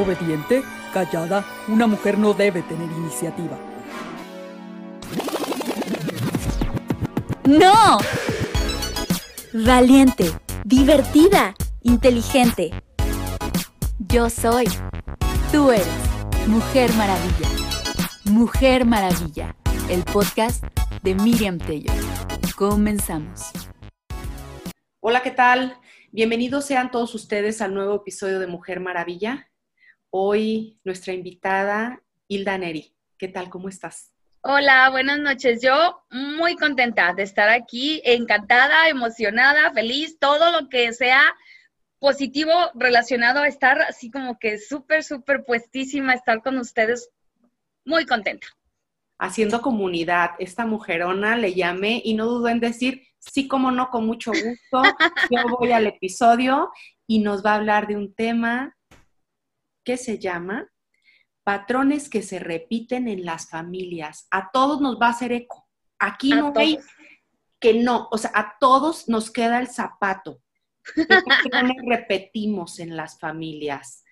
Obediente, 0.00 0.62
callada, 0.94 1.44
una 1.68 1.86
mujer 1.86 2.16
no 2.16 2.32
debe 2.32 2.62
tener 2.62 2.90
iniciativa. 2.90 3.58
¡No! 7.44 7.98
Valiente, 9.52 10.32
divertida, 10.64 11.54
inteligente. 11.82 12.70
Yo 13.98 14.30
soy. 14.30 14.68
Tú 15.52 15.70
eres. 15.70 15.86
Mujer 16.46 16.90
Maravilla. 16.94 17.48
Mujer 18.24 18.86
Maravilla. 18.86 19.54
El 19.90 20.02
podcast 20.04 20.64
de 21.02 21.14
Miriam 21.14 21.58
Tello. 21.58 21.92
Comenzamos. 22.56 23.50
Hola, 25.00 25.22
¿qué 25.22 25.30
tal? 25.30 25.76
Bienvenidos 26.10 26.64
sean 26.64 26.90
todos 26.90 27.14
ustedes 27.14 27.60
al 27.60 27.74
nuevo 27.74 27.96
episodio 27.96 28.40
de 28.40 28.46
Mujer 28.46 28.80
Maravilla. 28.80 29.49
Hoy 30.12 30.76
nuestra 30.82 31.12
invitada, 31.12 32.02
Hilda 32.26 32.58
Neri. 32.58 32.92
¿Qué 33.16 33.28
tal? 33.28 33.48
¿Cómo 33.48 33.68
estás? 33.68 34.12
Hola, 34.42 34.90
buenas 34.90 35.20
noches. 35.20 35.62
Yo 35.62 36.02
muy 36.10 36.56
contenta 36.56 37.14
de 37.14 37.22
estar 37.22 37.48
aquí, 37.48 38.02
encantada, 38.04 38.88
emocionada, 38.88 39.72
feliz, 39.72 40.18
todo 40.18 40.50
lo 40.50 40.68
que 40.68 40.92
sea 40.92 41.22
positivo 42.00 42.50
relacionado 42.74 43.40
a 43.40 43.46
estar 43.46 43.82
así 43.82 44.10
como 44.10 44.36
que 44.40 44.58
súper, 44.58 45.04
súper 45.04 45.44
puestísima, 45.44 46.14
estar 46.14 46.42
con 46.42 46.58
ustedes, 46.58 47.10
muy 47.84 48.04
contenta. 48.04 48.48
Haciendo 49.16 49.60
comunidad, 49.60 50.30
esta 50.40 50.66
mujerona 50.66 51.36
le 51.36 51.54
llamé 51.54 52.02
y 52.04 52.14
no 52.14 52.26
dudó 52.26 52.48
en 52.48 52.58
decir, 52.58 53.06
sí, 53.18 53.46
como 53.46 53.70
no, 53.70 53.90
con 53.90 54.06
mucho 54.06 54.32
gusto, 54.32 54.82
yo 55.30 55.56
voy 55.56 55.70
al 55.70 55.86
episodio 55.86 56.70
y 57.06 57.20
nos 57.20 57.46
va 57.46 57.52
a 57.52 57.56
hablar 57.56 57.86
de 57.86 57.96
un 57.96 58.12
tema 58.12 58.76
que 59.90 59.96
se 59.96 60.20
llama 60.20 60.70
patrones 61.42 62.08
que 62.08 62.22
se 62.22 62.38
repiten 62.38 63.08
en 63.08 63.24
las 63.24 63.50
familias. 63.50 64.28
A 64.30 64.52
todos 64.52 64.80
nos 64.80 65.00
va 65.00 65.08
a 65.08 65.10
hacer 65.10 65.32
eco. 65.32 65.68
Aquí 65.98 66.30
no 66.30 66.52
hay 66.54 66.78
que 67.58 67.74
no, 67.74 68.08
o 68.12 68.16
sea, 68.16 68.30
a 68.36 68.56
todos 68.60 69.08
nos 69.08 69.32
queda 69.32 69.58
el 69.58 69.66
zapato. 69.66 70.40
¿Qué 70.94 71.06
patrones 71.26 71.76
repetimos 71.84 72.78
en 72.78 72.96
las 72.96 73.18
familias? 73.18 74.04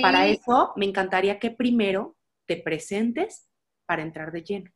Para 0.00 0.26
eso 0.26 0.72
me 0.76 0.86
encantaría 0.86 1.38
que 1.38 1.50
primero 1.50 2.16
te 2.46 2.56
presentes 2.56 3.50
para 3.84 4.00
entrar 4.00 4.32
de 4.32 4.42
lleno. 4.42 4.70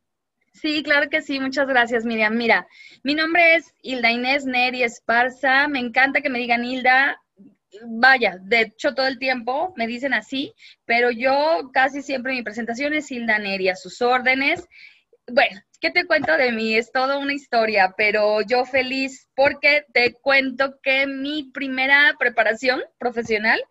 Sí, 0.53 0.83
claro 0.83 1.09
que 1.09 1.23
sí. 1.23 1.39
Muchas 1.39 1.67
gracias, 1.67 2.05
Miriam. 2.05 2.35
Mira, 2.35 2.67
mi 3.01 3.15
nombre 3.15 3.55
es 3.55 3.73
Hilda 3.81 4.11
Inés 4.11 4.45
Neri 4.45 4.83
Esparza. 4.83 5.67
Me 5.67 5.79
encanta 5.79 6.21
que 6.21 6.29
me 6.29 6.37
digan 6.37 6.63
Hilda 6.63 7.19
vaya, 7.85 8.37
de 8.41 8.61
hecho 8.61 8.93
todo 8.93 9.07
el 9.07 9.19
tiempo 9.19 9.73
me 9.77 9.87
dicen 9.87 10.13
así, 10.13 10.53
pero 10.85 11.11
yo 11.11 11.69
casi 11.73 12.01
siempre 12.01 12.33
mi 12.33 12.43
presentación 12.43 12.93
es 12.93 13.11
Hilda 13.11 13.39
Neri 13.39 13.69
a 13.69 13.75
sus 13.75 14.01
órdenes. 14.01 14.67
Bueno, 15.27 15.61
¿qué 15.79 15.91
te 15.91 16.05
cuento 16.05 16.35
de 16.35 16.51
mí? 16.51 16.75
Es 16.75 16.91
toda 16.91 17.17
una 17.17 17.33
historia, 17.33 17.93
pero 17.97 18.41
yo 18.41 18.65
feliz 18.65 19.27
porque 19.35 19.85
te 19.93 20.13
cuento 20.13 20.79
que 20.81 21.07
mi 21.07 21.51
primera 21.51 22.15
preparación 22.19 22.81
profesional 22.97 23.61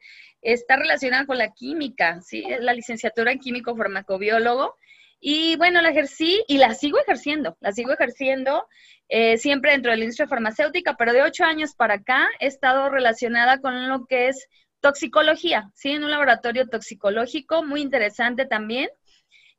está 0.42 0.76
relacionada 0.76 1.26
con 1.26 1.38
la 1.38 1.52
química, 1.52 2.20
¿sí? 2.22 2.44
La 2.60 2.72
licenciatura 2.72 3.32
en 3.32 3.40
químico 3.40 3.76
farmacobiólogo. 3.76 4.76
Y 5.20 5.56
bueno, 5.56 5.82
la 5.82 5.90
ejercí 5.90 6.42
y 6.48 6.58
la 6.58 6.74
sigo 6.74 6.98
ejerciendo, 6.98 7.56
la 7.60 7.72
sigo 7.72 7.92
ejerciendo 7.92 8.66
eh, 9.08 9.36
siempre 9.36 9.72
dentro 9.72 9.90
de 9.90 9.98
la 9.98 10.04
industria 10.04 10.28
farmacéutica, 10.28 10.96
pero 10.96 11.12
de 11.12 11.22
ocho 11.22 11.44
años 11.44 11.74
para 11.74 11.94
acá 11.94 12.28
he 12.40 12.46
estado 12.46 12.88
relacionada 12.88 13.60
con 13.60 13.88
lo 13.88 14.06
que 14.06 14.28
es 14.28 14.48
toxicología, 14.80 15.70
¿sí? 15.74 15.90
En 15.90 16.04
un 16.04 16.10
laboratorio 16.10 16.68
toxicológico 16.68 17.62
muy 17.62 17.82
interesante 17.82 18.46
también. 18.46 18.88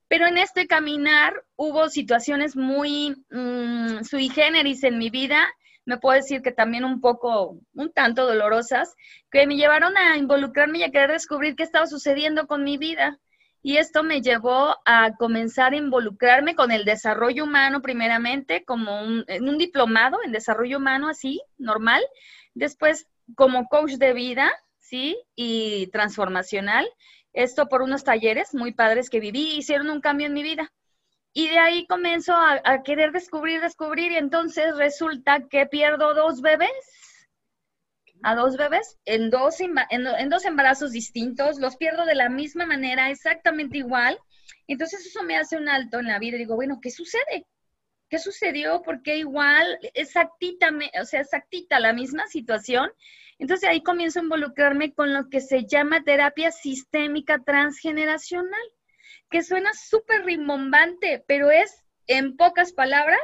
Pero 0.08 0.26
en 0.27 0.38
este 0.38 0.67
caminar 0.67 1.45
hubo 1.55 1.89
situaciones 1.89 2.55
muy 2.55 3.16
mm, 3.30 4.04
sui 4.04 4.30
generis 4.30 4.83
en 4.83 4.98
mi 4.98 5.10
vida, 5.10 5.48
me 5.86 5.98
puedo 5.98 6.16
decir 6.16 6.42
que 6.42 6.52
también 6.52 6.83
un 6.83 7.02
poco, 7.02 7.60
un 7.73 7.92
tanto 7.92 8.26
dolorosas, 8.26 8.95
que 9.32 9.48
me 9.48 9.55
llevaron 9.55 9.95
a 9.98 10.17
involucrarme 10.17 10.80
y 10.80 10.83
a 10.83 10.92
querer 10.92 11.11
descubrir 11.11 11.55
qué 11.55 11.64
estaba 11.64 11.88
sucediendo 11.88 12.48
con 12.48 12.64
mi 12.64 12.78
vida. 12.78 13.20
Y 13.64 13.77
esto 13.77 14.04
me 14.04 14.22
llevó 14.22 14.76
a 14.86 15.11
comenzar 15.17 15.73
a 15.73 15.77
involucrarme 15.77 16.55
con 16.55 16.72
el 16.72 16.83
desarrollo 16.83 17.44
humano 17.44 17.82
primeramente, 17.82 18.64
como 18.66 19.02
un, 19.02 19.26
un 19.27 19.58
diplomado 19.58 20.17
en 20.23 20.32
desarrollo 20.32 20.77
humano 20.77 21.10
así, 21.10 21.42
normal. 21.58 22.02
Después 22.54 23.08
como 23.36 23.67
coach 23.67 23.94
de 23.94 24.14
vida, 24.14 24.52
¿sí? 24.80 25.17
Y 25.36 25.88
transformacional. 25.88 26.89
Esto 27.33 27.67
por 27.67 27.82
unos 27.82 28.04
talleres 28.04 28.54
muy 28.54 28.73
padres 28.73 29.10
que 29.10 29.20
viví, 29.20 29.55
hicieron 29.55 29.89
un 29.89 30.02
cambio 30.02 30.28
en 30.28 30.33
mi 30.33 30.43
vida. 30.43 30.72
Y 31.33 31.48
de 31.48 31.60
ahí 31.60 31.88
comienzo 31.88 32.33
a, 32.33 32.61
a 32.66 32.83
querer 32.83 33.11
descubrir, 33.11 33.61
descubrir, 33.61 34.11
y 34.11 34.17
entonces 34.17 34.76
resulta 34.76 35.48
que 35.48 35.66
pierdo 35.66 36.14
dos 36.14 36.42
bebés 36.42 36.72
a 38.23 38.36
dos 38.36 38.58
bebés 38.58 38.98
en 39.05 39.30
dos, 39.30 39.59
en, 39.59 40.30
dos 40.30 40.45
embarazos 40.45 40.92
distintos, 40.92 41.59
los 41.59 41.77
pierdo 41.77 42.05
de 42.05 42.15
la 42.15 42.30
misma 42.30 42.65
manera, 42.65 43.09
exactamente 43.09 43.77
igual. 43.77 44.17
Entonces 44.67 45.05
eso 45.05 45.23
me 45.23 45.37
hace 45.37 45.58
un 45.58 45.70
alto 45.70 45.99
en 45.99 46.08
la 46.08 46.20
vida 46.20 46.36
y 46.36 46.39
digo, 46.39 46.55
bueno, 46.55 46.80
¿qué 46.81 46.92
sucede? 46.92 47.45
¿Qué 48.10 48.20
sucedió? 48.20 48.81
¿Por 48.81 49.02
qué 49.02 49.17
igual? 49.17 49.80
Exactita, 49.93 50.70
o 51.02 51.05
sea, 51.05 51.21
exactita 51.21 51.80
la 51.80 51.93
misma 51.93 52.27
situación. 52.27 52.92
Entonces 53.39 53.70
ahí 53.70 53.81
comienzo 53.81 54.20
a 54.20 54.23
involucrarme 54.23 54.93
con 54.93 55.14
lo 55.14 55.30
que 55.30 55.42
se 55.42 55.65
llama 55.65 56.04
terapia 56.04 56.52
sistémica 56.52 57.39
transgeneracional, 57.43 58.61
que 59.30 59.42
suena 59.43 59.71
súper 59.73 60.26
rimbombante, 60.26 61.23
pero 61.27 61.49
es, 61.49 61.83
en 62.08 62.36
pocas 62.37 62.73
palabras, 62.73 63.21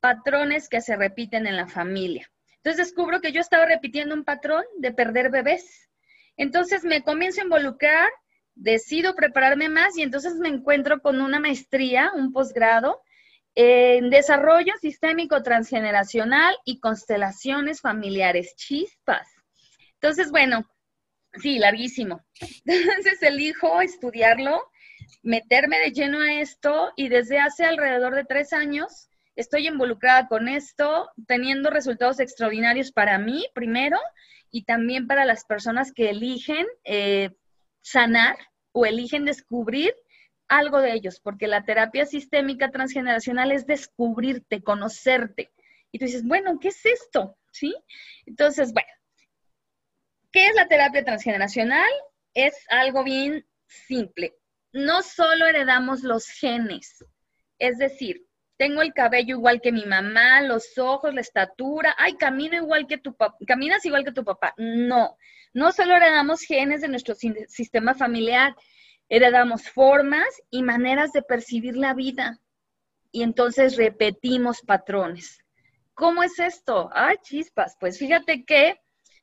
patrones 0.00 0.68
que 0.68 0.80
se 0.80 0.96
repiten 0.96 1.46
en 1.46 1.56
la 1.56 1.66
familia. 1.66 2.31
Entonces 2.64 2.86
descubro 2.86 3.20
que 3.20 3.32
yo 3.32 3.40
estaba 3.40 3.66
repitiendo 3.66 4.14
un 4.14 4.24
patrón 4.24 4.62
de 4.78 4.92
perder 4.92 5.30
bebés. 5.30 5.90
Entonces 6.36 6.84
me 6.84 7.02
comienzo 7.02 7.40
a 7.40 7.44
involucrar, 7.44 8.08
decido 8.54 9.16
prepararme 9.16 9.68
más 9.68 9.98
y 9.98 10.02
entonces 10.02 10.34
me 10.36 10.48
encuentro 10.48 11.00
con 11.00 11.20
una 11.20 11.40
maestría, 11.40 12.12
un 12.14 12.32
posgrado 12.32 13.02
en 13.56 14.10
desarrollo 14.10 14.72
sistémico 14.80 15.42
transgeneracional 15.42 16.54
y 16.64 16.78
constelaciones 16.78 17.80
familiares, 17.80 18.54
chispas. 18.54 19.26
Entonces, 19.94 20.30
bueno, 20.30 20.64
sí, 21.34 21.58
larguísimo. 21.58 22.24
Entonces 22.64 23.20
elijo 23.22 23.82
estudiarlo, 23.82 24.70
meterme 25.24 25.80
de 25.80 25.90
lleno 25.90 26.20
a 26.20 26.34
esto 26.34 26.92
y 26.94 27.08
desde 27.08 27.40
hace 27.40 27.64
alrededor 27.64 28.14
de 28.14 28.24
tres 28.24 28.52
años 28.52 29.08
estoy 29.36 29.66
involucrada 29.66 30.28
con 30.28 30.48
esto, 30.48 31.10
teniendo 31.26 31.70
resultados 31.70 32.20
extraordinarios 32.20 32.92
para 32.92 33.18
mí 33.18 33.46
primero 33.54 33.98
y 34.50 34.64
también 34.64 35.06
para 35.06 35.24
las 35.24 35.44
personas 35.44 35.92
que 35.92 36.10
eligen 36.10 36.66
eh, 36.84 37.30
sanar 37.80 38.36
o 38.72 38.86
eligen 38.86 39.24
descubrir 39.24 39.94
algo 40.48 40.80
de 40.80 40.92
ellos, 40.92 41.20
porque 41.20 41.46
la 41.46 41.64
terapia 41.64 42.04
sistémica 42.04 42.70
transgeneracional 42.70 43.52
es 43.52 43.66
descubrirte, 43.66 44.62
conocerte. 44.62 45.50
Y 45.90 45.98
tú 45.98 46.04
dices, 46.04 46.24
bueno, 46.24 46.58
¿qué 46.60 46.68
es 46.68 46.84
esto? 46.84 47.38
¿Sí? 47.50 47.74
Entonces, 48.26 48.72
bueno, 48.72 48.88
¿qué 50.30 50.46
es 50.46 50.54
la 50.54 50.68
terapia 50.68 51.04
transgeneracional? 51.04 51.90
Es 52.34 52.54
algo 52.68 53.02
bien 53.02 53.46
simple. 53.66 54.34
No 54.72 55.02
solo 55.02 55.46
heredamos 55.46 56.02
los 56.02 56.26
genes, 56.28 57.04
es 57.58 57.78
decir, 57.78 58.26
tengo 58.62 58.80
el 58.80 58.94
cabello 58.94 59.34
igual 59.34 59.60
que 59.60 59.72
mi 59.72 59.84
mamá, 59.86 60.40
los 60.40 60.78
ojos, 60.78 61.12
la 61.12 61.20
estatura, 61.20 61.96
ay, 61.98 62.14
camino 62.14 62.54
igual 62.56 62.86
que 62.86 62.96
tu 62.96 63.12
papá, 63.12 63.36
caminas 63.44 63.84
igual 63.84 64.04
que 64.04 64.12
tu 64.12 64.22
papá. 64.22 64.54
No, 64.56 65.16
no 65.52 65.72
solo 65.72 65.96
heredamos 65.96 66.42
genes 66.42 66.80
de 66.80 66.86
nuestro 66.86 67.16
sistema 67.16 67.94
familiar, 67.94 68.54
heredamos 69.08 69.68
formas 69.68 70.28
y 70.48 70.62
maneras 70.62 71.10
de 71.10 71.22
percibir 71.22 71.76
la 71.76 71.92
vida. 71.92 72.38
Y 73.10 73.24
entonces 73.24 73.76
repetimos 73.76 74.60
patrones. 74.60 75.40
¿Cómo 75.94 76.22
es 76.22 76.38
esto? 76.38 76.88
Ay, 76.92 77.16
chispas. 77.20 77.76
Pues 77.80 77.98
fíjate 77.98 78.44
que 78.44 78.78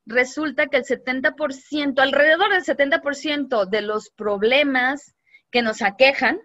resulta 0.05 0.67
que 0.67 0.75
el 0.75 0.83
70%, 0.83 1.97
alrededor 2.01 2.51
del 2.51 2.65
70% 2.65 3.69
de 3.69 3.83
los 3.83 4.09
problemas 4.09 5.15
que 5.49 5.61
nos 5.61 5.81
aquejan, 5.81 6.41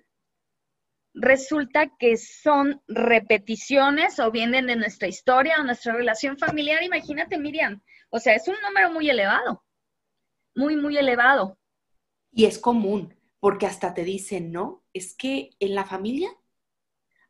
resulta 1.14 1.96
que 1.96 2.16
son 2.16 2.82
repeticiones 2.88 4.19
o 4.19 4.31
vienen 4.31 4.66
de 4.66 4.76
nuestra 4.76 5.08
historia 5.08 5.56
o 5.61 5.64
nuestra 5.64 5.94
relación 5.94 6.37
familiar. 6.37 6.82
Imagínate, 6.82 7.38
Miriam, 7.38 7.81
o 8.11 8.19
sea, 8.19 8.34
es 8.34 8.46
un 8.49 8.56
número 8.66 8.93
muy 8.93 9.08
elevado, 9.08 9.64
muy, 10.55 10.76
muy 10.76 10.96
elevado. 10.96 11.58
Y 12.32 12.44
es 12.46 12.58
común, 12.58 13.14
porque 13.38 13.66
hasta 13.66 13.94
te 13.94 14.05
dicen, 14.05 14.50
¿no? 14.52 14.84
Es 14.93 15.14
que 15.14 15.50
en 15.61 15.75
la 15.75 15.84
familia 15.84 16.31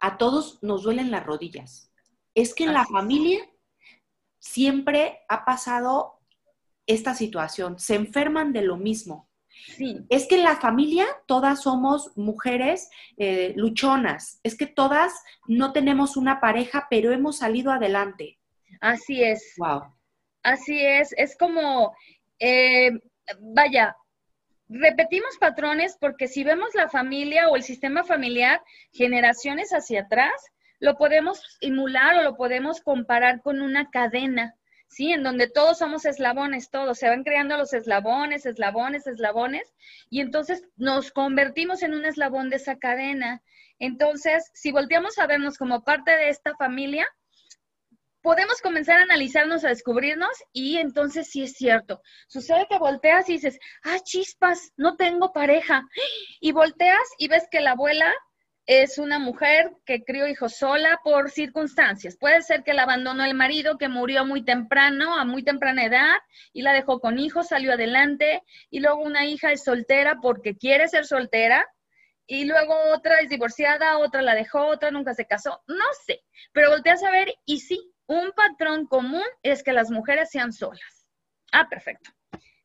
a 0.00 0.18
todos 0.18 0.62
nos 0.62 0.82
duelen 0.82 1.10
las 1.10 1.24
rodillas. 1.24 1.92
Es 2.34 2.54
que 2.54 2.64
en 2.64 2.72
la 2.72 2.84
familia 2.86 3.38
siempre 4.38 5.20
ha 5.28 5.44
pasado 5.44 6.20
esta 6.86 7.14
situación, 7.14 7.78
se 7.78 7.94
enferman 7.94 8.52
de 8.52 8.62
lo 8.62 8.76
mismo. 8.76 9.30
Sí. 9.76 10.04
Es 10.08 10.26
que 10.26 10.36
en 10.36 10.44
la 10.44 10.56
familia 10.56 11.06
todas 11.26 11.62
somos 11.62 12.16
mujeres 12.16 12.90
eh, 13.16 13.52
luchonas, 13.56 14.40
es 14.42 14.56
que 14.56 14.66
todas 14.66 15.12
no 15.46 15.72
tenemos 15.72 16.16
una 16.16 16.40
pareja, 16.40 16.86
pero 16.90 17.12
hemos 17.12 17.38
salido 17.38 17.72
adelante. 17.72 18.38
Así 18.80 19.22
es. 19.22 19.54
Wow. 19.56 19.94
Así 20.42 20.84
es, 20.84 21.14
es 21.16 21.36
como, 21.38 21.96
eh, 22.38 22.90
vaya, 23.40 23.96
repetimos 24.68 25.38
patrones 25.38 25.96
porque 25.98 26.28
si 26.28 26.44
vemos 26.44 26.74
la 26.74 26.88
familia 26.88 27.48
o 27.48 27.56
el 27.56 27.62
sistema 27.62 28.04
familiar 28.04 28.60
generaciones 28.92 29.70
hacia 29.70 30.02
atrás, 30.02 30.32
lo 30.80 30.96
podemos 30.96 31.42
emular 31.60 32.16
o 32.18 32.22
lo 32.22 32.36
podemos 32.36 32.82
comparar 32.82 33.40
con 33.40 33.62
una 33.62 33.90
cadena, 33.90 34.54
¿sí? 34.94 35.12
En 35.12 35.22
donde 35.22 35.48
todos 35.48 35.78
somos 35.78 36.04
eslabones, 36.04 36.70
todos, 36.70 36.98
se 36.98 37.08
van 37.08 37.24
creando 37.24 37.56
los 37.56 37.72
eslabones, 37.72 38.46
eslabones, 38.46 39.06
eslabones, 39.06 39.74
y 40.10 40.20
entonces 40.20 40.62
nos 40.76 41.10
convertimos 41.10 41.82
en 41.82 41.94
un 41.94 42.04
eslabón 42.04 42.50
de 42.50 42.56
esa 42.56 42.76
cadena. 42.76 43.42
Entonces, 43.78 44.50
si 44.54 44.72
volteamos 44.72 45.18
a 45.18 45.26
vernos 45.26 45.58
como 45.58 45.84
parte 45.84 46.12
de 46.12 46.28
esta 46.28 46.54
familia, 46.56 47.06
podemos 48.24 48.62
comenzar 48.62 48.98
a 48.98 49.02
analizarnos, 49.02 49.64
a 49.64 49.68
descubrirnos 49.68 50.30
y 50.50 50.78
entonces 50.78 51.28
sí 51.28 51.42
es 51.42 51.52
cierto. 51.52 52.00
Sucede 52.26 52.66
que 52.70 52.78
volteas 52.78 53.28
y 53.28 53.34
dices, 53.34 53.58
ah, 53.82 53.98
chispas, 54.02 54.72
no 54.78 54.96
tengo 54.96 55.32
pareja. 55.32 55.82
Y 56.40 56.52
volteas 56.52 57.06
y 57.18 57.28
ves 57.28 57.46
que 57.50 57.60
la 57.60 57.72
abuela 57.72 58.10
es 58.66 58.98
una 58.98 59.18
mujer 59.18 59.72
que 59.84 60.04
crió 60.04 60.26
hijos 60.26 60.56
sola 60.56 61.00
por 61.04 61.30
circunstancias. 61.30 62.16
Puede 62.18 62.42
ser 62.42 62.62
que 62.62 62.72
la 62.72 62.84
abandonó 62.84 63.24
el 63.24 63.34
marido, 63.34 63.76
que 63.76 63.88
murió 63.88 64.24
muy 64.24 64.42
temprano, 64.42 65.18
a 65.18 65.24
muy 65.24 65.42
temprana 65.42 65.84
edad, 65.84 66.14
y 66.52 66.62
la 66.62 66.72
dejó 66.72 67.00
con 67.00 67.18
hijos, 67.18 67.48
salió 67.48 67.74
adelante, 67.74 68.42
y 68.70 68.80
luego 68.80 69.02
una 69.02 69.26
hija 69.26 69.52
es 69.52 69.64
soltera 69.64 70.18
porque 70.22 70.56
quiere 70.56 70.88
ser 70.88 71.04
soltera, 71.04 71.66
y 72.26 72.46
luego 72.46 72.74
otra 72.94 73.20
es 73.20 73.28
divorciada, 73.28 73.98
otra 73.98 74.22
la 74.22 74.34
dejó, 74.34 74.66
otra 74.66 74.90
nunca 74.90 75.14
se 75.14 75.26
casó, 75.26 75.62
no 75.66 75.84
sé, 76.06 76.22
pero 76.52 76.70
volteas 76.70 77.02
a 77.02 77.10
ver 77.10 77.34
y 77.44 77.60
sí, 77.60 77.92
un 78.06 78.32
patrón 78.32 78.86
común 78.86 79.24
es 79.42 79.62
que 79.62 79.72
las 79.72 79.90
mujeres 79.90 80.30
sean 80.30 80.52
solas. 80.52 81.06
Ah, 81.52 81.68
perfecto. 81.68 82.10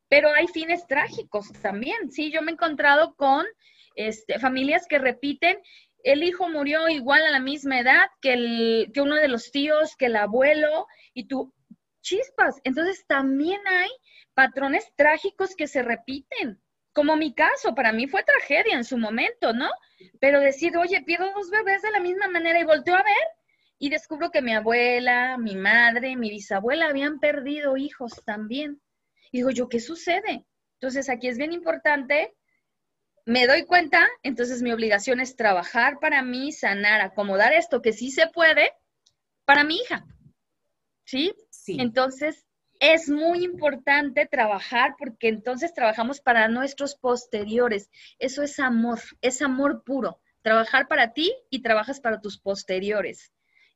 Pero 0.07 0.33
hay 0.33 0.47
fines 0.47 0.87
trágicos 0.87 1.51
también, 1.61 2.11
sí, 2.11 2.31
yo 2.31 2.41
me 2.41 2.51
he 2.51 2.53
encontrado 2.53 3.15
con 3.15 3.45
este, 3.95 4.39
familias 4.39 4.87
que 4.87 4.97
repiten 4.97 5.59
el 6.03 6.23
hijo 6.23 6.49
murió 6.49 6.87
igual 6.89 7.23
a 7.25 7.31
la 7.31 7.39
misma 7.39 7.79
edad 7.79 8.07
que, 8.21 8.33
el, 8.33 8.91
que 8.93 9.01
uno 9.01 9.15
de 9.15 9.27
los 9.27 9.51
tíos, 9.51 9.95
que 9.95 10.05
el 10.07 10.15
abuelo, 10.15 10.87
y 11.13 11.27
tú, 11.27 11.53
chispas. 12.01 12.55
Entonces 12.63 13.05
también 13.07 13.59
hay 13.67 13.89
patrones 14.33 14.91
trágicos 14.95 15.55
que 15.55 15.67
se 15.67 15.83
repiten, 15.83 16.61
como 16.93 17.15
mi 17.15 17.33
caso, 17.33 17.75
para 17.75 17.93
mí 17.93 18.07
fue 18.07 18.23
tragedia 18.23 18.75
en 18.75 18.83
su 18.83 18.97
momento, 18.97 19.53
¿no? 19.53 19.69
Pero 20.19 20.39
decir, 20.39 20.75
oye, 20.75 21.01
pierdo 21.03 21.31
dos 21.33 21.49
bebés 21.49 21.81
de 21.81 21.91
la 21.91 21.99
misma 21.99 22.27
manera 22.27 22.59
y 22.59 22.65
volteo 22.65 22.95
a 22.95 23.03
ver 23.03 23.27
y 23.77 23.89
descubro 23.89 24.31
que 24.31 24.41
mi 24.41 24.53
abuela, 24.53 25.37
mi 25.37 25.55
madre, 25.55 26.15
mi 26.17 26.29
bisabuela 26.29 26.87
habían 26.87 27.19
perdido 27.19 27.77
hijos 27.77 28.21
también. 28.25 28.81
Y 29.31 29.37
digo 29.37 29.51
yo, 29.51 29.69
¿qué 29.69 29.79
sucede? 29.79 30.45
Entonces 30.73 31.09
aquí 31.09 31.27
es 31.27 31.37
bien 31.37 31.53
importante 31.53 32.35
me 33.29 33.45
doy 33.45 33.63
cuenta, 33.63 34.09
entonces 34.23 34.63
mi 34.63 34.71
obligación 34.71 35.19
es 35.19 35.35
trabajar 35.35 35.99
para 35.99 36.23
mí, 36.23 36.51
sanar, 36.51 36.99
acomodar 37.01 37.53
esto 37.53 37.79
que 37.79 37.93
sí 37.93 38.09
se 38.09 38.25
puede 38.25 38.71
para 39.45 39.63
mi 39.63 39.75
hija. 39.75 40.03
¿Sí? 41.05 41.35
Sí. 41.51 41.77
Entonces, 41.79 42.47
es 42.79 43.07
muy 43.07 43.43
importante 43.43 44.25
trabajar 44.25 44.95
porque 44.97 45.27
entonces 45.27 45.75
trabajamos 45.75 46.21
para 46.21 46.47
nuestros 46.47 46.95
posteriores. 46.95 47.91
Eso 48.17 48.41
es 48.41 48.59
amor, 48.59 48.99
es 49.21 49.43
amor 49.43 49.83
puro. 49.83 50.19
Trabajar 50.41 50.87
para 50.87 51.13
ti 51.13 51.31
y 51.51 51.61
trabajas 51.61 51.99
para 51.99 52.21
tus 52.21 52.39
posteriores. 52.39 53.31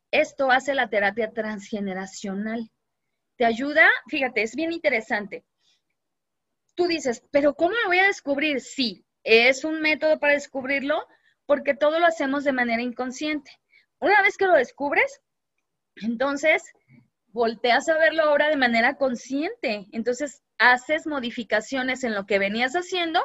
Esto 0.09 0.49
hace 0.49 0.73
la 0.73 0.89
terapia 0.89 1.31
transgeneracional. 1.31 2.71
Te 3.35 3.45
ayuda, 3.45 3.87
fíjate, 4.07 4.41
es 4.41 4.55
bien 4.55 4.71
interesante. 4.71 5.45
Tú 6.73 6.87
dices, 6.87 7.23
pero 7.29 7.53
¿cómo 7.53 7.75
lo 7.83 7.89
voy 7.89 7.99
a 7.99 8.07
descubrir? 8.07 8.59
Sí, 8.59 9.05
es 9.23 9.63
un 9.63 9.81
método 9.81 10.19
para 10.19 10.33
descubrirlo 10.33 11.07
porque 11.45 11.73
todo 11.73 11.99
lo 11.99 12.05
hacemos 12.05 12.43
de 12.43 12.53
manera 12.53 12.81
inconsciente. 12.81 13.51
Una 13.99 14.21
vez 14.21 14.37
que 14.37 14.47
lo 14.47 14.53
descubres, 14.53 15.21
entonces 15.95 16.63
volteas 17.27 17.89
a 17.89 17.97
verlo 17.97 18.23
ahora 18.23 18.49
de 18.49 18.57
manera 18.57 18.95
consciente. 18.95 19.87
Entonces 19.91 20.41
haces 20.57 21.07
modificaciones 21.07 22.03
en 22.03 22.13
lo 22.13 22.25
que 22.25 22.39
venías 22.39 22.73
haciendo 22.73 23.21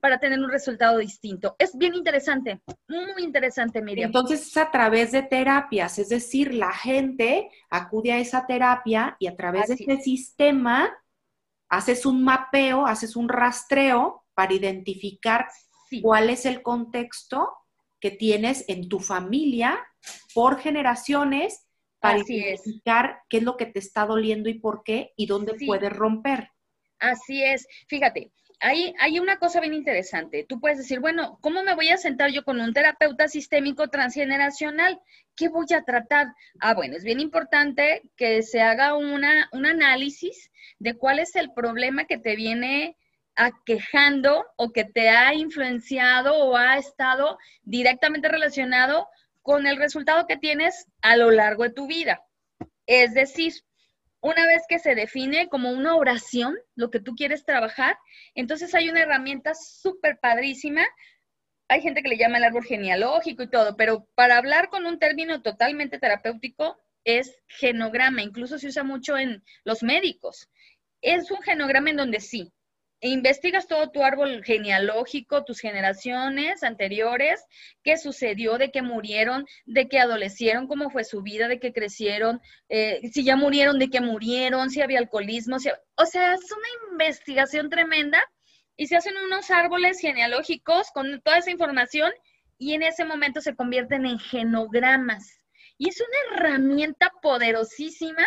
para 0.00 0.18
tener 0.18 0.38
un 0.38 0.50
resultado 0.50 0.98
distinto. 0.98 1.56
Es 1.58 1.78
bien 1.78 1.94
interesante, 1.94 2.60
muy 2.88 3.22
interesante, 3.22 3.80
Miriam. 3.80 4.08
Entonces 4.08 4.48
es 4.48 4.56
a 4.58 4.70
través 4.70 5.12
de 5.12 5.22
terapias, 5.22 5.98
es 5.98 6.10
decir, 6.10 6.52
la 6.52 6.72
gente 6.72 7.48
acude 7.70 8.12
a 8.12 8.18
esa 8.18 8.44
terapia 8.46 9.16
y 9.18 9.28
a 9.28 9.34
través 9.34 9.70
Así 9.70 9.86
de 9.86 9.94
ese 9.94 10.02
sistema 10.02 10.94
haces 11.70 12.04
un 12.04 12.22
mapeo, 12.22 12.86
haces 12.86 13.16
un 13.16 13.30
rastreo 13.30 14.23
para 14.34 14.52
identificar 14.54 15.46
Sí. 15.90 16.00
cuál 16.02 16.30
es 16.30 16.46
el 16.46 16.62
contexto 16.62 17.52
que 18.00 18.10
tienes 18.10 18.64
en 18.68 18.88
tu 18.88 19.00
familia 19.00 19.78
por 20.34 20.58
generaciones 20.60 21.66
para 22.00 22.16
Así 22.20 22.38
es. 22.38 22.44
identificar 22.66 23.20
qué 23.30 23.38
es 23.38 23.42
lo 23.44 23.56
que 23.56 23.66
te 23.66 23.78
está 23.78 24.04
doliendo 24.06 24.48
y 24.50 24.54
por 24.58 24.82
qué 24.84 25.12
y 25.16 25.26
dónde 25.26 25.58
Sí. 25.58 25.66
puedes 25.66 25.92
romper. 25.92 26.50
Así 26.98 27.42
es. 27.42 27.66
Fíjate, 27.88 28.30
hay, 28.60 28.94
hay 28.98 29.18
una 29.18 29.38
cosa 29.38 29.60
bien 29.60 29.74
interesante. 29.74 30.44
Tú 30.48 30.60
puedes 30.60 30.78
decir, 30.78 31.00
bueno, 31.00 31.38
¿cómo 31.40 31.62
me 31.62 31.74
voy 31.74 31.88
a 31.90 31.96
sentar 31.96 32.30
yo 32.30 32.44
con 32.44 32.60
un 32.60 32.72
terapeuta 32.72 33.28
sistémico 33.28 33.88
transgeneracional? 33.88 35.00
¿Qué 35.36 35.48
voy 35.48 35.66
a 35.74 35.82
tratar? 35.82 36.28
Ah, 36.60 36.74
bueno, 36.74 36.96
es 36.96 37.04
bien 37.04 37.20
importante 37.20 38.02
que 38.16 38.42
se 38.42 38.60
haga 38.60 38.96
una, 38.96 39.48
un 39.52 39.66
análisis 39.66 40.50
de 40.78 40.94
cuál 40.96 41.18
es 41.18 41.34
el 41.36 41.52
problema 41.52 42.04
que 42.04 42.18
te 42.18 42.36
viene 42.36 42.96
aquejando 43.36 44.44
o 44.56 44.72
que 44.72 44.84
te 44.84 45.08
ha 45.08 45.34
influenciado 45.34 46.36
o 46.36 46.56
ha 46.56 46.78
estado 46.78 47.38
directamente 47.62 48.28
relacionado 48.28 49.08
con 49.42 49.66
el 49.66 49.76
resultado 49.76 50.26
que 50.26 50.36
tienes 50.36 50.86
a 51.02 51.16
lo 51.16 51.30
largo 51.30 51.64
de 51.64 51.70
tu 51.70 51.86
vida. 51.86 52.22
Es 52.86 53.14
decir, 53.14 53.52
una 54.24 54.46
vez 54.46 54.62
que 54.66 54.78
se 54.78 54.94
define 54.94 55.50
como 55.50 55.70
una 55.70 55.96
oración 55.96 56.56
lo 56.76 56.90
que 56.90 56.98
tú 56.98 57.14
quieres 57.14 57.44
trabajar, 57.44 57.98
entonces 58.34 58.74
hay 58.74 58.88
una 58.88 59.02
herramienta 59.02 59.52
súper 59.54 60.18
padrísima. 60.18 60.82
Hay 61.68 61.82
gente 61.82 62.02
que 62.02 62.08
le 62.08 62.16
llama 62.16 62.38
el 62.38 62.44
árbol 62.44 62.64
genealógico 62.64 63.42
y 63.42 63.50
todo, 63.50 63.76
pero 63.76 64.08
para 64.14 64.38
hablar 64.38 64.70
con 64.70 64.86
un 64.86 64.98
término 64.98 65.42
totalmente 65.42 65.98
terapéutico 65.98 66.80
es 67.04 67.36
genograma, 67.48 68.22
incluso 68.22 68.58
se 68.58 68.68
usa 68.68 68.82
mucho 68.82 69.18
en 69.18 69.44
los 69.62 69.82
médicos. 69.82 70.48
Es 71.02 71.30
un 71.30 71.42
genograma 71.42 71.90
en 71.90 71.96
donde 71.98 72.20
sí, 72.20 72.50
investigas 73.10 73.66
todo 73.66 73.90
tu 73.90 74.02
árbol 74.02 74.42
genealógico, 74.44 75.44
tus 75.44 75.60
generaciones 75.60 76.62
anteriores, 76.62 77.44
qué 77.82 77.96
sucedió, 77.98 78.58
de 78.58 78.70
qué 78.70 78.82
murieron, 78.82 79.46
de 79.66 79.88
qué 79.88 79.98
adolecieron, 80.00 80.66
cómo 80.68 80.90
fue 80.90 81.04
su 81.04 81.22
vida, 81.22 81.48
de 81.48 81.58
qué 81.60 81.72
crecieron, 81.72 82.40
eh, 82.68 83.00
si 83.12 83.24
ya 83.24 83.36
murieron, 83.36 83.78
de 83.78 83.90
qué 83.90 84.00
murieron, 84.00 84.70
si 84.70 84.80
había 84.82 84.98
alcoholismo, 85.00 85.58
si- 85.58 85.70
o 85.96 86.06
sea, 86.06 86.34
es 86.34 86.50
una 86.52 86.92
investigación 86.92 87.68
tremenda 87.70 88.22
y 88.76 88.86
se 88.86 88.96
hacen 88.96 89.14
unos 89.26 89.50
árboles 89.50 90.00
genealógicos 90.00 90.90
con 90.92 91.20
toda 91.22 91.38
esa 91.38 91.50
información 91.50 92.12
y 92.58 92.74
en 92.74 92.82
ese 92.82 93.04
momento 93.04 93.40
se 93.40 93.54
convierten 93.54 94.06
en 94.06 94.18
genogramas. 94.18 95.40
Y 95.78 95.88
es 95.88 96.00
una 96.00 96.36
herramienta 96.36 97.10
poderosísima 97.22 98.24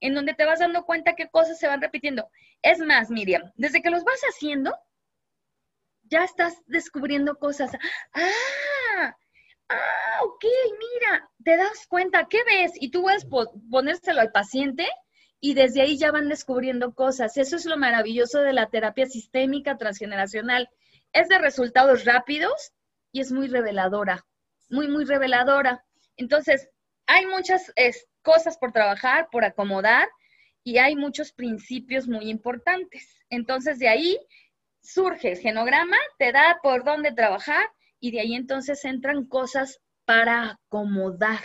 en 0.00 0.14
donde 0.14 0.34
te 0.34 0.44
vas 0.46 0.60
dando 0.60 0.84
cuenta 0.84 1.14
qué 1.14 1.28
cosas 1.28 1.58
se 1.58 1.66
van 1.66 1.80
repitiendo. 1.82 2.28
Es 2.62 2.78
más, 2.78 3.10
Miriam, 3.10 3.52
desde 3.56 3.82
que 3.82 3.90
los 3.90 4.02
vas 4.02 4.20
haciendo, 4.22 4.74
ya 6.04 6.24
estás 6.24 6.54
descubriendo 6.66 7.36
cosas. 7.38 7.70
Ah, 8.12 9.16
ah, 9.68 10.20
ok, 10.24 10.44
mira, 10.78 11.30
te 11.44 11.56
das 11.56 11.86
cuenta, 11.88 12.26
¿qué 12.28 12.38
ves? 12.44 12.72
Y 12.76 12.90
tú 12.90 13.02
puedes 13.02 13.24
po- 13.24 13.52
ponérselo 13.70 14.20
al 14.20 14.32
paciente 14.32 14.86
y 15.40 15.54
desde 15.54 15.82
ahí 15.82 15.98
ya 15.98 16.10
van 16.12 16.28
descubriendo 16.28 16.94
cosas. 16.94 17.36
Eso 17.36 17.56
es 17.56 17.64
lo 17.66 17.76
maravilloso 17.76 18.40
de 18.40 18.52
la 18.52 18.68
terapia 18.68 19.06
sistémica 19.06 19.76
transgeneracional. 19.78 20.68
Es 21.12 21.28
de 21.28 21.38
resultados 21.38 22.04
rápidos 22.04 22.72
y 23.12 23.20
es 23.20 23.32
muy 23.32 23.48
reveladora, 23.48 24.26
muy, 24.68 24.88
muy 24.88 25.04
reveladora. 25.04 25.84
Entonces, 26.16 26.68
hay 27.06 27.26
muchas 27.26 27.72
cosas 28.22 28.58
por 28.58 28.72
trabajar, 28.72 29.28
por 29.32 29.44
acomodar 29.44 30.08
y 30.70 30.78
hay 30.78 30.94
muchos 30.94 31.32
principios 31.32 32.06
muy 32.06 32.30
importantes. 32.30 33.24
Entonces, 33.28 33.80
de 33.80 33.88
ahí 33.88 34.16
surge 34.80 35.32
el 35.32 35.38
genograma, 35.38 35.96
te 36.16 36.30
da 36.30 36.60
por 36.62 36.84
dónde 36.84 37.10
trabajar 37.10 37.66
y 37.98 38.12
de 38.12 38.20
ahí 38.20 38.34
entonces 38.34 38.84
entran 38.84 39.26
cosas 39.26 39.80
para 40.04 40.52
acomodar, 40.52 41.40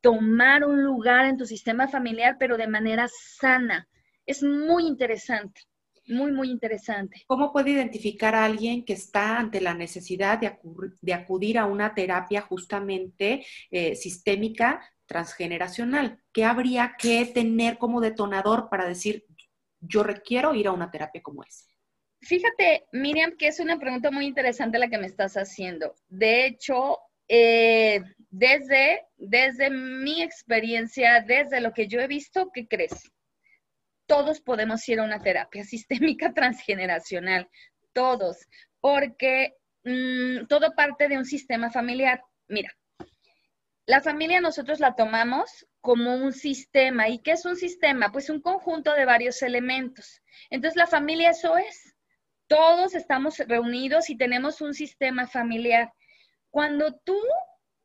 tomar 0.00 0.64
un 0.64 0.82
lugar 0.82 1.26
en 1.26 1.36
tu 1.36 1.46
sistema 1.46 1.86
familiar, 1.86 2.38
pero 2.40 2.56
de 2.56 2.66
manera 2.66 3.06
sana. 3.08 3.88
Es 4.26 4.42
muy 4.42 4.84
interesante. 4.84 5.60
Muy, 6.08 6.32
muy 6.32 6.50
interesante. 6.50 7.22
¿Cómo 7.28 7.52
puede 7.52 7.70
identificar 7.70 8.34
a 8.34 8.44
alguien 8.44 8.84
que 8.84 8.94
está 8.94 9.38
ante 9.38 9.60
la 9.60 9.74
necesidad 9.74 10.40
de, 10.40 11.12
acudir 11.14 11.56
a 11.56 11.66
una 11.66 11.94
terapia 11.94 12.40
justamente 12.40 13.46
eh, 13.70 13.94
sistémica 13.94 14.80
transgeneracional? 15.10 16.22
¿Qué 16.32 16.44
habría 16.44 16.94
que 16.96 17.26
tener 17.26 17.78
como 17.78 18.00
detonador 18.00 18.68
para 18.70 18.86
decir, 18.86 19.26
yo 19.80 20.04
requiero 20.04 20.54
ir 20.54 20.68
a 20.68 20.72
una 20.72 20.88
terapia 20.88 21.20
como 21.20 21.42
esa? 21.42 21.66
Fíjate, 22.20 22.86
Miriam, 22.92 23.36
que 23.36 23.48
es 23.48 23.58
una 23.58 23.76
pregunta 23.76 24.12
muy 24.12 24.26
interesante 24.26 24.78
la 24.78 24.88
que 24.88 24.98
me 24.98 25.08
estás 25.08 25.34
haciendo. 25.34 25.96
De 26.08 26.46
hecho, 26.46 26.98
eh, 27.26 28.02
desde, 28.30 29.04
desde 29.16 29.68
mi 29.70 30.22
experiencia, 30.22 31.24
desde 31.26 31.60
lo 31.60 31.72
que 31.72 31.88
yo 31.88 31.98
he 31.98 32.06
visto, 32.06 32.52
¿qué 32.54 32.68
crees? 32.68 33.10
Todos 34.06 34.40
podemos 34.40 34.88
ir 34.88 35.00
a 35.00 35.04
una 35.04 35.20
terapia 35.20 35.64
sistémica 35.74 36.32
transgeneracional, 36.32 37.48
todos, 37.92 38.46
porque 38.78 39.56
mm, 39.82 40.46
todo 40.46 40.72
parte 40.76 41.08
de 41.08 41.18
un 41.18 41.24
sistema 41.24 41.68
familiar. 41.68 42.22
Mira, 42.46 42.70
la 43.86 44.00
familia 44.00 44.40
nosotros 44.40 44.80
la 44.80 44.94
tomamos 44.94 45.66
como 45.80 46.14
un 46.14 46.32
sistema. 46.32 47.08
¿Y 47.08 47.18
qué 47.20 47.32
es 47.32 47.44
un 47.44 47.56
sistema? 47.56 48.12
Pues 48.12 48.30
un 48.30 48.40
conjunto 48.40 48.92
de 48.94 49.04
varios 49.04 49.42
elementos. 49.42 50.22
Entonces 50.50 50.76
la 50.76 50.86
familia 50.86 51.30
eso 51.30 51.56
es. 51.56 51.94
Todos 52.46 52.94
estamos 52.94 53.38
reunidos 53.38 54.10
y 54.10 54.16
tenemos 54.16 54.60
un 54.60 54.74
sistema 54.74 55.26
familiar. 55.26 55.92
Cuando 56.50 56.94
tú 57.04 57.16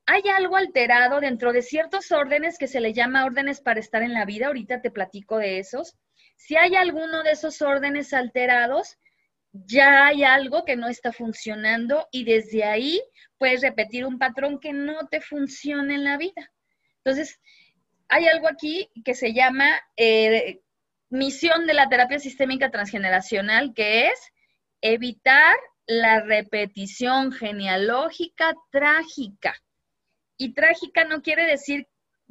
hay 0.08 0.22
algo 0.36 0.56
alterado 0.56 1.20
dentro 1.20 1.52
de 1.52 1.62
ciertos 1.62 2.12
órdenes 2.12 2.58
que 2.58 2.68
se 2.68 2.80
le 2.80 2.94
llama 2.94 3.26
órdenes 3.26 3.62
para 3.62 3.80
estar 3.80 4.04
en 4.04 4.14
la 4.14 4.26
vida, 4.26 4.48
ahorita 4.48 4.82
te 4.82 4.92
platico 4.92 5.38
de 5.38 5.60
esos. 5.60 5.96
Si 6.36 6.56
hay 6.56 6.76
alguno 6.76 7.24
de 7.24 7.32
esos 7.32 7.62
órdenes 7.62 8.14
alterados, 8.14 8.98
ya 9.66 10.08
hay 10.08 10.24
algo 10.24 10.66
que 10.66 10.76
no 10.76 10.88
está 10.88 11.14
funcionando 11.14 12.08
y 12.12 12.26
desde 12.26 12.64
ahí 12.64 13.02
puedes 13.38 13.62
repetir 13.62 14.06
un 14.06 14.20
patrón 14.20 14.60
que 14.60 14.74
no 14.74 15.08
te 15.08 15.22
funciona 15.22 15.96
en 15.96 16.04
la 16.04 16.18
vida. 16.18 16.52
Entonces, 16.98 17.40
hay 18.10 18.28
algo 18.28 18.48
aquí 18.48 18.90
que 19.04 19.16
se 19.16 19.34
llama 19.34 19.80
eh, 19.96 20.62
misión 21.10 21.66
de 21.66 21.74
la 21.74 21.88
terapia 21.88 22.20
sistémica 22.20 22.70
transgeneracional, 22.70 23.74
que 23.74 24.08
es 24.08 24.20
evitar 24.82 25.56
la 25.88 26.22
repetición 26.22 27.32
genealógica 27.32 28.54
trágica. 28.72 29.56
Y 30.38 30.54
trágica 30.54 31.06
no 31.06 31.22
quiere 31.22 31.46
decir 31.46 31.88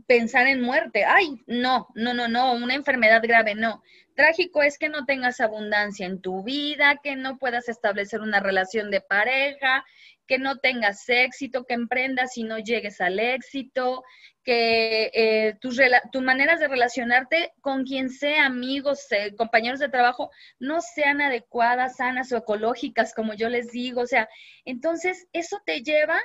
pensar 0.07 0.47
en 0.47 0.61
muerte. 0.61 1.05
Ay, 1.05 1.43
no, 1.47 1.89
no, 1.95 2.13
no, 2.13 2.29
no, 2.29 2.53
una 2.53 2.75
enfermedad 2.75 3.23
grave, 3.23 3.55
no. 3.55 3.83
Trágico 4.15 4.63
es 4.63 4.79
que 4.79 4.89
no 4.89 5.05
tengas 5.07 5.41
abundancia 5.41 6.07
en 6.07 6.21
tu 6.21 6.45
vida, 6.45 7.01
que 7.03 7.17
no 7.17 7.37
puedas 7.39 7.69
establecer 7.69 8.21
una 8.21 8.39
relación 8.39 8.91
de 8.91 9.01
pareja, 9.01 9.85
que 10.27 10.39
no 10.39 10.59
tengas 10.59 11.09
éxito, 11.09 11.65
que 11.65 11.75
emprendas 11.75 12.37
y 12.37 12.45
no 12.45 12.59
llegues 12.59 13.01
al 13.01 13.19
éxito, 13.19 14.05
que 14.45 15.11
eh, 15.15 15.57
tus, 15.61 15.81
maneras 16.23 16.61
de 16.61 16.69
relacionarte 16.69 17.53
con 17.61 17.85
quien 17.85 18.09
sea, 18.11 18.47
amigos, 18.47 19.11
eh, 19.11 19.35
compañeros 19.37 19.81
de 19.81 19.89
trabajo, 19.89 20.31
no 20.59 20.81
sean 20.81 21.21
adecuadas, 21.21 21.97
sanas 21.97 22.31
o 22.33 22.37
ecológicas, 22.37 23.15
como 23.15 23.35
yo 23.35 23.49
les 23.49 23.73
digo. 23.73 24.03
O 24.03 24.07
sea, 24.07 24.29
entonces 24.65 25.27
eso 25.33 25.61
te 25.67 25.83
lleva 25.83 26.21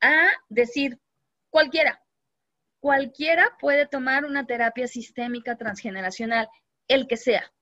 a 0.00 0.28
decir, 0.48 0.98
cualquiera, 1.50 2.00
cualquiera 2.80 3.56
puede 3.58 3.86
tomar 3.86 4.24
una 4.24 4.46
terapia 4.46 4.86
sistémica 4.86 5.56
transgeneracional, 5.56 6.48
el 6.88 7.06
que 7.06 7.16
sea. 7.16 7.52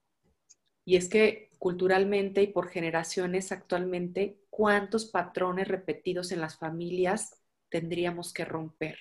Y 0.85 0.97
es 0.97 1.07
que 1.09 1.49
culturalmente 1.59 2.41
y 2.41 2.47
por 2.47 2.69
generaciones 2.69 3.51
actualmente, 3.51 4.37
¿cuántos 4.49 5.05
patrones 5.05 5.67
repetidos 5.67 6.31
en 6.31 6.41
las 6.41 6.57
familias 6.57 7.41
tendríamos 7.69 8.33
que 8.33 8.45
romper? 8.45 8.97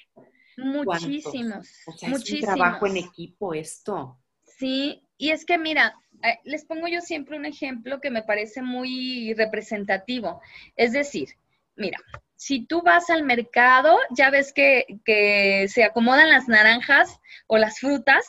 Muchísimos. 0.56 1.68
O 1.86 1.92
sea, 1.92 2.10
es 2.10 2.30
un 2.30 2.40
trabajo 2.40 2.86
en 2.86 2.98
equipo 2.98 3.54
esto. 3.54 4.18
Sí, 4.44 5.02
y 5.18 5.30
es 5.30 5.44
que 5.44 5.58
mira, 5.58 5.96
eh, 6.22 6.38
les 6.44 6.64
pongo 6.64 6.86
yo 6.86 7.00
siempre 7.00 7.36
un 7.36 7.46
ejemplo 7.46 8.00
que 8.00 8.10
me 8.10 8.22
parece 8.22 8.62
muy 8.62 9.34
representativo. 9.34 10.40
Es 10.76 10.92
decir, 10.92 11.30
mira, 11.74 11.98
si 12.36 12.64
tú 12.64 12.82
vas 12.82 13.10
al 13.10 13.24
mercado, 13.24 13.98
ya 14.10 14.30
ves 14.30 14.52
que, 14.52 15.00
que 15.04 15.66
se 15.68 15.84
acomodan 15.84 16.28
las 16.28 16.48
naranjas 16.48 17.20
o 17.46 17.58
las 17.58 17.80
frutas 17.80 18.24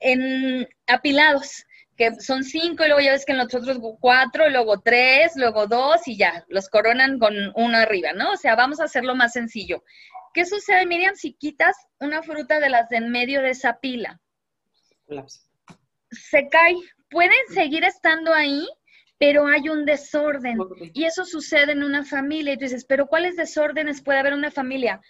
en 0.00 0.68
apilados 0.86 1.64
que 1.98 2.14
son 2.20 2.44
cinco, 2.44 2.84
y 2.84 2.86
luego 2.86 3.00
ya 3.00 3.10
ves 3.10 3.24
que 3.24 3.32
en 3.32 3.38
los 3.38 3.52
otros 3.52 3.78
cuatro, 4.00 4.48
luego 4.48 4.80
tres, 4.80 5.32
luego 5.34 5.66
dos, 5.66 6.06
y 6.06 6.16
ya, 6.16 6.44
los 6.48 6.68
coronan 6.68 7.18
con 7.18 7.34
uno 7.56 7.76
arriba, 7.76 8.12
¿no? 8.12 8.30
O 8.30 8.36
sea, 8.36 8.54
vamos 8.54 8.78
a 8.78 8.84
hacerlo 8.84 9.16
más 9.16 9.32
sencillo. 9.32 9.82
¿Qué 10.32 10.46
sucede, 10.46 10.86
Miriam, 10.86 11.16
si 11.16 11.32
quitas 11.32 11.76
una 11.98 12.22
fruta 12.22 12.60
de 12.60 12.70
las 12.70 12.88
de 12.88 12.98
en 12.98 13.10
medio 13.10 13.42
de 13.42 13.50
esa 13.50 13.80
pila? 13.80 14.20
Se 16.12 16.48
cae. 16.48 16.76
Pueden 17.10 17.32
seguir 17.52 17.82
estando 17.82 18.32
ahí, 18.32 18.68
pero 19.18 19.48
hay 19.48 19.68
un 19.68 19.84
desorden. 19.84 20.58
Y 20.92 21.04
eso 21.04 21.24
sucede 21.24 21.72
en 21.72 21.82
una 21.82 22.04
familia. 22.04 22.52
Y 22.52 22.58
tú 22.58 22.64
dices, 22.64 22.84
pero 22.84 23.08
¿cuáles 23.08 23.34
desórdenes 23.34 24.02
puede 24.02 24.20
haber 24.20 24.34
en 24.34 24.38
una 24.38 24.52
familia? 24.52 25.00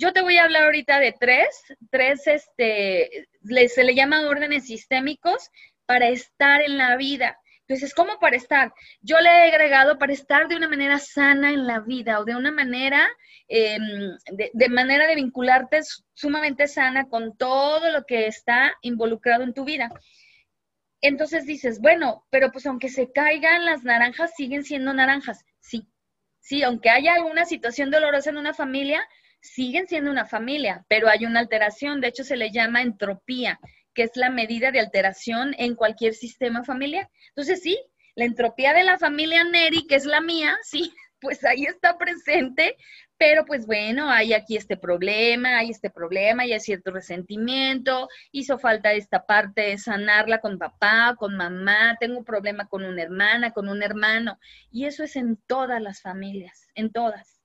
Yo 0.00 0.14
te 0.14 0.22
voy 0.22 0.38
a 0.38 0.44
hablar 0.44 0.64
ahorita 0.64 0.98
de 0.98 1.12
tres, 1.12 1.62
tres, 1.90 2.26
este, 2.26 3.28
se 3.68 3.84
le 3.84 3.94
llaman 3.94 4.24
órdenes 4.24 4.64
sistémicos 4.64 5.50
para 5.84 6.08
estar 6.08 6.62
en 6.62 6.78
la 6.78 6.96
vida. 6.96 7.38
Entonces, 7.68 7.92
¿cómo 7.92 8.18
para 8.18 8.34
estar? 8.34 8.72
Yo 9.02 9.20
le 9.20 9.28
he 9.28 9.52
agregado 9.52 9.98
para 9.98 10.14
estar 10.14 10.48
de 10.48 10.56
una 10.56 10.70
manera 10.70 10.98
sana 10.98 11.50
en 11.50 11.66
la 11.66 11.80
vida 11.80 12.18
o 12.18 12.24
de 12.24 12.34
una 12.34 12.50
manera, 12.50 13.10
em, 13.46 14.16
de, 14.32 14.68
manera 14.70 15.06
de 15.06 15.16
vincularte 15.16 15.80
sumamente 16.14 16.66
sana 16.66 17.06
con 17.10 17.36
todo 17.36 17.90
lo 17.90 18.06
que 18.06 18.26
está 18.26 18.72
involucrado 18.80 19.42
en 19.42 19.52
tu 19.52 19.66
vida. 19.66 19.90
Entonces 21.02 21.44
dices, 21.44 21.78
bueno, 21.78 22.24
pero 22.30 22.50
pues 22.52 22.64
aunque 22.64 22.88
se 22.88 23.12
caigan 23.12 23.66
las 23.66 23.84
naranjas, 23.84 24.32
siguen 24.34 24.64
siendo 24.64 24.94
naranjas. 24.94 25.44
Sí, 25.60 25.86
sí, 26.38 26.62
aunque 26.62 26.88
haya 26.88 27.12
alguna 27.12 27.44
situación 27.44 27.90
dolorosa 27.90 28.30
en 28.30 28.38
una 28.38 28.54
familia, 28.54 29.06
siguen 29.40 29.86
siendo 29.86 30.10
una 30.10 30.26
familia, 30.26 30.84
pero 30.88 31.08
hay 31.08 31.26
una 31.26 31.40
alteración, 31.40 32.00
de 32.00 32.08
hecho 32.08 32.24
se 32.24 32.36
le 32.36 32.50
llama 32.50 32.82
entropía 32.82 33.58
que 33.94 34.04
es 34.04 34.12
la 34.14 34.30
medida 34.30 34.70
de 34.70 34.80
alteración 34.80 35.54
en 35.58 35.74
cualquier 35.74 36.14
sistema 36.14 36.64
familiar. 36.64 37.08
Entonces, 37.28 37.62
sí, 37.62 37.78
la 38.14 38.24
entropía 38.24 38.72
de 38.72 38.84
la 38.84 38.98
familia 38.98 39.44
Neri, 39.44 39.86
que 39.86 39.96
es 39.96 40.04
la 40.04 40.20
mía, 40.20 40.56
sí, 40.62 40.92
pues 41.20 41.44
ahí 41.44 41.64
está 41.64 41.98
presente, 41.98 42.76
pero 43.18 43.44
pues 43.44 43.66
bueno, 43.66 44.10
hay 44.10 44.32
aquí 44.32 44.56
este 44.56 44.78
problema, 44.78 45.58
hay 45.58 45.70
este 45.70 45.90
problema, 45.90 46.44
hay 46.44 46.58
cierto 46.60 46.90
resentimiento, 46.92 48.08
hizo 48.32 48.58
falta 48.58 48.92
esta 48.92 49.26
parte 49.26 49.62
de 49.62 49.78
sanarla 49.78 50.40
con 50.40 50.58
papá, 50.58 51.14
con 51.18 51.36
mamá, 51.36 51.96
tengo 52.00 52.18
un 52.18 52.24
problema 52.24 52.66
con 52.68 52.84
una 52.84 53.02
hermana, 53.02 53.50
con 53.52 53.68
un 53.68 53.82
hermano, 53.82 54.38
y 54.70 54.86
eso 54.86 55.04
es 55.04 55.16
en 55.16 55.36
todas 55.46 55.82
las 55.82 56.00
familias, 56.00 56.68
en 56.74 56.90
todas. 56.90 57.39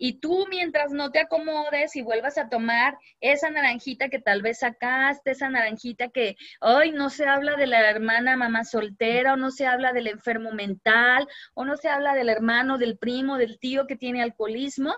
Y 0.00 0.20
tú 0.20 0.46
mientras 0.48 0.92
no 0.92 1.10
te 1.10 1.18
acomodes 1.18 1.96
y 1.96 2.02
vuelvas 2.02 2.38
a 2.38 2.48
tomar 2.48 2.96
esa 3.20 3.50
naranjita 3.50 4.08
que 4.08 4.20
tal 4.20 4.42
vez 4.42 4.60
sacaste, 4.60 5.32
esa 5.32 5.50
naranjita 5.50 6.08
que 6.08 6.36
hoy 6.60 6.92
no 6.92 7.10
se 7.10 7.26
habla 7.26 7.56
de 7.56 7.66
la 7.66 7.90
hermana 7.90 8.36
mamá 8.36 8.64
soltera 8.64 9.32
o 9.32 9.36
no 9.36 9.50
se 9.50 9.66
habla 9.66 9.92
del 9.92 10.06
enfermo 10.06 10.52
mental 10.52 11.26
o 11.54 11.64
no 11.64 11.76
se 11.76 11.88
habla 11.88 12.14
del 12.14 12.28
hermano, 12.28 12.78
del 12.78 12.96
primo, 12.96 13.38
del 13.38 13.58
tío 13.58 13.88
que 13.88 13.96
tiene 13.96 14.22
alcoholismo, 14.22 14.94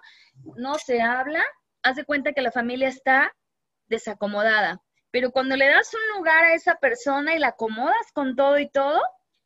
no 0.56 0.74
se 0.74 1.00
habla, 1.00 1.42
haz 1.82 1.96
de 1.96 2.04
cuenta 2.04 2.32
que 2.34 2.42
la 2.42 2.52
familia 2.52 2.88
está 2.88 3.32
desacomodada. 3.88 4.82
Pero 5.10 5.32
cuando 5.32 5.56
le 5.56 5.66
das 5.66 5.90
un 5.94 6.18
lugar 6.18 6.44
a 6.44 6.54
esa 6.54 6.76
persona 6.76 7.34
y 7.34 7.38
la 7.38 7.48
acomodas 7.48 8.12
con 8.12 8.36
todo 8.36 8.58
y 8.58 8.68
todo, 8.68 9.00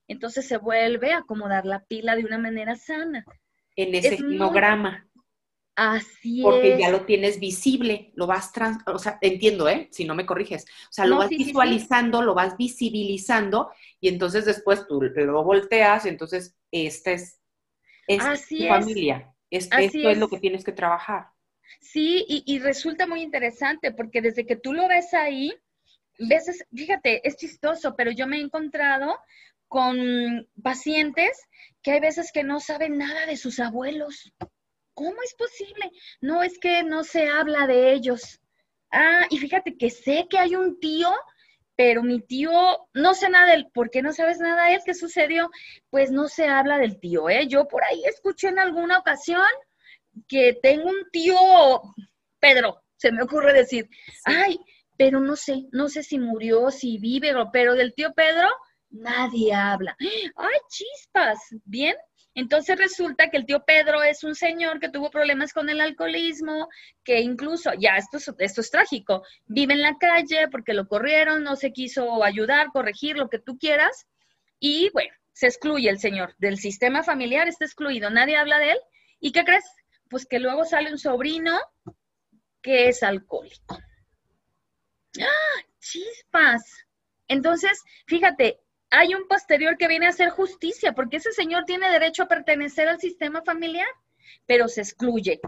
entonces 0.09 0.47
se 0.47 0.57
vuelve 0.57 1.13
a 1.13 1.19
acomodar 1.19 1.65
la 1.65 1.85
pila 1.85 2.17
de 2.17 2.25
una 2.25 2.39
manera 2.39 2.75
sana. 2.75 3.25
En 3.77 3.95
ese 3.95 4.17
kilograma. 4.17 5.07
Así 5.77 6.41
porque 6.41 6.79
ya 6.79 6.91
lo 6.91 7.05
tienes 7.05 7.41
visible, 7.41 8.13
lo 8.15 8.29
vas 8.29 8.53
trans, 8.53 8.79
o 8.87 8.99
sea, 8.99 9.19
entiendo, 9.21 9.69
¿eh? 9.69 9.89
Si 9.91 10.05
no 10.05 10.15
me 10.15 10.25
corriges. 10.25 10.65
O 10.89 10.93
sea, 10.93 11.05
lo 11.07 11.19
vas 11.19 11.31
visualizando, 11.31 12.23
lo 12.23 12.35
vas 12.35 12.57
visibilizando 12.57 13.71
y 14.01 14.09
entonces 14.09 14.45
después 14.45 14.87
tú 14.87 15.01
lo 15.01 15.43
volteas 15.43 16.07
y 16.07 16.11
entonces 16.11 16.57
esta 16.71 17.11
es, 17.11 17.41
tu 18.07 18.67
familia. 18.69 19.35
esto 19.51 19.79
es. 19.79 20.19
lo 20.19 20.29
que 20.29 20.39
tienes 20.39 20.65
que 20.65 20.73
trabajar. 20.73 21.27
Sí, 21.81 22.25
y, 22.29 22.45
y, 22.47 22.61
resulta 22.61 23.07
muy 23.07 23.23
interesante 23.23 23.91
porque 23.91 24.23
desde 24.23 24.47
que 24.47 24.57
tú 24.57 24.73
lo 24.73 24.87
ves 24.87 25.13
ahí, 25.13 25.53
veces, 26.19 26.65
fíjate, 26.73 27.27
es 27.27 27.37
chistoso, 27.37 27.97
pero 27.97 28.13
yo 28.13 28.27
me 28.27 28.37
he 28.37 28.41
encontrado 28.41 29.19
con 29.67 30.49
pacientes 30.63 31.49
que 31.83 31.93
hay 31.93 32.01
veces 32.01 32.31
que 32.33 32.45
no 32.45 32.61
saben 32.61 32.97
nada 32.97 33.27
de 33.27 33.37
sus 33.37 33.59
abuelos. 33.59 34.33
¿Cómo 34.95 35.23
es 35.23 35.35
posible? 35.35 35.91
No, 36.21 36.43
es 36.43 36.59
que 36.59 36.83
no 36.83 37.05
se 37.05 37.29
habla 37.29 37.67
de 37.67 37.93
ellos. 37.93 38.41
Ah, 38.91 39.27
y 39.31 39.39
fíjate 39.39 39.77
que 39.77 39.91
sé 39.91 40.27
que 40.31 40.39
hay 40.39 40.55
un 40.55 40.79
tío 40.81 41.13
pero 41.77 42.03
mi 42.03 42.21
tío, 42.21 42.51
no 42.93 43.15
sé 43.15 43.29
nada 43.29 43.51
del, 43.51 43.67
¿por 43.73 43.91
qué 43.91 44.03
no 44.03 44.13
sabes 44.13 44.39
nada 44.39 44.67
de 44.69 44.75
él? 44.75 44.81
¿Qué 44.85 44.95
sucedió? 44.95 45.51
Pues 45.91 46.11
no 46.11 46.29
se 46.29 46.47
habla 46.47 46.79
del 46.79 47.01
tío, 47.01 47.29
¿eh? 47.29 47.47
Yo 47.49 47.67
por 47.67 47.83
ahí 47.85 48.03
escuché 48.05 48.49
en 48.49 48.59
alguna 48.59 48.99
ocasión 48.99 49.43
que 50.29 50.57
tengo 50.63 50.89
un 50.89 51.11
tío, 51.11 51.37
Pedro, 52.39 52.83
se 52.97 53.11
me 53.11 53.23
ocurre 53.23 53.53
decir, 53.53 53.89
ay, 54.25 54.61
pero 54.97 55.21
no 55.21 55.35
sé, 55.35 55.65
no 55.73 55.89
sé 55.89 56.05
si 56.05 56.21
murió, 56.21 56.71
si 56.71 56.99
vive, 56.99 57.35
pero 57.53 57.75
del 57.75 57.95
tío 57.95 58.13
Pedro 58.15 58.49
nadie 58.91 59.53
habla. 59.53 59.97
Ay, 60.37 60.59
chispas, 60.69 61.41
¿bien? 61.65 61.97
Entonces 62.35 62.77
resulta 62.77 63.31
que 63.31 63.37
el 63.37 63.47
tío 63.47 63.65
Pedro 63.65 64.03
es 64.03 64.25
un 64.25 64.35
señor 64.35 64.81
que 64.81 64.89
tuvo 64.89 65.11
problemas 65.11 65.53
con 65.53 65.69
el 65.69 65.81
alcoholismo, 65.81 66.69
que 67.05 67.21
incluso, 67.21 67.71
ya 67.79 67.97
esto 67.97 68.19
es, 68.39 68.71
trágico, 68.71 69.23
vive 69.47 69.75
en 69.75 69.83
la 69.83 69.97
calle 69.99 70.49
porque 70.49 70.75
lo 70.75 70.89
corrieron, 70.89 71.45
no 71.45 71.55
se 71.55 71.73
quiso 71.73 72.25
ayudar, 72.25 72.69
corregir, 72.73 73.17
lo 73.17 73.29
que 73.29 73.39
tú 73.39 73.57
quieras, 73.57 74.07
y 74.59 74.91
bueno, 74.93 75.15
se 75.33 75.47
excluye 75.47 75.89
el 75.89 75.99
señor 75.99 76.35
del 76.39 76.59
sistema 76.59 77.03
familiar, 77.03 77.47
está 77.47 77.65
excluido, 77.65 78.11
nadie 78.11 78.37
habla 78.37 78.59
de 78.59 78.73
él. 78.73 78.79
¿Y 79.21 79.33
qué 79.33 79.45
crees? 79.45 79.65
Pues 80.09 80.27
que 80.27 80.39
luego 80.39 80.65
sale 80.65 80.91
un 80.91 80.99
sobrino 80.99 81.59
que 82.63 82.89
es 82.89 83.03
alcohólico. 83.03 83.79
¡Ah! 85.21 85.63
Chispas. 85.81 86.63
Entonces, 87.29 87.83
fíjate, 88.07 88.61
hay 88.97 89.15
un 89.15 89.27
posterior 89.27 89.77
que 89.77 89.89
viene 89.89 90.07
a 90.07 90.11
hacer 90.11 90.31
justicia, 90.31 90.93
porque 90.93 91.17
ese 91.17 91.33
señor 91.33 91.65
tiene 91.65 91.91
derecho 91.91 92.23
a 92.23 92.29
pertenecer 92.29 92.89
al 92.89 93.01
sistema 93.01 93.43
familiar, 93.43 93.89
pero 94.47 94.69
se 94.69 94.83
excluye. 94.83 95.41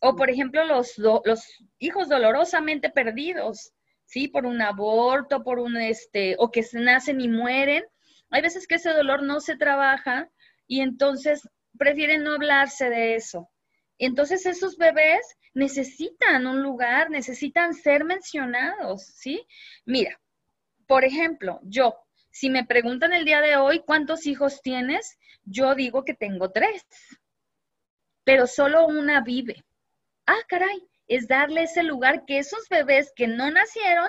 O, 0.00 0.16
por 0.16 0.30
ejemplo, 0.30 0.64
los, 0.64 0.96
los 0.96 1.44
hijos 1.78 2.08
dolorosamente 2.08 2.88
perdidos, 2.88 3.72
¿sí? 4.06 4.28
Por 4.28 4.46
un 4.46 4.62
aborto, 4.62 5.42
por 5.42 5.58
un, 5.58 5.76
este, 5.76 6.36
o 6.38 6.50
que 6.50 6.62
se 6.62 6.80
nacen 6.80 7.20
y 7.20 7.28
mueren. 7.28 7.84
Hay 8.30 8.40
veces 8.40 8.66
que 8.66 8.76
ese 8.76 8.90
dolor 8.90 9.22
no 9.22 9.40
se 9.40 9.56
trabaja 9.56 10.30
y 10.66 10.80
entonces 10.80 11.46
prefieren 11.78 12.24
no 12.24 12.32
hablarse 12.32 12.88
de 12.88 13.16
eso. 13.16 13.50
Entonces 13.98 14.46
esos 14.46 14.78
bebés 14.78 15.36
necesitan 15.52 16.46
un 16.46 16.62
lugar, 16.62 17.10
necesitan 17.10 17.74
ser 17.74 18.04
mencionados, 18.04 19.04
¿sí? 19.04 19.46
Mira, 19.84 20.18
por 20.86 21.04
ejemplo, 21.04 21.60
yo, 21.64 22.03
si 22.34 22.50
me 22.50 22.64
preguntan 22.64 23.12
el 23.12 23.24
día 23.24 23.40
de 23.40 23.56
hoy 23.56 23.84
cuántos 23.86 24.26
hijos 24.26 24.60
tienes, 24.60 25.20
yo 25.44 25.76
digo 25.76 26.04
que 26.04 26.14
tengo 26.14 26.50
tres, 26.50 26.84
pero 28.24 28.48
solo 28.48 28.88
una 28.88 29.20
vive. 29.20 29.64
Ah, 30.26 30.40
caray, 30.48 30.82
es 31.06 31.28
darle 31.28 31.62
ese 31.62 31.84
lugar 31.84 32.24
que 32.26 32.38
esos 32.38 32.68
bebés 32.68 33.12
que 33.14 33.28
no 33.28 33.52
nacieron 33.52 34.08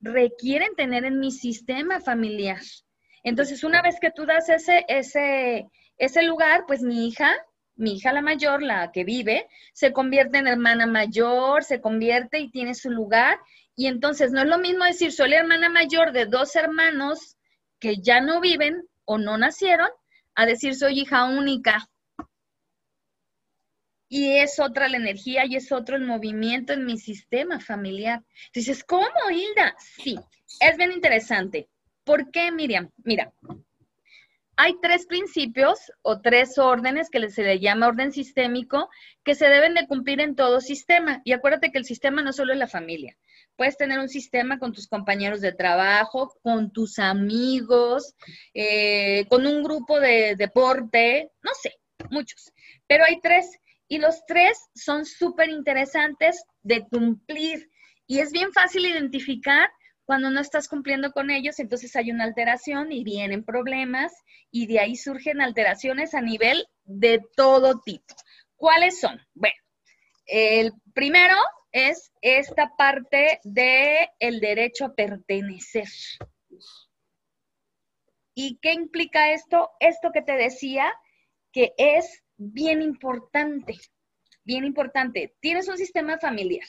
requieren 0.00 0.74
tener 0.74 1.04
en 1.04 1.20
mi 1.20 1.32
sistema 1.32 2.00
familiar. 2.00 2.62
Entonces, 3.24 3.62
una 3.62 3.82
vez 3.82 4.00
que 4.00 4.10
tú 4.10 4.24
das 4.24 4.48
ese, 4.48 4.86
ese, 4.88 5.66
ese 5.98 6.22
lugar, 6.22 6.64
pues 6.66 6.80
mi 6.80 7.08
hija, 7.08 7.30
mi 7.74 7.96
hija 7.96 8.14
la 8.14 8.22
mayor, 8.22 8.62
la 8.62 8.90
que 8.90 9.04
vive, 9.04 9.46
se 9.74 9.92
convierte 9.92 10.38
en 10.38 10.46
hermana 10.46 10.86
mayor, 10.86 11.62
se 11.62 11.82
convierte 11.82 12.38
y 12.38 12.50
tiene 12.50 12.74
su 12.74 12.88
lugar. 12.88 13.38
Y 13.76 13.86
entonces 13.86 14.32
no 14.32 14.40
es 14.40 14.46
lo 14.46 14.56
mismo 14.56 14.86
decir, 14.86 15.12
soy 15.12 15.28
la 15.28 15.40
hermana 15.40 15.68
mayor 15.68 16.12
de 16.12 16.24
dos 16.24 16.56
hermanos 16.56 17.36
que 17.80 17.96
ya 17.96 18.20
no 18.20 18.40
viven 18.40 18.86
o 19.04 19.18
no 19.18 19.38
nacieron, 19.38 19.88
a 20.34 20.46
decir 20.46 20.74
soy 20.76 21.00
hija 21.00 21.24
única. 21.24 21.88
Y 24.08 24.36
es 24.38 24.58
otra 24.58 24.88
la 24.88 24.96
energía 24.96 25.46
y 25.46 25.56
es 25.56 25.72
otro 25.72 25.96
el 25.96 26.04
movimiento 26.04 26.72
en 26.72 26.84
mi 26.84 26.98
sistema 26.98 27.60
familiar. 27.60 28.22
Dices, 28.52 28.84
¿cómo, 28.84 29.30
Hilda? 29.30 29.74
Sí, 29.78 30.18
es 30.60 30.76
bien 30.76 30.92
interesante. 30.92 31.68
¿Por 32.04 32.30
qué, 32.30 32.50
Miriam? 32.50 32.90
Mira, 33.04 33.32
hay 34.62 34.74
tres 34.82 35.06
principios 35.06 35.78
o 36.02 36.20
tres 36.20 36.58
órdenes 36.58 37.08
que 37.08 37.30
se 37.30 37.42
le 37.42 37.60
llama 37.60 37.88
orden 37.88 38.12
sistémico 38.12 38.90
que 39.24 39.34
se 39.34 39.46
deben 39.46 39.72
de 39.72 39.86
cumplir 39.86 40.20
en 40.20 40.34
todo 40.34 40.60
sistema. 40.60 41.22
Y 41.24 41.32
acuérdate 41.32 41.72
que 41.72 41.78
el 41.78 41.86
sistema 41.86 42.20
no 42.20 42.34
solo 42.34 42.52
es 42.52 42.58
la 42.58 42.66
familia. 42.66 43.16
Puedes 43.56 43.78
tener 43.78 43.98
un 43.98 44.10
sistema 44.10 44.58
con 44.58 44.74
tus 44.74 44.86
compañeros 44.86 45.40
de 45.40 45.52
trabajo, 45.52 46.34
con 46.42 46.72
tus 46.72 46.98
amigos, 46.98 48.14
eh, 48.52 49.24
con 49.30 49.46
un 49.46 49.62
grupo 49.62 49.98
de 49.98 50.36
deporte, 50.36 51.30
no 51.42 51.52
sé, 51.54 51.78
muchos. 52.10 52.52
Pero 52.86 53.06
hay 53.06 53.18
tres 53.22 53.58
y 53.88 53.96
los 53.96 54.26
tres 54.26 54.58
son 54.74 55.06
súper 55.06 55.48
interesantes 55.48 56.44
de 56.62 56.86
cumplir. 56.86 57.70
Y 58.06 58.18
es 58.18 58.30
bien 58.30 58.52
fácil 58.52 58.84
identificar 58.84 59.70
cuando 60.10 60.28
no 60.28 60.40
estás 60.40 60.66
cumpliendo 60.66 61.12
con 61.12 61.30
ellos, 61.30 61.60
entonces 61.60 61.94
hay 61.94 62.10
una 62.10 62.24
alteración 62.24 62.90
y 62.90 63.04
vienen 63.04 63.44
problemas 63.44 64.12
y 64.50 64.66
de 64.66 64.80
ahí 64.80 64.96
surgen 64.96 65.40
alteraciones 65.40 66.14
a 66.14 66.20
nivel 66.20 66.66
de 66.82 67.22
todo 67.36 67.80
tipo. 67.80 68.12
¿Cuáles 68.56 68.98
son? 68.98 69.24
Bueno, 69.34 69.54
el 70.26 70.72
primero 70.94 71.36
es 71.70 72.10
esta 72.22 72.74
parte 72.76 73.38
de 73.44 74.10
el 74.18 74.40
derecho 74.40 74.86
a 74.86 74.94
pertenecer. 74.96 75.86
¿Y 78.34 78.58
qué 78.60 78.72
implica 78.72 79.30
esto? 79.30 79.70
Esto 79.78 80.10
que 80.12 80.22
te 80.22 80.32
decía, 80.32 80.92
que 81.52 81.72
es 81.78 82.24
bien 82.36 82.82
importante, 82.82 83.76
bien 84.42 84.64
importante. 84.64 85.36
Tienes 85.38 85.68
un 85.68 85.78
sistema 85.78 86.18
familiar, 86.18 86.66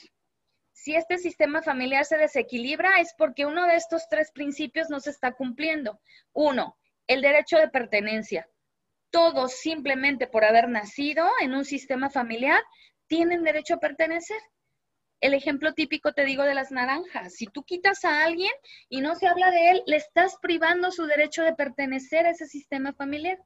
si 0.72 0.94
este 0.94 1.18
sistema 1.18 1.62
familiar 1.62 2.04
se 2.04 2.16
desequilibra 2.16 3.00
es 3.00 3.14
porque 3.16 3.46
uno 3.46 3.66
de 3.66 3.76
estos 3.76 4.08
tres 4.08 4.32
principios 4.32 4.90
no 4.90 5.00
se 5.00 5.10
está 5.10 5.32
cumpliendo. 5.32 6.00
Uno, 6.32 6.76
el 7.06 7.20
derecho 7.20 7.58
de 7.58 7.68
pertenencia. 7.68 8.48
Todos 9.10 9.52
simplemente 9.52 10.26
por 10.26 10.44
haber 10.44 10.68
nacido 10.68 11.28
en 11.40 11.54
un 11.54 11.64
sistema 11.64 12.08
familiar 12.08 12.60
tienen 13.06 13.44
derecho 13.44 13.74
a 13.74 13.80
pertenecer. 13.80 14.40
El 15.20 15.34
ejemplo 15.34 15.74
típico 15.74 16.14
te 16.14 16.24
digo 16.24 16.42
de 16.42 16.54
las 16.54 16.72
naranjas. 16.72 17.34
Si 17.34 17.46
tú 17.46 17.62
quitas 17.62 18.04
a 18.04 18.24
alguien 18.24 18.50
y 18.88 19.02
no 19.02 19.14
se 19.14 19.28
habla 19.28 19.50
de 19.50 19.70
él, 19.70 19.82
le 19.86 19.96
estás 19.96 20.36
privando 20.40 20.90
su 20.90 21.06
derecho 21.06 21.42
de 21.44 21.54
pertenecer 21.54 22.26
a 22.26 22.30
ese 22.30 22.46
sistema 22.46 22.92
familiar. 22.92 23.38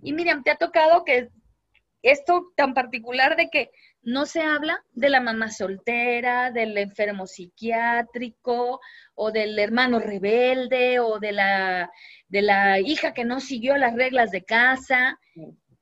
Y 0.00 0.12
Miriam, 0.12 0.42
te 0.42 0.50
ha 0.50 0.56
tocado 0.56 1.04
que 1.04 1.28
esto 2.02 2.52
tan 2.56 2.74
particular 2.74 3.36
de 3.36 3.48
que 3.48 3.70
no 4.04 4.26
se 4.26 4.42
habla 4.42 4.84
de 4.92 5.08
la 5.08 5.20
mamá 5.20 5.50
soltera, 5.50 6.50
del 6.50 6.76
enfermo 6.78 7.26
psiquiátrico 7.26 8.80
o 9.14 9.32
del 9.32 9.58
hermano 9.58 9.98
rebelde 9.98 11.00
o 11.00 11.18
de 11.18 11.32
la, 11.32 11.90
de 12.28 12.42
la 12.42 12.80
hija 12.80 13.14
que 13.14 13.24
no 13.24 13.40
siguió 13.40 13.76
las 13.76 13.94
reglas 13.94 14.30
de 14.30 14.44
casa 14.44 15.18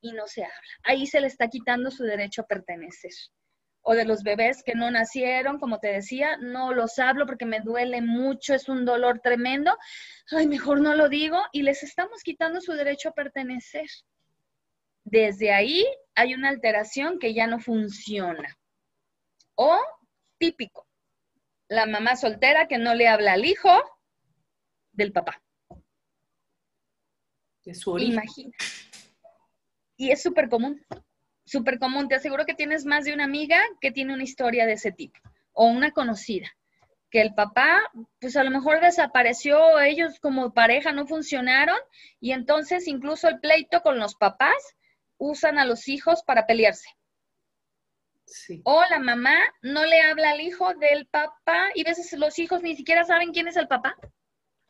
y 0.01 0.13
no 0.13 0.27
se 0.27 0.45
habla. 0.45 0.57
Ahí 0.85 1.07
se 1.07 1.21
le 1.21 1.27
está 1.27 1.49
quitando 1.49 1.91
su 1.91 2.05
derecho 2.05 2.43
a 2.43 2.47
pertenecer. 2.47 3.13
O 3.85 3.95
de 3.95 4.05
los 4.05 4.23
bebés 4.23 4.63
que 4.63 4.75
no 4.75 4.91
nacieron, 4.93 5.59
como 5.59 5.81
te 5.81 5.89
decía, 5.89 6.37
no 6.37 6.73
los 6.73 7.01
hablo 7.01 7.27
porque 7.27 7.47
me 7.47 7.61
duele 7.61 8.01
mucho, 8.01 8.55
es 8.55 8.69
un 8.69 8.85
dolor 8.85 9.19
tremendo. 9.19 9.77
Ay, 10.31 10.47
mejor 10.47 10.81
no 10.81 10.95
lo 10.95 11.09
digo 11.09 11.39
y 11.51 11.63
les 11.63 11.83
estamos 11.83 12.23
quitando 12.23 12.61
su 12.61 12.73
derecho 12.73 13.09
a 13.09 13.15
pertenecer 13.15 13.87
desde 15.13 15.53
ahí 15.53 15.85
hay 16.15 16.33
una 16.33 16.49
alteración 16.49 17.19
que 17.19 17.35
ya 17.35 17.47
no 17.47 17.61
funciona. 17.61 18.59
O 19.55 19.79
típico, 20.39 20.89
la 21.69 21.85
mamá 21.85 22.17
soltera 22.17 22.67
que 22.67 22.79
no 22.79 22.95
le 22.95 23.09
habla 23.09 23.35
al 23.35 23.45
hijo 23.45 23.71
del 24.93 25.13
papá. 25.13 25.43
De 27.63 27.75
su 27.75 27.93
origen. 27.93 28.15
Imagina. 28.15 28.57
Y 29.99 30.13
es 30.13 30.23
súper 30.23 30.49
común, 30.49 30.83
súper 31.45 31.79
común. 31.79 32.09
Te 32.09 32.15
aseguro 32.15 32.47
que 32.47 32.55
tienes 32.55 32.87
más 32.87 33.05
de 33.05 33.13
una 33.13 33.25
amiga 33.25 33.61
que 33.83 33.93
tiene 33.93 34.15
una 34.15 34.25
historia 34.25 34.65
de 34.65 34.73
ese 34.73 34.93
tipo, 34.93 35.21
o 35.53 35.67
una 35.67 35.91
conocida, 35.91 36.57
que 37.11 37.21
el 37.21 37.35
papá, 37.35 37.83
pues 38.19 38.35
a 38.39 38.45
lo 38.45 38.51
mejor 38.51 38.81
desapareció, 38.81 39.79
ellos 39.79 40.19
como 40.21 40.55
pareja 40.55 40.93
no 40.93 41.07
funcionaron, 41.07 41.79
y 42.19 42.33
entonces 42.33 42.89
incluso 42.89 43.29
el 43.29 43.41
pleito 43.41 43.83
con 43.83 43.99
los 43.99 44.15
papás 44.15 44.75
usan 45.19 45.59
a 45.59 45.65
los 45.65 45.89
hijos 45.89 46.23
para 46.25 46.47
pelearse. 46.47 46.89
O 48.65 48.83
la 48.89 48.99
mamá 48.99 49.37
no 49.63 49.85
le 49.85 50.01
habla 50.01 50.31
al 50.31 50.41
hijo 50.41 50.73
del 50.75 51.07
papá 51.07 51.71
y 51.75 51.83
a 51.83 51.91
veces 51.91 52.13
los 52.19 52.39
hijos 52.39 52.63
ni 52.63 52.77
siquiera 52.77 53.05
saben 53.05 53.33
quién 53.33 53.49
es 53.49 53.57
el 53.57 53.69
papá. 53.69 53.97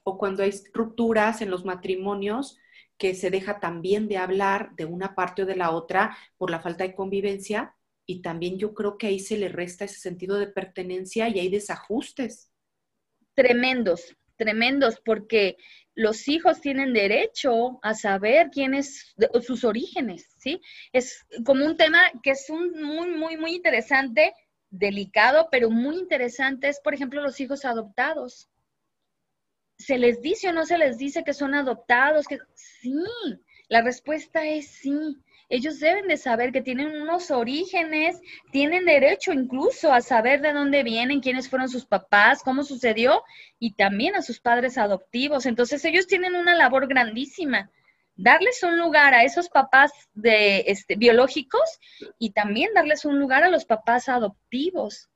O 0.04 0.18
cuando 0.18 0.42
hay 0.42 0.52
rupturas 0.72 1.42
en 1.42 1.50
los 1.50 1.64
matrimonios 1.64 2.58
que 2.98 3.14
se 3.14 3.30
deja 3.30 3.60
también 3.60 4.08
de 4.08 4.18
hablar 4.18 4.72
de 4.76 4.84
una 4.84 5.14
parte 5.14 5.42
o 5.42 5.46
de 5.46 5.56
la 5.56 5.70
otra 5.70 6.16
por 6.36 6.50
la 6.50 6.60
falta 6.60 6.84
de 6.84 6.94
convivencia 6.94 7.76
y 8.06 8.20
también 8.20 8.58
yo 8.58 8.74
creo 8.74 8.98
que 8.98 9.06
ahí 9.06 9.20
se 9.20 9.36
le 9.36 9.48
resta 9.48 9.84
ese 9.84 10.00
sentido 10.00 10.38
de 10.38 10.48
pertenencia 10.48 11.28
y 11.28 11.38
hay 11.38 11.48
desajustes. 11.48 12.50
Tremendos, 13.34 14.16
tremendos, 14.42 15.00
porque 15.04 15.56
los 15.94 16.26
hijos 16.28 16.60
tienen 16.60 16.92
derecho 16.92 17.78
a 17.82 17.94
saber 17.94 18.50
quiénes, 18.50 19.14
sus 19.42 19.64
orígenes, 19.64 20.34
¿sí? 20.38 20.60
Es 20.92 21.26
como 21.44 21.64
un 21.64 21.76
tema 21.76 22.00
que 22.22 22.30
es 22.30 22.48
un 22.50 22.82
muy, 22.82 23.10
muy, 23.10 23.36
muy 23.36 23.54
interesante, 23.54 24.34
delicado, 24.70 25.48
pero 25.50 25.70
muy 25.70 25.96
interesante, 25.96 26.68
es, 26.68 26.80
por 26.80 26.94
ejemplo, 26.94 27.22
los 27.22 27.38
hijos 27.40 27.64
adoptados. 27.64 28.48
¿Se 29.78 29.98
les 29.98 30.20
dice 30.22 30.48
o 30.48 30.52
no 30.52 30.64
se 30.64 30.78
les 30.78 30.96
dice 30.96 31.24
que 31.24 31.34
son 31.34 31.54
adoptados? 31.54 32.26
Que 32.26 32.38
sí, 32.54 32.94
la 33.68 33.82
respuesta 33.82 34.46
es 34.46 34.66
sí. 34.68 35.18
Ellos 35.52 35.80
deben 35.80 36.08
de 36.08 36.16
saber 36.16 36.50
que 36.50 36.62
tienen 36.62 37.02
unos 37.02 37.30
orígenes, 37.30 38.18
tienen 38.52 38.86
derecho 38.86 39.34
incluso 39.34 39.92
a 39.92 40.00
saber 40.00 40.40
de 40.40 40.54
dónde 40.54 40.82
vienen, 40.82 41.20
quiénes 41.20 41.50
fueron 41.50 41.68
sus 41.68 41.84
papás, 41.84 42.42
cómo 42.42 42.64
sucedió 42.64 43.22
y 43.58 43.74
también 43.74 44.14
a 44.14 44.22
sus 44.22 44.40
padres 44.40 44.78
adoptivos. 44.78 45.44
Entonces 45.44 45.84
ellos 45.84 46.06
tienen 46.06 46.36
una 46.36 46.54
labor 46.54 46.88
grandísima, 46.88 47.70
darles 48.16 48.62
un 48.62 48.78
lugar 48.78 49.12
a 49.12 49.24
esos 49.24 49.50
papás 49.50 49.92
de, 50.14 50.60
este, 50.68 50.96
biológicos 50.96 51.80
y 52.18 52.30
también 52.30 52.72
darles 52.72 53.04
un 53.04 53.20
lugar 53.20 53.44
a 53.44 53.50
los 53.50 53.66
papás 53.66 54.08
adoptivos. 54.08 55.10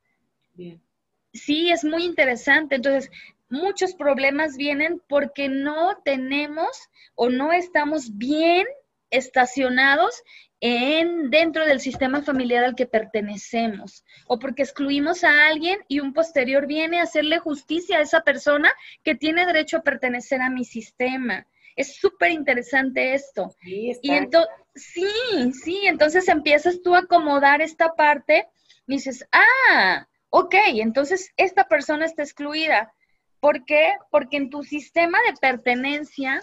Sí, 1.33 1.71
es 1.71 1.83
muy 1.83 2.03
interesante. 2.03 2.75
Entonces, 2.75 3.09
muchos 3.49 3.95
problemas 3.95 4.55
vienen 4.55 5.01
porque 5.09 5.49
no 5.49 5.97
tenemos 6.05 6.89
o 7.15 7.31
no 7.31 7.53
estamos 7.53 8.15
bien 8.19 8.67
estacionados 9.09 10.23
en, 10.59 11.29
dentro 11.29 11.65
del 11.65 11.79
sistema 11.79 12.23
familiar 12.23 12.63
al 12.63 12.75
que 12.75 12.87
pertenecemos, 12.87 14.03
o 14.25 14.39
porque 14.39 14.63
excluimos 14.63 15.23
a 15.23 15.47
alguien 15.47 15.79
y 15.87 15.99
un 15.99 16.13
posterior 16.13 16.65
viene 16.65 16.99
a 16.99 17.03
hacerle 17.03 17.39
justicia 17.39 17.97
a 17.97 18.01
esa 18.01 18.21
persona 18.21 18.71
que 19.03 19.15
tiene 19.15 19.45
derecho 19.45 19.77
a 19.77 19.83
pertenecer 19.83 20.41
a 20.41 20.49
mi 20.49 20.65
sistema. 20.65 21.45
Es 21.75 21.97
súper 21.97 22.31
interesante 22.31 23.13
esto. 23.13 23.55
Sí, 23.61 23.93
y 24.01 24.11
entonces, 24.11 24.51
sí, 24.73 25.53
sí, 25.63 25.81
entonces 25.85 26.27
empiezas 26.27 26.81
tú 26.81 26.95
a 26.95 26.99
acomodar 26.99 27.61
esta 27.61 27.93
parte 27.93 28.47
y 28.87 28.93
dices, 28.93 29.27
ah, 29.31 30.07
ok, 30.31 30.55
entonces 30.75 31.31
esta 31.37 31.67
persona 31.67 32.05
está 32.05 32.23
excluida. 32.23 32.93
¿Por 33.39 33.63
qué? 33.65 33.93
Porque 34.09 34.37
en 34.37 34.49
tu 34.49 34.63
sistema 34.63 35.19
de 35.27 35.33
pertenencia 35.39 36.41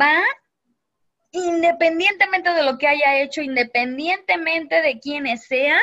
va 0.00 0.24
independientemente 1.30 2.50
de 2.50 2.62
lo 2.62 2.78
que 2.78 2.88
haya 2.88 3.20
hecho, 3.20 3.42
independientemente 3.42 4.82
de 4.82 4.98
quiénes 4.98 5.44
sean, 5.44 5.82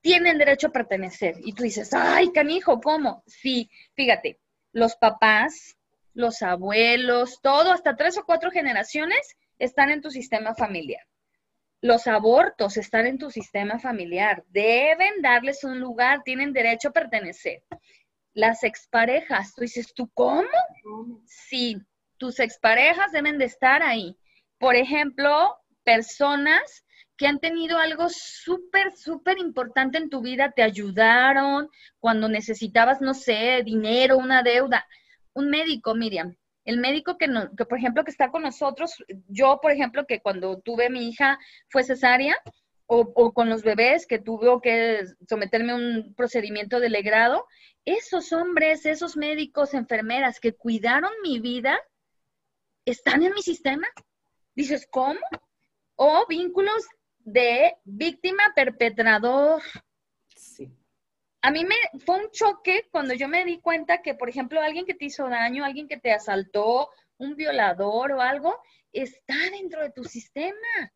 tienen 0.00 0.38
derecho 0.38 0.68
a 0.68 0.72
pertenecer. 0.72 1.34
Y 1.44 1.52
tú 1.52 1.64
dices, 1.64 1.92
ay, 1.92 2.30
canijo, 2.32 2.80
¿cómo? 2.80 3.22
Sí, 3.26 3.70
fíjate, 3.94 4.38
los 4.72 4.96
papás, 4.96 5.76
los 6.14 6.42
abuelos, 6.42 7.40
todo, 7.42 7.72
hasta 7.72 7.96
tres 7.96 8.16
o 8.18 8.24
cuatro 8.24 8.50
generaciones 8.50 9.36
están 9.58 9.90
en 9.90 10.02
tu 10.02 10.10
sistema 10.10 10.54
familiar. 10.54 11.04
Los 11.80 12.06
abortos 12.06 12.76
están 12.76 13.06
en 13.06 13.18
tu 13.18 13.30
sistema 13.30 13.78
familiar. 13.78 14.44
Deben 14.48 15.22
darles 15.22 15.62
un 15.64 15.78
lugar, 15.80 16.22
tienen 16.24 16.52
derecho 16.52 16.88
a 16.88 16.92
pertenecer. 16.92 17.62
Las 18.32 18.64
exparejas, 18.64 19.54
tú 19.54 19.62
dices, 19.62 19.92
¿tú 19.94 20.10
cómo? 20.14 20.48
Sí, 21.26 21.78
tus 22.16 22.40
exparejas 22.40 23.12
deben 23.12 23.38
de 23.38 23.46
estar 23.46 23.82
ahí. 23.82 24.16
Por 24.58 24.74
ejemplo, 24.76 25.56
personas 25.84 26.84
que 27.16 27.26
han 27.26 27.38
tenido 27.40 27.78
algo 27.78 28.08
súper, 28.10 28.94
súper 28.96 29.38
importante 29.38 29.98
en 29.98 30.10
tu 30.10 30.20
vida, 30.20 30.52
te 30.54 30.62
ayudaron 30.62 31.68
cuando 31.98 32.28
necesitabas, 32.28 33.00
no 33.00 33.14
sé, 33.14 33.62
dinero, 33.64 34.18
una 34.18 34.42
deuda. 34.42 34.86
Un 35.32 35.48
médico, 35.50 35.94
Miriam, 35.94 36.36
el 36.64 36.78
médico 36.78 37.16
que, 37.16 37.28
no, 37.28 37.54
que, 37.56 37.64
por 37.64 37.78
ejemplo, 37.78 38.04
que 38.04 38.10
está 38.10 38.30
con 38.30 38.42
nosotros, 38.42 39.04
yo, 39.28 39.60
por 39.62 39.70
ejemplo, 39.70 40.06
que 40.06 40.20
cuando 40.20 40.58
tuve 40.60 40.90
mi 40.90 41.08
hija 41.08 41.38
fue 41.68 41.84
cesárea, 41.84 42.36
o, 42.88 43.00
o 43.14 43.32
con 43.32 43.48
los 43.48 43.62
bebés 43.62 44.06
que 44.06 44.18
tuve 44.18 44.48
que 44.62 45.04
someterme 45.28 45.72
a 45.72 45.76
un 45.76 46.14
procedimiento 46.14 46.80
de 46.80 46.90
legrado, 46.90 47.46
esos 47.84 48.32
hombres, 48.32 48.86
esos 48.86 49.16
médicos, 49.16 49.74
enfermeras 49.74 50.38
que 50.38 50.54
cuidaron 50.54 51.10
mi 51.22 51.40
vida, 51.40 51.78
están 52.84 53.22
en 53.22 53.34
mi 53.34 53.42
sistema 53.42 53.88
Dices, 54.56 54.88
¿cómo? 54.90 55.20
O 55.96 56.26
vínculos 56.26 56.86
de 57.18 57.76
víctima 57.84 58.52
perpetrador. 58.54 59.62
Sí. 60.34 60.72
A 61.42 61.50
mí 61.50 61.64
me 61.64 61.76
fue 62.00 62.24
un 62.24 62.30
choque 62.30 62.88
cuando 62.90 63.12
yo 63.12 63.28
me 63.28 63.44
di 63.44 63.60
cuenta 63.60 64.00
que, 64.00 64.14
por 64.14 64.30
ejemplo, 64.30 64.60
alguien 64.60 64.86
que 64.86 64.94
te 64.94 65.04
hizo 65.04 65.28
daño, 65.28 65.64
alguien 65.64 65.86
que 65.86 65.98
te 65.98 66.10
asaltó, 66.10 66.90
un 67.18 67.36
violador 67.36 68.12
o 68.12 68.20
algo, 68.20 68.58
está 68.92 69.34
dentro 69.52 69.82
de 69.82 69.92
tu 69.92 70.04
sistema. 70.04 70.92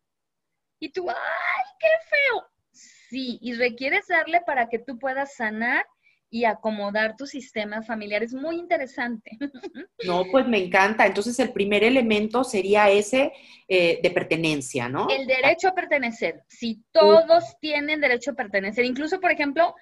Y 0.79 0.91
tú, 0.91 1.09
¡ay, 1.09 1.65
qué 1.79 1.87
feo! 2.09 2.49
Sí, 2.71 3.37
y 3.41 3.53
requieres 3.53 4.07
darle 4.07 4.41
para 4.41 4.69
que 4.69 4.79
tú 4.79 4.97
puedas 4.97 5.35
sanar 5.35 5.85
y 6.33 6.45
acomodar 6.45 7.17
tu 7.17 7.27
sistema 7.27 7.83
familiar. 7.83 8.23
Es 8.23 8.33
muy 8.33 8.57
interesante. 8.57 9.37
No, 10.03 10.23
pues 10.31 10.47
me 10.47 10.57
encanta. 10.57 11.05
Entonces 11.05 11.37
el 11.37 11.53
primer 11.53 11.83
elemento 11.83 12.43
sería 12.43 12.89
ese 12.89 13.33
eh, 13.67 13.99
de 14.01 14.09
pertenencia, 14.09 14.89
¿no? 14.89 15.07
El 15.11 15.27
derecho 15.27 15.67
a 15.67 15.75
pertenecer. 15.75 16.41
Si 16.47 16.83
todos 16.91 17.43
tienen 17.59 18.01
derecho 18.01 18.31
a 18.31 18.33
pertenecer, 18.33 18.83
incluso, 18.83 19.19
por 19.19 19.31
ejemplo, 19.31 19.75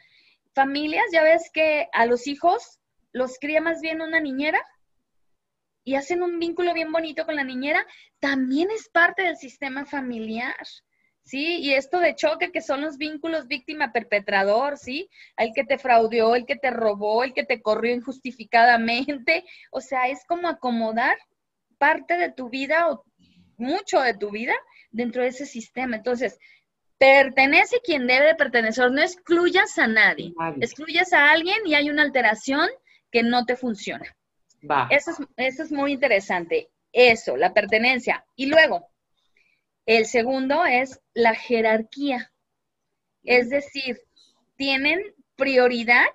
familias, 0.54 1.06
ya 1.14 1.24
ves 1.24 1.50
que 1.54 1.88
a 1.94 2.06
los 2.06 2.28
hijos 2.28 2.80
los 3.14 3.40
cría 3.40 3.62
más 3.62 3.80
bien 3.80 4.02
una 4.02 4.20
niñera 4.20 4.60
y 5.86 5.96
hacen 5.96 6.22
un 6.22 6.38
vínculo 6.38 6.74
bien 6.74 6.92
bonito 6.92 7.26
con 7.26 7.38
la 7.38 7.46
niñera, 7.46 7.86
también 8.20 8.70
es 8.72 8.90
parte 8.90 9.24
del 9.24 9.38
sistema 9.38 9.86
familiar. 9.86 10.56
¿Sí? 11.30 11.60
Y 11.60 11.76
esto 11.76 12.00
de 12.00 12.15
choque, 12.15 12.52
que 12.52 12.62
son 12.62 12.82
los 12.82 12.98
vínculos 12.98 13.48
víctima-perpetrador, 13.48 14.78
¿sí? 14.78 15.10
El 15.38 15.52
que 15.54 15.63
te 15.63 15.78
fraudeó, 15.78 16.36
el 16.36 16.46
que 16.48 16.56
te 16.56 16.72
robó, 16.72 17.24
el 17.24 17.34
que 17.34 17.44
te 17.44 17.62
corrió 17.62 17.94
injustificadamente. 17.94 19.46
O 19.72 19.82
sea, 19.82 20.08
es 20.08 20.26
como 20.26 20.48
acomodar 20.48 21.18
parte 21.78 22.18
de 22.18 22.32
tu 22.32 22.50
vida 22.50 22.89
o 22.89 23.04
mucho 23.58 24.02
de 24.02 24.15
tu 24.15 24.32
vida 24.32 24.54
dentro 24.89 25.22
de 25.22 25.30
ese 25.30 25.46
sistema. 25.46 25.98
Entonces, 25.98 26.39
pertenece 26.98 27.80
quien 27.84 28.08
debe 28.08 28.34
pertenecer, 28.36 28.92
no 28.92 29.02
excluyas 29.02 29.78
a 29.78 29.88
nadie. 29.88 30.34
Excluyas 30.60 31.13
a 31.13 31.30
alguien 31.30 31.58
y 31.65 31.76
hay 31.76 31.89
una 31.89 32.02
alteración 32.02 32.68
que 33.12 33.22
no 33.22 33.46
te 33.46 33.56
funciona. 33.56 34.06
Eso, 34.89 35.12
es, 35.12 35.18
eso 35.38 35.63
es 35.63 35.72
muy 35.72 35.94
interesante. 35.94 36.70
Eso, 36.92 37.38
la 37.38 37.54
pertenencia. 37.54 38.26
Y 38.36 38.48
luego, 38.48 38.88
el 39.89 40.06
segundo 40.06 40.65
es 40.65 41.02
la 41.15 41.34
jerarquía. 41.34 42.32
Es 43.23 43.49
decir, 43.49 43.99
tienen 44.56 45.02
prioridad 45.36 46.12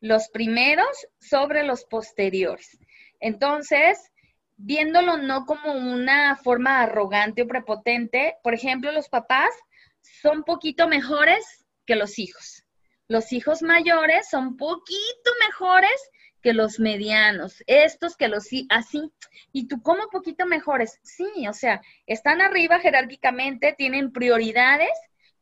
los 0.00 0.28
primeros 0.28 1.06
sobre 1.20 1.62
los 1.64 1.86
posteriores. 1.86 2.78
Entonces, 3.20 4.12
viéndolo 4.56 5.16
no 5.16 5.46
como 5.46 5.72
una 5.72 6.36
forma 6.36 6.82
arrogante 6.82 7.44
o 7.44 7.48
prepotente, 7.48 8.36
por 8.42 8.52
ejemplo, 8.52 8.92
los 8.92 9.08
papás 9.08 9.54
son 10.02 10.44
poquito 10.44 10.86
mejores 10.86 11.64
que 11.86 11.96
los 11.96 12.18
hijos. 12.18 12.66
Los 13.08 13.32
hijos 13.32 13.62
mayores 13.62 14.28
son 14.28 14.58
poquito 14.58 15.30
mejores 15.48 16.10
que 16.44 16.52
los 16.52 16.78
medianos, 16.78 17.64
estos 17.66 18.18
que 18.18 18.28
los 18.28 18.48
así, 18.68 19.10
y 19.50 19.66
tú 19.66 19.80
como 19.80 20.08
poquito 20.10 20.44
mejores, 20.44 21.00
sí, 21.02 21.48
o 21.48 21.54
sea, 21.54 21.80
están 22.06 22.42
arriba 22.42 22.80
jerárquicamente, 22.80 23.74
tienen 23.78 24.12
prioridades, 24.12 24.92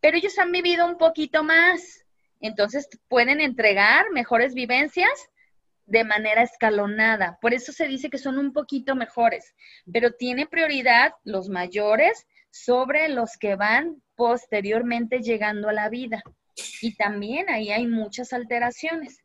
pero 0.01 0.17
ellos 0.17 0.39
han 0.39 0.53
vivido 0.53 0.87
un 0.87 0.99
poquito 0.99 1.43
más, 1.43 2.05
entonces 2.39 2.89
pueden 3.09 3.41
entregar 3.41 4.13
mejores 4.13 4.55
vivencias 4.55 5.11
de 5.87 6.05
manera 6.05 6.45
escalonada, 6.45 7.37
por 7.43 7.53
eso 7.53 7.73
se 7.73 7.89
dice 7.89 8.09
que 8.09 8.19
son 8.19 8.39
un 8.39 8.53
poquito 8.53 8.95
mejores, 8.95 9.57
pero 9.93 10.13
tiene 10.13 10.47
prioridad 10.47 11.15
los 11.25 11.49
mayores 11.49 12.29
sobre 12.51 13.09
los 13.09 13.37
que 13.39 13.57
van 13.57 14.01
posteriormente 14.15 15.21
llegando 15.21 15.69
a 15.69 15.73
la 15.73 15.89
vida. 15.89 16.23
Y 16.81 16.95
también 16.95 17.49
ahí 17.49 17.73
hay 17.73 17.89
muchas 17.89 18.33
alteraciones 18.33 19.19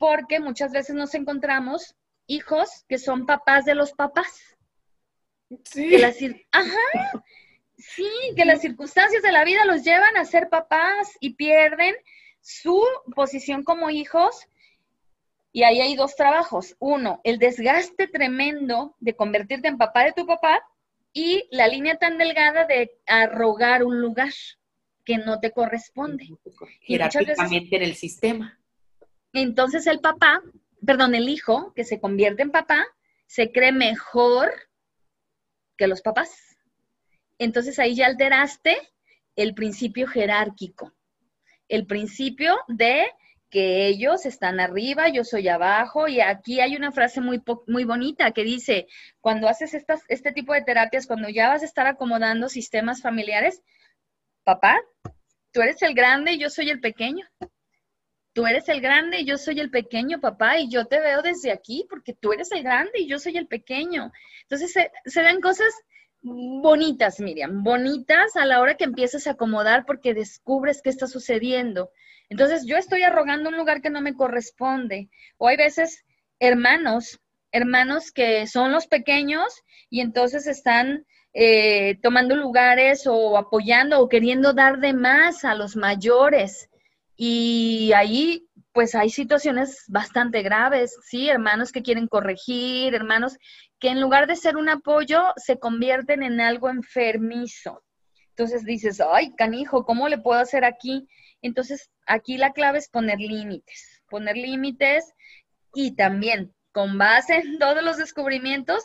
porque 0.00 0.40
muchas 0.40 0.72
veces 0.72 0.96
nos 0.96 1.14
encontramos 1.14 1.94
hijos 2.26 2.86
que 2.88 2.96
son 2.96 3.26
papás 3.26 3.66
de 3.66 3.74
los 3.74 3.92
papás. 3.92 4.56
Sí. 5.64 5.90
Que 5.90 6.46
Ajá. 6.52 7.22
Sí, 7.76 8.08
que 8.34 8.46
las 8.46 8.62
circunstancias 8.62 9.22
de 9.22 9.30
la 9.30 9.44
vida 9.44 9.66
los 9.66 9.84
llevan 9.84 10.16
a 10.16 10.24
ser 10.24 10.48
papás 10.48 11.18
y 11.20 11.34
pierden 11.34 11.94
su 12.40 12.82
posición 13.14 13.62
como 13.62 13.90
hijos. 13.90 14.48
Y 15.52 15.64
ahí 15.64 15.82
hay 15.82 15.96
dos 15.96 16.16
trabajos. 16.16 16.76
Uno, 16.78 17.20
el 17.22 17.38
desgaste 17.38 18.08
tremendo 18.08 18.96
de 19.00 19.14
convertirte 19.14 19.68
en 19.68 19.76
papá 19.76 20.04
de 20.04 20.12
tu 20.12 20.26
papá 20.26 20.62
y 21.12 21.46
la 21.50 21.68
línea 21.68 21.98
tan 21.98 22.16
delgada 22.16 22.64
de 22.64 22.90
arrogar 23.06 23.84
un 23.84 24.00
lugar 24.00 24.32
que 25.04 25.18
no 25.18 25.40
te 25.40 25.50
corresponde. 25.50 26.26
Jerárquicamente 26.80 27.76
en 27.76 27.82
el 27.82 27.96
sistema. 27.96 28.59
Entonces 29.32 29.86
el 29.86 30.00
papá, 30.00 30.42
perdón, 30.84 31.14
el 31.14 31.28
hijo 31.28 31.72
que 31.74 31.84
se 31.84 32.00
convierte 32.00 32.42
en 32.42 32.50
papá, 32.50 32.86
se 33.26 33.52
cree 33.52 33.72
mejor 33.72 34.50
que 35.76 35.86
los 35.86 36.02
papás. 36.02 36.58
Entonces 37.38 37.78
ahí 37.78 37.94
ya 37.94 38.06
alteraste 38.06 38.76
el 39.36 39.54
principio 39.54 40.06
jerárquico, 40.06 40.92
el 41.68 41.86
principio 41.86 42.58
de 42.68 43.06
que 43.50 43.88
ellos 43.88 44.26
están 44.26 44.60
arriba, 44.60 45.08
yo 45.08 45.24
soy 45.24 45.48
abajo, 45.48 46.06
y 46.06 46.20
aquí 46.20 46.60
hay 46.60 46.76
una 46.76 46.92
frase 46.92 47.20
muy, 47.20 47.42
muy 47.66 47.84
bonita 47.84 48.30
que 48.30 48.44
dice, 48.44 48.86
cuando 49.20 49.48
haces 49.48 49.74
estas, 49.74 50.02
este 50.08 50.32
tipo 50.32 50.54
de 50.54 50.62
terapias, 50.62 51.06
cuando 51.06 51.28
ya 51.28 51.48
vas 51.48 51.62
a 51.62 51.64
estar 51.64 51.86
acomodando 51.86 52.48
sistemas 52.48 53.02
familiares, 53.02 53.62
papá, 54.44 54.80
tú 55.52 55.62
eres 55.62 55.82
el 55.82 55.94
grande 55.94 56.32
y 56.32 56.38
yo 56.38 56.48
soy 56.48 56.70
el 56.70 56.80
pequeño. 56.80 57.26
Tú 58.32 58.46
eres 58.46 58.68
el 58.68 58.80
grande 58.80 59.20
y 59.20 59.26
yo 59.26 59.38
soy 59.38 59.60
el 59.60 59.70
pequeño, 59.70 60.20
papá, 60.20 60.58
y 60.58 60.70
yo 60.70 60.86
te 60.86 61.00
veo 61.00 61.22
desde 61.22 61.50
aquí 61.50 61.86
porque 61.88 62.14
tú 62.14 62.32
eres 62.32 62.52
el 62.52 62.62
grande 62.62 63.00
y 63.00 63.08
yo 63.08 63.18
soy 63.18 63.36
el 63.36 63.46
pequeño. 63.46 64.12
Entonces 64.42 64.72
se, 64.72 64.90
se 65.04 65.22
dan 65.22 65.40
cosas 65.40 65.72
bonitas, 66.22 67.18
Miriam, 67.20 67.62
bonitas 67.62 68.36
a 68.36 68.44
la 68.44 68.60
hora 68.60 68.76
que 68.76 68.84
empiezas 68.84 69.26
a 69.26 69.32
acomodar 69.32 69.84
porque 69.86 70.14
descubres 70.14 70.82
qué 70.82 70.90
está 70.90 71.06
sucediendo. 71.06 71.90
Entonces 72.28 72.64
yo 72.66 72.76
estoy 72.76 73.02
arrogando 73.02 73.48
un 73.48 73.56
lugar 73.56 73.82
que 73.82 73.90
no 73.90 74.00
me 74.00 74.14
corresponde. 74.14 75.08
O 75.38 75.48
hay 75.48 75.56
veces 75.56 76.04
hermanos, 76.38 77.20
hermanos 77.52 78.12
que 78.12 78.46
son 78.46 78.72
los 78.72 78.86
pequeños 78.86 79.62
y 79.88 80.00
entonces 80.00 80.46
están 80.46 81.06
eh, 81.32 81.98
tomando 82.02 82.36
lugares 82.36 83.06
o 83.06 83.36
apoyando 83.36 84.00
o 84.00 84.08
queriendo 84.08 84.52
dar 84.52 84.78
de 84.78 84.92
más 84.92 85.44
a 85.44 85.54
los 85.54 85.76
mayores. 85.76 86.68
Y 87.22 87.92
ahí 87.92 88.48
pues 88.72 88.94
hay 88.94 89.10
situaciones 89.10 89.84
bastante 89.88 90.40
graves, 90.40 90.96
¿sí? 91.02 91.28
Hermanos 91.28 91.70
que 91.70 91.82
quieren 91.82 92.06
corregir, 92.06 92.94
hermanos 92.94 93.36
que 93.78 93.88
en 93.88 94.00
lugar 94.00 94.26
de 94.26 94.36
ser 94.36 94.56
un 94.56 94.70
apoyo 94.70 95.20
se 95.36 95.58
convierten 95.58 96.22
en 96.22 96.40
algo 96.40 96.70
enfermizo. 96.70 97.82
Entonces 98.30 98.64
dices, 98.64 99.02
ay, 99.02 99.34
canijo, 99.34 99.84
¿cómo 99.84 100.08
le 100.08 100.16
puedo 100.16 100.40
hacer 100.40 100.64
aquí? 100.64 101.06
Entonces, 101.42 101.90
aquí 102.06 102.38
la 102.38 102.54
clave 102.54 102.78
es 102.78 102.88
poner 102.88 103.18
límites, 103.18 104.02
poner 104.08 104.38
límites 104.38 105.12
y 105.74 105.96
también 105.96 106.54
con 106.72 106.96
base 106.96 107.34
en 107.34 107.58
todos 107.58 107.82
los 107.82 107.98
descubrimientos 107.98 108.82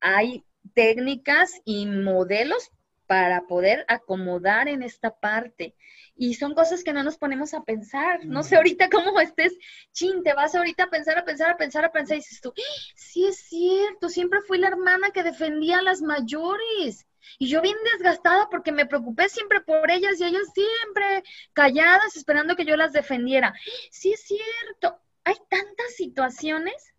hay 0.00 0.42
técnicas 0.72 1.52
y 1.66 1.84
modelos 1.84 2.70
para 3.14 3.46
poder 3.46 3.84
acomodar 3.86 4.66
en 4.66 4.82
esta 4.82 5.14
parte. 5.14 5.76
Y 6.16 6.34
son 6.34 6.52
cosas 6.52 6.82
que 6.82 6.92
no 6.92 7.04
nos 7.04 7.16
ponemos 7.16 7.54
a 7.54 7.62
pensar. 7.62 8.24
No 8.24 8.42
sé 8.42 8.56
ahorita 8.56 8.90
cómo 8.90 9.20
estés, 9.20 9.56
chin, 9.92 10.24
te 10.24 10.34
vas 10.34 10.56
ahorita 10.56 10.82
a 10.82 10.90
pensar, 10.90 11.16
a 11.16 11.24
pensar, 11.24 11.52
a 11.52 11.56
pensar, 11.56 11.84
a 11.84 11.92
pensar 11.92 12.16
y 12.16 12.18
dices 12.18 12.40
tú, 12.40 12.52
¡Ah! 12.58 12.92
sí 12.96 13.24
es 13.24 13.36
cierto, 13.36 14.08
siempre 14.08 14.40
fui 14.40 14.58
la 14.58 14.66
hermana 14.66 15.12
que 15.12 15.22
defendía 15.22 15.78
a 15.78 15.82
las 15.82 16.02
mayores. 16.02 17.06
Y 17.38 17.46
yo 17.46 17.62
bien 17.62 17.76
desgastada 17.92 18.48
porque 18.50 18.72
me 18.72 18.84
preocupé 18.84 19.28
siempre 19.28 19.60
por 19.60 19.88
ellas 19.92 20.20
y 20.20 20.24
ellas 20.24 20.52
siempre 20.52 21.22
calladas 21.52 22.16
esperando 22.16 22.56
que 22.56 22.64
yo 22.64 22.76
las 22.76 22.92
defendiera. 22.92 23.54
Sí 23.92 24.12
es 24.12 24.22
cierto, 24.22 25.00
hay 25.22 25.36
tantas 25.48 25.94
situaciones 25.96 26.92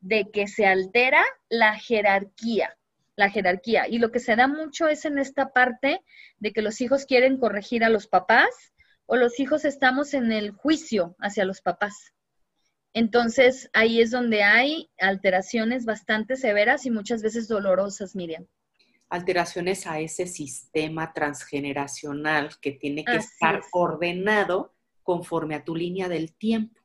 de 0.00 0.28
que 0.32 0.48
se 0.48 0.66
altera 0.66 1.24
la 1.48 1.78
jerarquía, 1.78 2.76
la 3.16 3.30
jerarquía. 3.30 3.88
Y 3.88 3.98
lo 3.98 4.10
que 4.10 4.20
se 4.20 4.36
da 4.36 4.48
mucho 4.48 4.88
es 4.88 5.04
en 5.04 5.18
esta 5.18 5.52
parte 5.52 6.02
de 6.38 6.52
que 6.52 6.62
los 6.62 6.80
hijos 6.80 7.06
quieren 7.06 7.38
corregir 7.38 7.84
a 7.84 7.90
los 7.90 8.06
papás 8.06 8.72
o 9.06 9.16
los 9.16 9.38
hijos 9.40 9.64
estamos 9.64 10.14
en 10.14 10.32
el 10.32 10.52
juicio 10.52 11.16
hacia 11.18 11.44
los 11.44 11.60
papás. 11.60 12.14
Entonces 12.94 13.70
ahí 13.72 14.00
es 14.00 14.10
donde 14.10 14.42
hay 14.42 14.90
alteraciones 14.98 15.84
bastante 15.84 16.36
severas 16.36 16.86
y 16.86 16.90
muchas 16.90 17.22
veces 17.22 17.48
dolorosas, 17.48 18.14
Miriam 18.14 18.46
alteraciones 19.12 19.86
a 19.86 20.00
ese 20.00 20.26
sistema 20.26 21.12
transgeneracional 21.12 22.58
que 22.62 22.72
tiene 22.72 23.04
que 23.04 23.16
estar 23.16 23.60
ordenado 23.70 24.74
conforme 25.02 25.54
a 25.54 25.62
tu 25.62 25.76
línea 25.76 26.08
del 26.08 26.34
tiempo. 26.34 26.80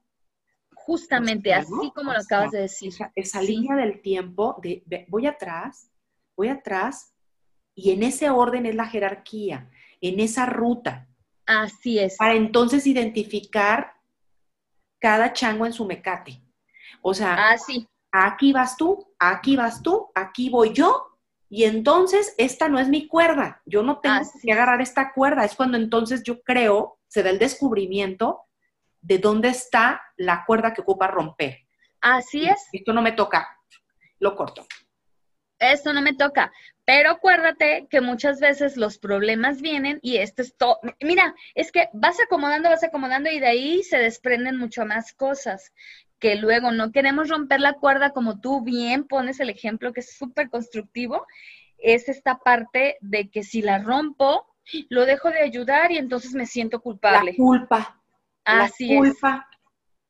Justamente, 0.74 1.54
así 1.54 1.92
como 1.96 2.12
lo 2.12 2.20
acabas 2.20 2.52
de 2.52 2.62
decir. 2.62 2.94
Esa, 3.16 3.42
línea 3.42 3.78
del 3.78 4.02
tiempo, 4.02 4.60
de, 4.62 5.06
voy 5.08 5.26
atrás, 5.26 5.90
voy 6.38 6.48
atrás, 6.50 7.14
y 7.76 7.92
en 7.92 8.04
ese 8.04 8.30
orden 8.30 8.66
es 8.66 8.76
la 8.76 8.88
jerarquía, 8.88 9.70
en 10.00 10.20
esa 10.20 10.46
ruta. 10.46 11.08
Así 11.46 12.00
es. 12.00 12.16
Para 12.18 12.36
entonces 12.36 12.88
identificar 12.88 13.94
cada 15.00 15.34
chango 15.34 15.66
en 15.66 15.74
su 15.74 15.86
mecate. 15.86 16.42
O 17.02 17.14
sea, 17.14 17.50
Así. 17.50 17.88
aquí 18.12 18.54
vas 18.54 18.78
tú, 18.78 19.14
aquí 19.20 19.56
vas 19.56 19.82
tú, 19.82 20.10
aquí 20.16 20.50
voy 20.50 20.74
yo, 20.74 21.20
y 21.50 21.64
entonces 21.64 22.34
esta 22.38 22.68
no 22.68 22.80
es 22.80 22.90
mi 22.90 23.08
cuerda, 23.08 23.62
yo 23.66 23.82
no 23.82 24.00
tengo 24.00 24.20
que 24.42 24.52
agarrar 24.52 24.82
esta 24.82 25.14
cuerda, 25.14 25.46
es 25.46 25.56
cuando 25.56 25.78
entonces 25.78 26.24
yo 26.24 26.42
creo, 26.42 27.00
se 27.08 27.24
da 27.24 27.30
el 27.30 27.40
descubrimiento 27.40 28.42
de 29.02 29.18
dónde 29.18 29.50
está 29.50 30.02
la 30.18 30.44
cuerda 30.46 30.74
que 30.74 30.82
ocupa 30.82 31.08
romper. 31.08 31.60
Así 32.02 32.46
es. 32.46 32.68
Esto 32.72 32.92
no 32.92 33.02
me 33.02 33.14
toca, 33.14 33.48
lo 34.20 34.36
corto. 34.36 34.66
Esto 35.60 35.94
no 35.94 36.02
me 36.02 36.14
toca, 36.14 36.52
pero 36.86 37.12
acuérdate 37.12 37.88
que 37.90 38.00
muchas 38.00 38.40
veces 38.40 38.78
los 38.78 39.00
problemas 39.00 39.62
vienen 39.62 40.00
y 40.02 40.18
esto 40.18 40.42
es 40.42 40.56
todo. 40.56 40.80
Mira, 41.02 41.36
es 41.56 41.72
que 41.72 41.90
vas 41.94 42.18
acomodando, 42.20 42.70
vas 42.70 42.84
acomodando 42.84 43.30
y 43.32 43.40
de 43.40 43.48
ahí 43.48 43.84
se 43.84 43.98
desprenden 43.98 44.58
mucho 44.58 44.86
más 44.86 45.14
cosas 45.14 45.74
que 46.20 46.36
luego 46.36 46.72
no 46.72 46.92
queremos 46.92 47.30
romper 47.30 47.60
la 47.60 47.74
cuerda 47.74 48.12
como 48.12 48.40
tú 48.40 48.64
bien 48.64 49.06
pones 49.06 49.40
el 49.40 49.50
ejemplo 49.50 49.94
que 49.94 50.00
es 50.00 50.18
súper 50.18 50.50
constructivo, 50.50 51.26
es 51.78 52.10
esta 52.10 52.40
parte 52.40 52.98
de 53.02 53.30
que 53.30 53.44
si 53.44 53.62
la 53.62 53.80
rompo, 53.80 54.48
lo 54.90 55.06
dejo 55.06 55.30
de 55.30 55.42
ayudar 55.42 55.92
y 55.92 55.98
entonces 55.98 56.34
me 56.34 56.46
siento 56.46 56.82
culpable. 56.82 57.32
La 57.32 57.38
culpa. 57.38 58.02
Así 58.44 58.94
la 58.94 58.98
culpa. 59.00 59.48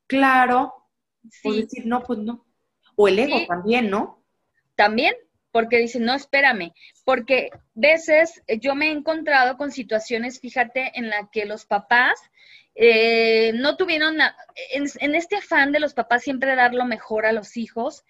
Claro. 0.06 0.74
Sí. 1.30 1.62
decir, 1.62 1.86
no, 1.86 2.02
pues 2.02 2.20
no. 2.20 2.46
O 2.96 3.08
el 3.08 3.18
ego 3.18 3.46
también, 3.46 3.90
¿no? 3.90 4.24
También, 4.74 5.14
porque 5.58 5.78
dicen, 5.78 6.04
no, 6.04 6.14
espérame, 6.14 6.72
porque 7.04 7.50
veces 7.74 8.40
yo 8.60 8.76
me 8.76 8.86
he 8.86 8.92
encontrado 8.92 9.56
con 9.56 9.72
situaciones, 9.72 10.38
fíjate, 10.38 10.92
en 10.94 11.10
la 11.10 11.28
que 11.32 11.46
los 11.46 11.66
papás 11.66 12.14
eh, 12.76 13.50
no 13.54 13.76
tuvieron, 13.76 14.18
en, 14.70 15.14
este 15.16 15.34
afán 15.34 15.72
de 15.72 15.80
los 15.80 15.94
papás 15.94 16.22
siempre 16.22 16.54
dar 16.54 16.74
lo 16.74 16.84
mejor 16.84 17.26
a 17.26 17.32
los 17.32 17.56
hijos, 17.56 18.04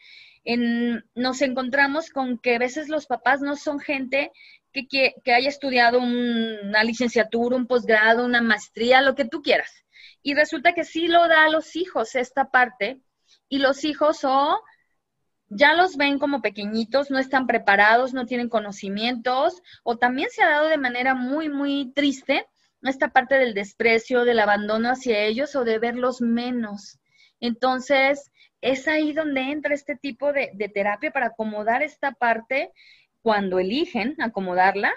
nos 1.14 1.40
encontramos 1.40 2.10
con 2.10 2.36
que 2.36 2.56
a 2.56 2.58
veces 2.58 2.90
los 2.90 3.06
papás 3.06 3.40
no 3.40 3.56
son 3.56 3.80
gente 3.80 4.30
que, 4.74 5.14
que, 5.24 5.32
haya 5.32 5.48
estudiado 5.48 6.00
una 6.00 6.84
licenciatura, 6.84 7.56
un 7.56 7.66
posgrado, 7.66 8.26
una 8.26 8.42
maestría, 8.42 9.00
lo 9.00 9.14
que 9.14 9.24
tú 9.24 9.40
quieras. 9.40 9.86
Y 10.22 10.34
resulta 10.34 10.74
que 10.74 10.84
sí 10.84 11.08
lo 11.08 11.26
da 11.28 11.46
a 11.46 11.50
los 11.50 11.76
hijos 11.76 12.14
esta 12.14 12.50
parte, 12.50 13.00
y 13.48 13.58
los 13.58 13.84
hijos 13.84 14.22
o 14.24 14.60
ya 15.50 15.74
los 15.74 15.96
ven 15.96 16.18
como 16.18 16.42
pequeñitos, 16.42 17.10
no 17.10 17.18
están 17.18 17.46
preparados, 17.46 18.14
no 18.14 18.26
tienen 18.26 18.48
conocimientos, 18.48 19.62
o 19.82 19.96
también 19.96 20.28
se 20.30 20.42
ha 20.42 20.50
dado 20.50 20.68
de 20.68 20.78
manera 20.78 21.14
muy, 21.14 21.48
muy 21.48 21.92
triste 21.94 22.46
esta 22.82 23.08
parte 23.08 23.36
del 23.36 23.54
desprecio, 23.54 24.24
del 24.24 24.38
abandono 24.38 24.90
hacia 24.90 25.18
ellos 25.20 25.56
o 25.56 25.64
de 25.64 25.78
verlos 25.78 26.20
menos. 26.20 26.98
Entonces, 27.40 28.30
es 28.60 28.88
ahí 28.88 29.12
donde 29.12 29.40
entra 29.40 29.74
este 29.74 29.96
tipo 29.96 30.32
de, 30.32 30.50
terapia 30.72 31.10
para 31.10 31.26
acomodar 31.26 31.82
esta 31.82 32.12
parte 32.12 32.72
cuando 33.22 33.58
eligen 33.58 34.14
acomodarla, 34.20 34.92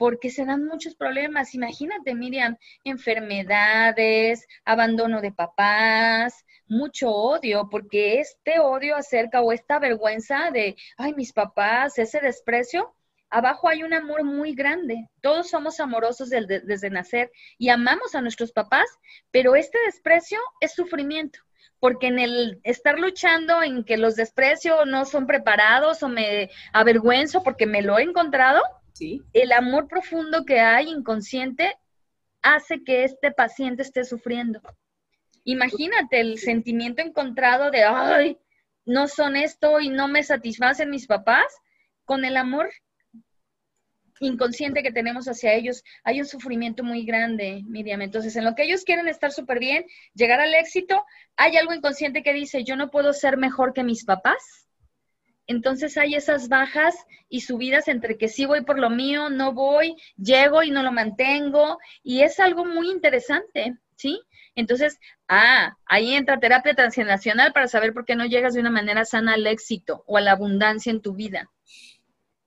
porque 0.00 0.30
se 0.30 0.46
dan 0.46 0.64
muchos 0.64 0.94
problemas. 0.94 1.54
Imagínate, 1.54 2.14
Miriam, 2.14 2.56
enfermedades, 2.84 4.46
abandono 4.64 5.20
de 5.20 5.30
papás, 5.30 6.46
mucho 6.66 7.10
odio, 7.10 7.68
porque 7.70 8.18
este 8.18 8.60
odio 8.60 8.96
acerca 8.96 9.42
o 9.42 9.52
esta 9.52 9.78
vergüenza 9.78 10.50
de, 10.52 10.74
ay, 10.96 11.12
mis 11.12 11.34
papás, 11.34 11.98
ese 11.98 12.18
desprecio, 12.20 12.96
abajo 13.28 13.68
hay 13.68 13.82
un 13.82 13.92
amor 13.92 14.24
muy 14.24 14.54
grande. 14.54 15.06
Todos 15.20 15.50
somos 15.50 15.80
amorosos 15.80 16.30
desde, 16.30 16.88
nacer 16.88 17.30
y 17.58 17.68
amamos 17.68 18.14
a 18.14 18.22
nuestros 18.22 18.52
papás, 18.52 18.88
pero 19.30 19.54
este 19.54 19.76
desprecio 19.84 20.38
es 20.62 20.72
sufrimiento, 20.72 21.40
porque 21.78 22.06
en 22.06 22.18
el 22.20 22.58
estar 22.64 22.98
luchando 22.98 23.62
en 23.62 23.84
que 23.84 23.98
los 23.98 24.16
desprecio 24.16 24.86
no 24.86 25.04
son 25.04 25.26
preparados 25.26 26.02
o 26.02 26.08
me 26.08 26.48
avergüenzo 26.72 27.42
porque 27.42 27.66
me 27.66 27.82
lo 27.82 27.98
he 27.98 28.02
encontrado, 28.02 28.62
¿Sí? 29.00 29.22
el 29.32 29.52
amor 29.52 29.88
profundo 29.88 30.44
que 30.44 30.60
hay 30.60 30.90
inconsciente 30.90 31.74
hace 32.42 32.84
que 32.84 33.04
este 33.04 33.32
paciente 33.32 33.80
esté 33.80 34.04
sufriendo. 34.04 34.60
Imagínate 35.44 36.20
el 36.20 36.38
sentimiento 36.38 37.00
encontrado 37.00 37.70
de, 37.70 37.82
ay, 37.82 38.36
no 38.84 39.08
son 39.08 39.36
esto 39.36 39.80
y 39.80 39.88
no 39.88 40.06
me 40.06 40.22
satisfacen 40.22 40.90
mis 40.90 41.06
papás, 41.06 41.46
con 42.04 42.26
el 42.26 42.36
amor 42.36 42.68
inconsciente 44.20 44.82
que 44.82 44.92
tenemos 44.92 45.28
hacia 45.28 45.54
ellos, 45.54 45.82
hay 46.04 46.20
un 46.20 46.26
sufrimiento 46.26 46.84
muy 46.84 47.06
grande, 47.06 47.62
Miriam. 47.66 48.02
Entonces, 48.02 48.36
en 48.36 48.44
lo 48.44 48.54
que 48.54 48.64
ellos 48.64 48.84
quieren 48.84 49.08
estar 49.08 49.32
súper 49.32 49.58
bien, 49.58 49.86
llegar 50.12 50.40
al 50.40 50.54
éxito, 50.54 51.06
hay 51.36 51.56
algo 51.56 51.72
inconsciente 51.72 52.22
que 52.22 52.34
dice, 52.34 52.64
yo 52.64 52.76
no 52.76 52.90
puedo 52.90 53.14
ser 53.14 53.38
mejor 53.38 53.72
que 53.72 53.82
mis 53.82 54.04
papás. 54.04 54.68
Entonces 55.50 55.96
hay 55.96 56.14
esas 56.14 56.48
bajas 56.48 56.94
y 57.28 57.40
subidas 57.40 57.88
entre 57.88 58.16
que 58.16 58.28
sí 58.28 58.46
voy 58.46 58.62
por 58.62 58.78
lo 58.78 58.88
mío, 58.88 59.30
no 59.30 59.52
voy, 59.52 59.96
llego 60.16 60.62
y 60.62 60.70
no 60.70 60.84
lo 60.84 60.92
mantengo. 60.92 61.78
Y 62.04 62.22
es 62.22 62.38
algo 62.38 62.64
muy 62.64 62.88
interesante, 62.88 63.76
¿sí? 63.96 64.22
Entonces, 64.54 65.00
ah, 65.26 65.76
ahí 65.86 66.14
entra 66.14 66.38
terapia 66.38 66.74
transgeneracional 66.74 67.52
para 67.52 67.66
saber 67.66 67.92
por 67.92 68.04
qué 68.04 68.14
no 68.14 68.26
llegas 68.26 68.54
de 68.54 68.60
una 68.60 68.70
manera 68.70 69.04
sana 69.04 69.34
al 69.34 69.44
éxito 69.44 70.04
o 70.06 70.18
a 70.18 70.20
la 70.20 70.30
abundancia 70.30 70.92
en 70.92 71.02
tu 71.02 71.14
vida. 71.14 71.50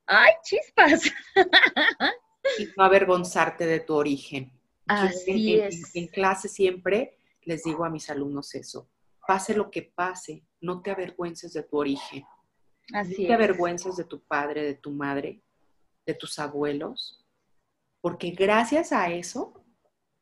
¡Ay, 0.05 0.31
chispas! 0.41 1.11
y 2.57 2.69
no 2.77 2.85
avergonzarte 2.85 3.65
de 3.65 3.81
tu 3.81 3.95
origen. 3.95 4.49
Así 4.87 5.55
es. 5.55 5.93
En, 5.93 6.07
clase 6.07 6.47
siempre 6.47 7.17
les 7.41 7.65
digo 7.65 7.83
a 7.83 7.89
mis 7.89 8.09
alumnos 8.09 8.55
eso. 8.55 8.87
Pase 9.27 9.53
lo 9.55 9.69
que 9.69 9.81
pase, 9.81 10.45
no 10.61 10.81
te 10.81 10.91
avergüences 10.91 11.51
de 11.51 11.63
tu 11.63 11.79
origen. 11.79 12.23
Así 12.91 13.23
no 13.23 13.27
te 13.27 13.33
avergüences 13.33 13.95
de 13.95 14.03
tu 14.03 14.21
padre, 14.23 14.63
de 14.63 14.73
tu 14.75 14.91
madre, 14.91 15.41
de 16.05 16.13
tus 16.13 16.37
abuelos, 16.39 17.25
porque 18.01 18.31
gracias 18.31 18.91
a 18.91 19.09
eso 19.09 19.63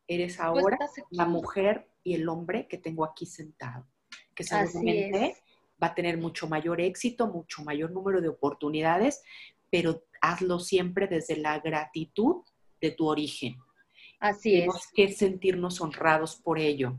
eres 0.06 0.38
ahora 0.38 0.78
la 1.10 1.26
mujer 1.26 1.88
y 2.04 2.14
el 2.14 2.28
hombre 2.28 2.68
que 2.68 2.78
tengo 2.78 3.04
aquí 3.04 3.26
sentado, 3.26 3.86
que 4.34 4.44
seguramente 4.44 5.36
va 5.82 5.88
a 5.88 5.94
tener 5.94 6.18
mucho 6.18 6.48
mayor 6.48 6.80
éxito, 6.80 7.26
mucho 7.26 7.62
mayor 7.64 7.90
número 7.90 8.20
de 8.20 8.28
oportunidades, 8.28 9.22
pero 9.70 10.04
hazlo 10.20 10.60
siempre 10.60 11.08
desde 11.08 11.36
la 11.36 11.58
gratitud 11.58 12.44
de 12.80 12.90
tu 12.92 13.08
origen. 13.08 13.56
Así 14.20 14.52
Tenemos 14.52 14.76
es. 14.76 14.92
que 14.94 15.12
sentirnos 15.12 15.80
honrados 15.80 16.36
por 16.36 16.58
ello. 16.58 16.96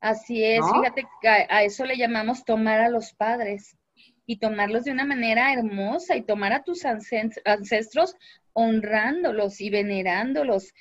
Así 0.00 0.42
es, 0.44 0.60
fíjate 0.72 1.04
que 1.20 1.28
a 1.28 1.62
eso 1.64 1.84
le 1.84 1.96
llamamos 1.96 2.44
tomar 2.44 2.80
a 2.80 2.88
los 2.88 3.12
padres 3.12 3.76
y 4.26 4.38
tomarlos 4.38 4.84
de 4.84 4.92
una 4.92 5.04
manera 5.04 5.52
hermosa 5.52 6.16
y 6.16 6.22
tomar 6.22 6.52
a 6.52 6.62
tus 6.62 6.84
ancestros 6.84 8.16
honrándolos 8.52 9.60
y 9.60 9.70
venerándolos, 9.70 10.72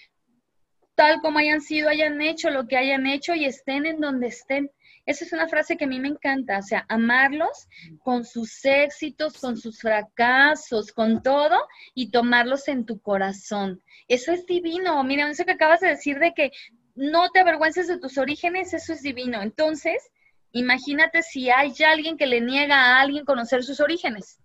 tal 0.95 1.21
como 1.21 1.39
hayan 1.39 1.61
sido, 1.61 1.89
hayan 1.89 2.21
hecho 2.21 2.49
lo 2.49 2.67
que 2.67 2.77
hayan 2.77 3.07
hecho 3.07 3.33
y 3.33 3.45
estén 3.45 3.85
en 3.85 4.01
donde 4.01 4.27
estén. 4.27 4.69
Esa 5.05 5.25
es 5.25 5.33
una 5.33 5.47
frase 5.47 5.77
que 5.77 5.85
a 5.85 5.87
mí 5.87 5.99
me 5.99 6.09
encanta, 6.09 6.59
o 6.59 6.61
sea, 6.61 6.85
amarlos 6.87 7.67
con 8.03 8.25
sus 8.25 8.63
éxitos, 8.65 9.39
con 9.39 9.57
sus 9.57 9.79
fracasos, 9.79 10.91
con 10.91 11.23
todo 11.23 11.57
y 11.95 12.11
tomarlos 12.11 12.67
en 12.67 12.85
tu 12.85 12.99
corazón. 12.99 13.81
Eso 14.07 14.31
es 14.31 14.45
divino. 14.45 15.03
Mira, 15.03 15.29
eso 15.29 15.45
que 15.45 15.53
acabas 15.53 15.79
de 15.79 15.87
decir 15.87 16.19
de 16.19 16.33
que 16.33 16.51
no 16.95 17.29
te 17.29 17.39
avergüences 17.39 17.87
de 17.87 17.97
tus 17.97 18.17
orígenes, 18.17 18.73
eso 18.73 18.93
es 18.93 19.01
divino. 19.01 19.41
Entonces, 19.41 20.11
imagínate 20.51 21.21
si 21.23 21.49
hay 21.49 21.73
alguien 21.85 22.17
que 22.17 22.27
le 22.27 22.41
niega 22.41 22.75
a 22.75 23.01
alguien 23.01 23.25
conocer 23.25 23.63
sus 23.63 23.79
orígenes. 23.79 24.39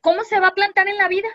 ¿Cómo 0.00 0.24
se 0.24 0.40
va 0.40 0.48
a 0.48 0.54
plantar 0.54 0.88
en 0.88 0.96
la 0.96 1.08
vida? 1.08 1.28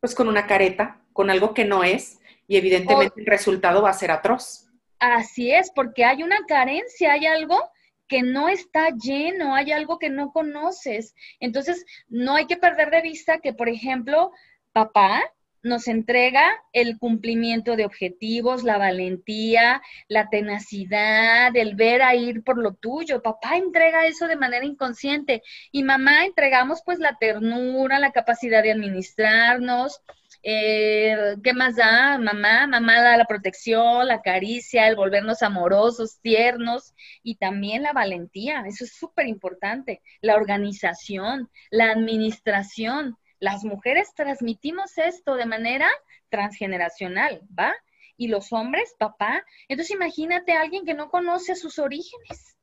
Pues 0.00 0.14
con 0.14 0.28
una 0.28 0.46
careta, 0.46 1.00
con 1.12 1.30
algo 1.30 1.54
que 1.54 1.64
no 1.64 1.84
es, 1.84 2.18
y 2.46 2.56
evidentemente 2.56 3.20
el 3.20 3.26
resultado 3.26 3.82
va 3.82 3.90
a 3.90 3.94
ser 3.94 4.10
atroz. 4.10 4.68
Así 4.98 5.52
es, 5.52 5.70
porque 5.70 6.04
hay 6.04 6.22
una 6.22 6.38
carencia, 6.46 7.12
hay 7.12 7.26
algo 7.26 7.70
que 8.08 8.22
no 8.22 8.48
está 8.48 8.90
lleno, 8.90 9.54
hay 9.54 9.72
algo 9.72 9.98
que 9.98 10.10
no 10.10 10.32
conoces. 10.32 11.14
Entonces, 11.40 11.84
no 12.08 12.36
hay 12.36 12.46
que 12.46 12.56
perder 12.56 12.90
de 12.90 13.02
vista 13.02 13.38
que, 13.38 13.52
por 13.52 13.68
ejemplo, 13.68 14.30
papá 14.72 15.22
nos 15.66 15.88
entrega 15.88 16.44
el 16.72 16.98
cumplimiento 16.98 17.76
de 17.76 17.84
objetivos, 17.84 18.64
la 18.64 18.78
valentía, 18.78 19.82
la 20.08 20.28
tenacidad, 20.28 21.54
el 21.56 21.74
ver 21.74 22.02
a 22.02 22.14
ir 22.14 22.42
por 22.42 22.58
lo 22.58 22.74
tuyo. 22.74 23.22
Papá 23.22 23.56
entrega 23.56 24.06
eso 24.06 24.26
de 24.26 24.36
manera 24.36 24.64
inconsciente 24.64 25.42
y 25.72 25.82
mamá 25.82 26.24
entregamos 26.24 26.82
pues 26.84 26.98
la 26.98 27.16
ternura, 27.18 27.98
la 27.98 28.12
capacidad 28.12 28.62
de 28.62 28.72
administrarnos, 28.72 30.02
eh, 30.48 31.36
¿Qué 31.42 31.52
más 31.52 31.74
da? 31.74 32.18
Mamá, 32.18 32.68
mamá 32.68 33.02
da 33.02 33.16
la 33.16 33.24
protección, 33.24 34.06
la 34.06 34.22
caricia, 34.22 34.86
el 34.86 34.94
volvernos 34.94 35.42
amorosos, 35.42 36.20
tiernos 36.20 36.94
y 37.24 37.34
también 37.34 37.82
la 37.82 37.92
valentía. 37.92 38.62
Eso 38.66 38.84
es 38.84 38.94
súper 38.94 39.26
importante. 39.26 40.02
La 40.20 40.36
organización, 40.36 41.50
la 41.70 41.90
administración. 41.90 43.18
Las 43.38 43.64
mujeres 43.64 44.14
transmitimos 44.14 44.96
esto 44.98 45.34
de 45.34 45.46
manera 45.46 45.88
transgeneracional, 46.28 47.42
¿va? 47.58 47.74
Y 48.16 48.28
los 48.28 48.52
hombres, 48.52 48.94
papá. 48.98 49.44
Entonces 49.68 49.94
imagínate 49.94 50.52
a 50.52 50.62
alguien 50.62 50.84
que 50.84 50.94
no 50.94 51.10
conoce 51.10 51.54
sus 51.54 51.78
orígenes. 51.78 52.56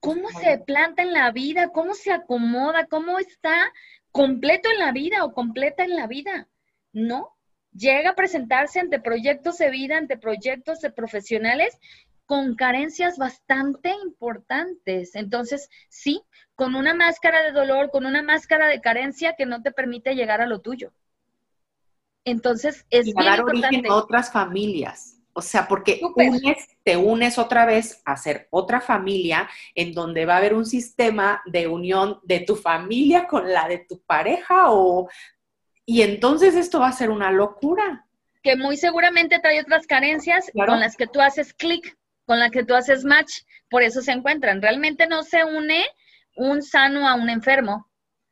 ¿Cómo 0.00 0.30
se 0.30 0.58
planta 0.58 1.02
en 1.02 1.12
la 1.12 1.30
vida? 1.30 1.68
¿Cómo 1.68 1.94
se 1.94 2.10
acomoda? 2.10 2.86
¿Cómo 2.86 3.18
está 3.18 3.72
completo 4.10 4.70
en 4.70 4.78
la 4.78 4.92
vida 4.92 5.24
o 5.24 5.32
completa 5.32 5.84
en 5.84 5.94
la 5.94 6.06
vida? 6.06 6.48
No, 6.92 7.36
llega 7.72 8.10
a 8.10 8.14
presentarse 8.14 8.80
ante 8.80 9.00
proyectos 9.00 9.58
de 9.58 9.70
vida, 9.70 9.96
ante 9.96 10.18
proyectos 10.18 10.80
de 10.80 10.90
profesionales 10.90 11.78
con 12.26 12.54
carencias 12.54 13.18
bastante 13.18 13.94
importantes. 14.04 15.14
Entonces, 15.14 15.68
sí, 15.88 16.22
con 16.54 16.74
una 16.74 16.94
máscara 16.94 17.42
de 17.42 17.52
dolor, 17.52 17.90
con 17.90 18.06
una 18.06 18.22
máscara 18.22 18.68
de 18.68 18.80
carencia 18.80 19.34
que 19.36 19.46
no 19.46 19.62
te 19.62 19.72
permite 19.72 20.14
llegar 20.14 20.40
a 20.40 20.46
lo 20.46 20.60
tuyo. 20.60 20.92
Entonces, 22.24 22.86
es 22.90 23.08
y 23.08 23.12
dar 23.12 23.42
origen 23.42 23.86
a 23.86 23.94
otras 23.96 24.30
familias. 24.30 25.18
O 25.34 25.40
sea, 25.40 25.66
porque 25.66 26.00
te 26.84 26.96
unes 26.96 27.38
otra 27.38 27.64
vez 27.64 28.02
a 28.04 28.16
ser 28.16 28.48
otra 28.50 28.80
familia 28.82 29.48
en 29.74 29.94
donde 29.94 30.26
va 30.26 30.34
a 30.34 30.38
haber 30.38 30.52
un 30.52 30.66
sistema 30.66 31.42
de 31.46 31.66
unión 31.66 32.20
de 32.22 32.40
tu 32.40 32.54
familia 32.54 33.26
con 33.26 33.50
la 33.50 33.66
de 33.66 33.78
tu 33.78 34.00
pareja 34.02 34.70
o 34.70 35.08
y 35.86 36.02
entonces 36.02 36.54
esto 36.54 36.80
va 36.80 36.88
a 36.88 36.92
ser 36.92 37.10
una 37.10 37.30
locura. 37.30 38.06
Que 38.42 38.56
muy 38.56 38.76
seguramente 38.76 39.38
trae 39.38 39.60
otras 39.60 39.86
carencias 39.86 40.50
con 40.54 40.80
las 40.80 40.96
que 40.96 41.06
tú 41.06 41.20
haces 41.20 41.54
clic, 41.54 41.96
con 42.24 42.38
las 42.38 42.50
que 42.50 42.64
tú 42.64 42.74
haces 42.74 43.04
match, 43.04 43.42
por 43.68 43.82
eso 43.82 44.02
se 44.02 44.12
encuentran. 44.12 44.62
Realmente 44.62 45.06
no 45.06 45.22
se 45.22 45.44
une 45.44 45.84
un 46.36 46.62
sano 46.62 47.08
a 47.08 47.14
un 47.14 47.28
enfermo. 47.28 47.88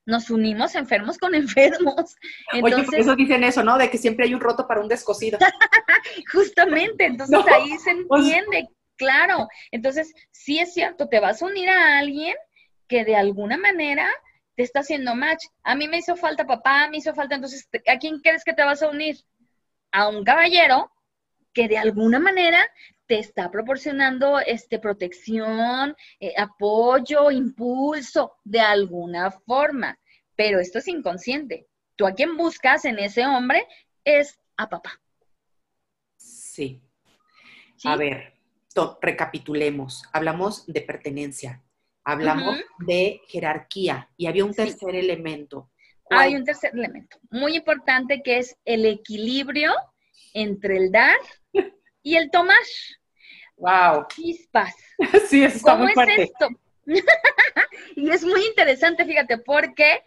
Nos 0.06 0.30
unimos 0.30 0.74
enfermos 0.74 1.18
con 1.18 1.34
enfermos. 1.34 2.16
Entonces, 2.52 2.78
Oye, 2.78 2.84
por 2.84 2.94
eso 2.94 3.16
dicen 3.16 3.44
eso, 3.44 3.62
¿no? 3.62 3.78
De 3.78 3.90
que 3.90 3.98
siempre 3.98 4.26
hay 4.26 4.34
un 4.34 4.40
roto 4.40 4.66
para 4.66 4.80
un 4.80 4.88
descosido. 4.88 5.38
Justamente, 6.32 7.06
entonces 7.06 7.38
ahí 7.52 7.78
se 7.78 7.94
pues 8.08 8.22
entiende, 8.22 8.68
claro. 8.96 9.48
Entonces, 9.70 10.12
sí 10.30 10.58
es 10.58 10.72
cierto, 10.72 11.08
te 11.08 11.20
vas 11.20 11.42
a 11.42 11.46
unir 11.46 11.68
a 11.68 11.98
alguien 11.98 12.34
que 12.88 13.04
de 13.04 13.16
alguna 13.16 13.56
manera 13.56 14.08
te 14.56 14.62
está 14.62 14.80
haciendo 14.80 15.14
match. 15.14 15.44
A 15.62 15.74
mí 15.74 15.88
me 15.88 15.98
hizo 15.98 16.16
falta 16.16 16.46
papá, 16.46 16.88
me 16.88 16.98
hizo 16.98 17.14
falta, 17.14 17.36
entonces, 17.36 17.68
¿a 17.86 17.98
quién 17.98 18.20
crees 18.20 18.44
que 18.44 18.52
te 18.52 18.64
vas 18.64 18.82
a 18.82 18.88
unir? 18.88 19.16
A 19.92 20.08
un 20.08 20.24
caballero 20.24 20.90
que 21.52 21.68
de 21.68 21.78
alguna 21.78 22.20
manera 22.20 22.58
te 23.10 23.18
está 23.18 23.50
proporcionando 23.50 24.38
este, 24.38 24.78
protección, 24.78 25.96
eh, 26.20 26.32
apoyo, 26.38 27.32
impulso, 27.32 28.36
de 28.44 28.60
alguna 28.60 29.32
forma. 29.32 29.98
Pero 30.36 30.60
esto 30.60 30.78
es 30.78 30.86
inconsciente. 30.86 31.66
Tú 31.96 32.06
a 32.06 32.14
quien 32.14 32.36
buscas 32.36 32.84
en 32.84 33.00
ese 33.00 33.26
hombre 33.26 33.66
es 34.04 34.38
a 34.56 34.68
papá. 34.68 35.02
Sí. 36.18 36.80
A 37.82 37.96
ver, 37.96 38.34
recapitulemos. 39.02 40.04
Hablamos 40.12 40.64
de 40.68 40.82
pertenencia, 40.82 41.64
hablamos 42.04 42.60
de 42.78 43.22
jerarquía 43.26 44.08
y 44.16 44.26
había 44.26 44.44
un 44.44 44.54
tercer 44.54 44.94
elemento. 44.94 45.68
Hay 46.10 46.36
un 46.36 46.44
tercer 46.44 46.70
elemento 46.74 47.18
muy 47.28 47.56
importante 47.56 48.22
que 48.22 48.38
es 48.38 48.56
el 48.64 48.86
equilibrio 48.86 49.72
entre 50.32 50.76
el 50.76 50.92
dar 50.92 51.18
y 52.04 52.14
el 52.14 52.30
tomar. 52.30 52.56
Wow. 53.60 54.06
Chispas. 54.08 54.74
Sí, 55.28 55.44
eso 55.44 55.56
está 55.58 55.72
¿Cómo 55.72 55.88
es 55.88 56.18
esto? 56.18 56.48
y 57.96 58.10
es 58.10 58.24
muy 58.24 58.44
interesante, 58.46 59.04
fíjate, 59.04 59.38
porque 59.38 60.02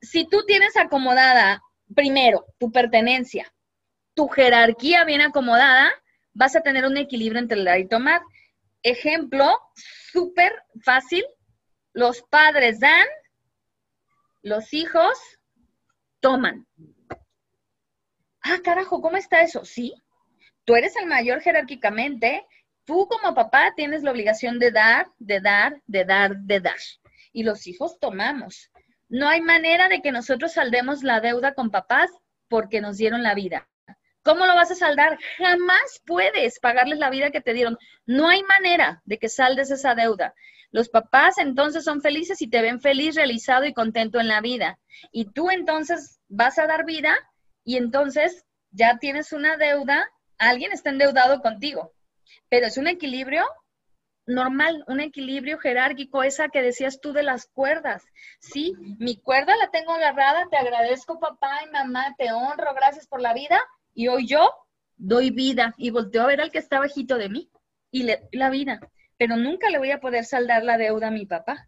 si 0.00 0.26
tú 0.28 0.44
tienes 0.44 0.76
acomodada 0.76 1.62
primero 1.94 2.44
tu 2.58 2.70
pertenencia, 2.70 3.52
tu 4.14 4.28
jerarquía 4.28 5.04
bien 5.04 5.20
acomodada, 5.20 5.90
vas 6.32 6.56
a 6.56 6.60
tener 6.60 6.84
un 6.84 6.96
equilibrio 6.96 7.40
entre 7.40 7.58
el 7.58 7.64
dar 7.64 7.78
y 7.78 7.88
tomar. 7.88 8.20
Ejemplo 8.82 9.58
súper 10.12 10.52
fácil, 10.82 11.24
los 11.92 12.22
padres 12.22 12.80
dan, 12.80 13.06
los 14.42 14.72
hijos 14.74 15.18
toman. 16.20 16.66
Ah, 18.42 18.58
carajo, 18.62 19.00
¿cómo 19.00 19.16
está 19.16 19.40
eso? 19.40 19.64
Sí, 19.64 19.94
tú 20.68 20.76
eres 20.76 20.94
el 20.96 21.06
mayor 21.06 21.40
jerárquicamente, 21.40 22.46
tú 22.84 23.08
como 23.08 23.34
papá 23.34 23.72
tienes 23.74 24.02
la 24.02 24.10
obligación 24.10 24.58
de 24.58 24.70
dar, 24.70 25.06
de 25.18 25.40
dar, 25.40 25.80
de 25.86 26.04
dar, 26.04 26.36
de 26.36 26.60
dar. 26.60 26.76
Y 27.32 27.42
los 27.42 27.66
hijos 27.66 27.98
tomamos. 27.98 28.70
No 29.08 29.30
hay 29.30 29.40
manera 29.40 29.88
de 29.88 30.02
que 30.02 30.12
nosotros 30.12 30.52
saldemos 30.52 31.02
la 31.02 31.22
deuda 31.22 31.54
con 31.54 31.70
papás 31.70 32.10
porque 32.48 32.82
nos 32.82 32.98
dieron 32.98 33.22
la 33.22 33.34
vida. 33.34 33.66
¿Cómo 34.22 34.46
lo 34.46 34.54
vas 34.54 34.70
a 34.70 34.74
saldar? 34.74 35.18
Jamás 35.38 36.02
puedes 36.04 36.60
pagarles 36.60 36.98
la 36.98 37.08
vida 37.08 37.30
que 37.30 37.40
te 37.40 37.54
dieron. 37.54 37.78
No 38.04 38.28
hay 38.28 38.42
manera 38.42 39.00
de 39.06 39.18
que 39.18 39.30
saldes 39.30 39.70
esa 39.70 39.94
deuda. 39.94 40.34
Los 40.70 40.90
papás 40.90 41.38
entonces 41.38 41.82
son 41.82 42.02
felices 42.02 42.42
y 42.42 42.50
te 42.50 42.60
ven 42.60 42.82
feliz, 42.82 43.14
realizado 43.14 43.64
y 43.64 43.72
contento 43.72 44.20
en 44.20 44.28
la 44.28 44.42
vida. 44.42 44.78
Y 45.12 45.32
tú 45.32 45.50
entonces 45.50 46.20
vas 46.28 46.58
a 46.58 46.66
dar 46.66 46.84
vida 46.84 47.16
y 47.64 47.78
entonces 47.78 48.44
ya 48.70 48.98
tienes 48.98 49.32
una 49.32 49.56
deuda, 49.56 50.06
alguien 50.38 50.72
está 50.72 50.90
endeudado 50.90 51.40
contigo. 51.40 51.92
pero 52.48 52.66
es 52.66 52.76
un 52.78 52.86
equilibrio 52.86 53.44
normal, 54.26 54.84
un 54.86 55.00
equilibrio 55.00 55.58
jerárquico, 55.58 56.22
esa 56.22 56.48
que 56.48 56.62
decías 56.62 57.00
tú 57.00 57.12
de 57.12 57.22
las 57.22 57.46
cuerdas, 57.46 58.04
¿sí? 58.40 58.74
Mi 58.98 59.16
cuerda 59.16 59.56
la 59.56 59.70
tengo 59.70 59.92
agarrada, 59.92 60.46
te 60.50 60.56
agradezco 60.58 61.18
papá 61.18 61.60
y 61.66 61.70
mamá, 61.70 62.14
te 62.18 62.32
honro, 62.32 62.74
gracias 62.74 63.06
por 63.06 63.22
la 63.22 63.32
vida, 63.32 63.58
y 63.94 64.08
hoy 64.08 64.26
yo 64.26 64.50
doy 64.96 65.30
vida 65.30 65.74
y 65.78 65.90
volteo 65.90 66.22
a 66.22 66.26
ver 66.26 66.40
al 66.42 66.50
que 66.50 66.58
está 66.58 66.78
bajito 66.78 67.16
de 67.16 67.30
mí 67.30 67.50
y 67.90 68.02
le 68.02 68.28
la 68.32 68.50
vida, 68.50 68.80
pero 69.16 69.36
nunca 69.36 69.70
le 69.70 69.78
voy 69.78 69.92
a 69.92 70.00
poder 70.00 70.24
saldar 70.24 70.62
la 70.62 70.76
deuda 70.76 71.08
a 71.08 71.12
mi 71.12 71.24
papá. 71.24 71.66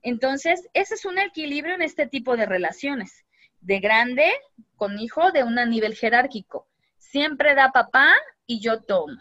Entonces, 0.00 0.68
ese 0.72 0.94
es 0.94 1.04
un 1.04 1.18
equilibrio 1.18 1.74
en 1.74 1.82
este 1.82 2.06
tipo 2.06 2.36
de 2.36 2.46
relaciones, 2.46 3.26
de 3.60 3.80
grande 3.80 4.32
con 4.76 4.98
hijo 4.98 5.32
de 5.32 5.42
un 5.42 5.56
nivel 5.68 5.94
jerárquico. 5.94 6.67
Siempre 7.10 7.54
da 7.54 7.72
papá 7.72 8.12
y 8.46 8.60
yo 8.60 8.82
tomo. 8.82 9.16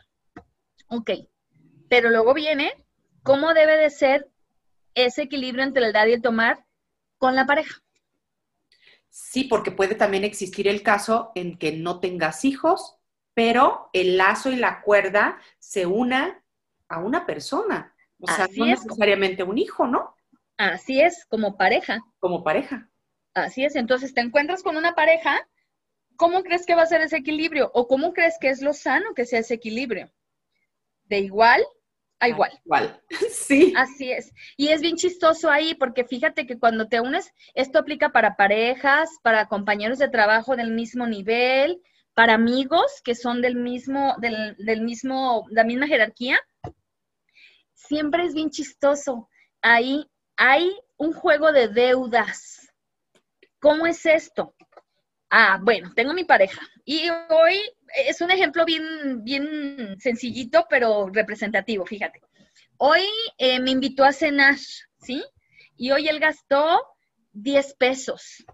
Ok, 0.89 1.11
pero 1.89 2.09
luego 2.09 2.33
viene 2.33 2.73
cómo 3.23 3.53
debe 3.53 3.77
de 3.77 3.89
ser 3.89 4.29
ese 4.93 5.23
equilibrio 5.23 5.63
entre 5.63 5.85
el 5.85 5.93
dar 5.93 6.09
y 6.09 6.13
el 6.13 6.21
tomar 6.21 6.65
con 7.17 7.35
la 7.35 7.45
pareja. 7.45 7.81
Sí, 9.09 9.45
porque 9.45 9.71
puede 9.71 9.95
también 9.95 10.23
existir 10.23 10.67
el 10.67 10.83
caso 10.83 11.31
en 11.33 11.57
que 11.57 11.71
no 11.71 11.99
tengas 11.99 12.43
hijos, 12.43 12.97
pero 13.33 13.89
el 13.93 14.17
lazo 14.17 14.51
y 14.51 14.57
la 14.57 14.81
cuerda 14.81 15.39
se 15.57 15.85
una 15.85 16.43
a 16.89 16.99
una 16.99 17.25
persona. 17.25 17.95
O 18.19 18.27
sea, 18.27 18.47
no 18.55 18.65
necesariamente 18.65 19.43
un 19.43 19.57
hijo, 19.57 19.87
¿no? 19.87 20.15
Así 20.57 20.99
es, 20.99 21.25
como 21.25 21.55
pareja. 21.55 22.01
Como 22.19 22.43
pareja. 22.43 22.89
Así 23.33 23.63
es, 23.63 23.75
entonces 23.75 24.13
te 24.13 24.21
encuentras 24.21 24.63
con 24.63 24.75
una 24.75 24.93
pareja, 24.93 25.47
¿cómo 26.17 26.43
crees 26.43 26.65
que 26.65 26.75
va 26.75 26.83
a 26.83 26.87
ser 26.87 27.01
ese 27.01 27.17
equilibrio? 27.17 27.71
¿O 27.73 27.87
cómo 27.87 28.13
crees 28.13 28.35
que 28.39 28.49
es 28.49 28.61
lo 28.61 28.73
sano 28.73 29.13
que 29.13 29.25
sea 29.25 29.39
ese 29.39 29.53
equilibrio? 29.53 30.11
¿De 31.05 31.19
igual 31.19 31.63
a 32.19 32.29
igual. 32.29 32.51
Igual, 32.65 33.01
sí. 33.31 33.73
Así 33.77 34.11
es. 34.11 34.33
Y 34.55 34.69
es 34.69 34.81
bien 34.81 34.95
chistoso 34.95 35.49
ahí 35.49 35.75
porque 35.75 36.03
fíjate 36.03 36.47
que 36.47 36.57
cuando 36.57 36.87
te 36.87 36.99
unes, 36.99 37.31
esto 37.53 37.79
aplica 37.79 38.09
para 38.11 38.35
parejas, 38.35 39.09
para 39.21 39.47
compañeros 39.47 39.99
de 39.99 40.09
trabajo 40.09 40.55
del 40.55 40.71
mismo 40.71 41.05
nivel, 41.05 41.81
para 42.13 42.33
amigos 42.33 43.01
que 43.03 43.13
son 43.13 43.41
del 43.41 43.55
mismo, 43.55 44.15
del, 44.19 44.55
del 44.57 44.81
mismo, 44.81 45.45
la 45.51 45.63
misma 45.63 45.87
jerarquía. 45.87 46.39
Siempre 47.73 48.25
es 48.25 48.33
bien 48.33 48.49
chistoso. 48.49 49.29
Ahí 49.61 50.09
hay 50.35 50.75
un 50.97 51.13
juego 51.13 51.51
de 51.51 51.67
deudas. 51.67 52.73
¿Cómo 53.59 53.85
es 53.85 54.05
esto? 54.05 54.55
Ah, 55.29 55.59
bueno, 55.61 55.91
tengo 55.93 56.13
mi 56.13 56.23
pareja 56.23 56.61
y 56.85 57.09
hoy 57.29 57.59
es 58.07 58.21
un 58.21 58.31
ejemplo 58.31 58.63
bien, 58.65 59.23
bien 59.23 59.97
sencillito, 59.99 60.65
pero 60.69 61.09
representativo, 61.09 61.85
fíjate. 61.85 62.21
Hoy 62.77 63.01
eh, 63.37 63.59
me 63.59 63.71
invitó 63.71 64.05
a 64.05 64.13
cenar, 64.13 64.55
¿sí? 64.99 65.23
Y 65.75 65.91
hoy 65.91 66.07
él 66.07 66.19
gastó 66.19 66.81
10 67.33 67.73
pesos 67.75 68.45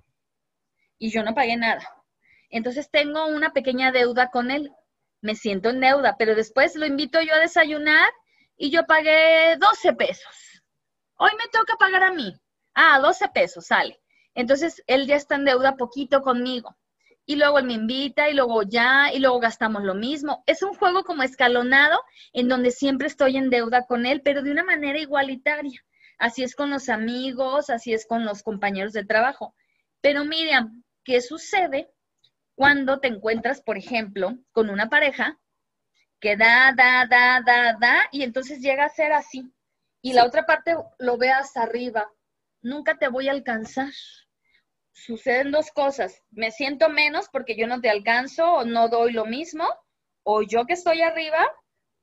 y 0.98 1.12
yo 1.12 1.24
no 1.24 1.36
pagué 1.36 1.58
nada. 1.58 1.88
Entonces 2.50 2.90
tengo 2.90 3.28
una 3.28 3.54
pequeña 3.54 3.92
deuda 3.92 4.30
con 4.30 4.50
él. 4.50 4.72
Me 5.22 5.36
siento 5.36 5.70
en 5.70 5.80
deuda, 5.80 6.16
pero 6.18 6.36
después 6.36 6.76
lo 6.76 6.86
invito 6.86 7.22
yo 7.22 7.36
a 7.36 7.40
desayunar 7.40 8.10
y 8.58 8.72
yo 8.72 8.86
pagué 8.86 9.58
12 9.60 9.94
pesos. 9.94 10.64
Hoy 11.18 11.32
me 11.38 11.48
toca 11.52 11.76
pagar 11.78 12.04
a 12.04 12.12
mí. 12.12 12.34
Ah, 12.74 13.00
12 13.00 13.30
pesos, 13.30 13.68
sale. 13.68 14.00
Entonces 14.36 14.84
él 14.88 15.08
ya 15.08 15.16
está 15.16 15.36
en 15.36 15.46
deuda 15.46 15.76
poquito 15.76 16.22
conmigo 16.22 16.76
y 17.26 17.36
luego 17.38 17.60
él 17.60 17.66
me 17.66 17.74
invita 17.74 18.30
y 18.30 18.34
luego 18.34 18.64
ya 18.64 19.12
y 19.14 19.20
luego 19.20 19.40
gastamos 19.40 19.84
lo 19.84 19.96
mismo. 19.96 20.44
Es 20.46 20.62
un 20.62 20.74
juego 20.74 21.04
como 21.04 21.24
escalonado 21.24 22.00
en 22.34 22.48
donde 22.48 22.72
siempre 22.72 23.08
estoy 23.08 23.38
en 23.38 23.50
deuda 23.50 23.86
con 23.86 24.06
él, 24.06 24.22
pero 24.22 24.42
de 24.42 24.52
una 24.52 24.64
manera 24.64 25.00
igualitaria. 25.00 25.84
Así 26.18 26.44
es 26.44 26.56
con 26.56 26.70
los 26.70 26.90
amigos, 26.90 27.70
así 27.70 27.94
es 27.94 28.06
con 28.06 28.26
los 28.26 28.44
compañeros 28.44 28.94
de 28.94 29.06
trabajo. 29.06 29.56
Pero 30.02 30.26
Miriam, 30.26 30.84
¿qué 31.04 31.22
sucede 31.22 31.92
cuando 32.56 33.00
te 33.00 33.08
encuentras, 33.08 33.62
por 33.62 33.78
ejemplo, 33.78 34.38
con 34.52 34.70
una 34.70 34.90
pareja 34.90 35.40
que 36.20 36.38
da, 36.38 36.74
da, 36.76 37.06
da, 37.10 37.42
da, 37.46 37.78
da, 37.80 38.04
y 38.12 38.24
entonces 38.24 38.60
llega 38.60 38.86
a 38.86 38.90
ser 38.90 39.12
así? 39.14 39.52
Y 40.02 40.14
la 40.14 40.26
otra 40.26 40.46
parte 40.46 40.76
lo 41.00 41.18
veas 41.18 41.56
arriba. 41.56 42.12
Nunca 42.62 42.98
te 42.98 43.08
voy 43.08 43.30
a 43.30 43.32
alcanzar 43.32 43.92
suceden 44.94 45.52
dos 45.52 45.72
cosas. 45.72 46.24
Me 46.32 46.52
siento 46.52 46.90
menos 46.90 47.28
porque 47.32 47.56
yo 47.58 47.68
no 47.68 47.82
te 47.82 47.90
alcanzo 47.90 48.46
o 48.54 48.66
no 48.66 48.88
doy 48.88 49.12
lo 49.12 49.26
mismo, 49.26 49.68
o 50.24 50.42
yo 50.42 50.66
que 50.66 50.74
estoy 50.74 51.02
arriba, 51.02 51.46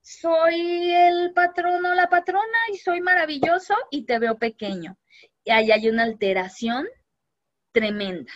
soy 0.01 0.91
el 0.93 1.33
patrón 1.33 1.85
o 1.85 1.93
la 1.93 2.09
patrona 2.09 2.57
y 2.71 2.77
soy 2.77 3.01
maravilloso 3.01 3.73
y 3.89 4.05
te 4.05 4.19
veo 4.19 4.37
pequeño. 4.37 4.97
Y 5.43 5.51
ahí 5.51 5.71
hay 5.71 5.89
una 5.89 6.03
alteración 6.03 6.87
tremenda. 7.71 8.31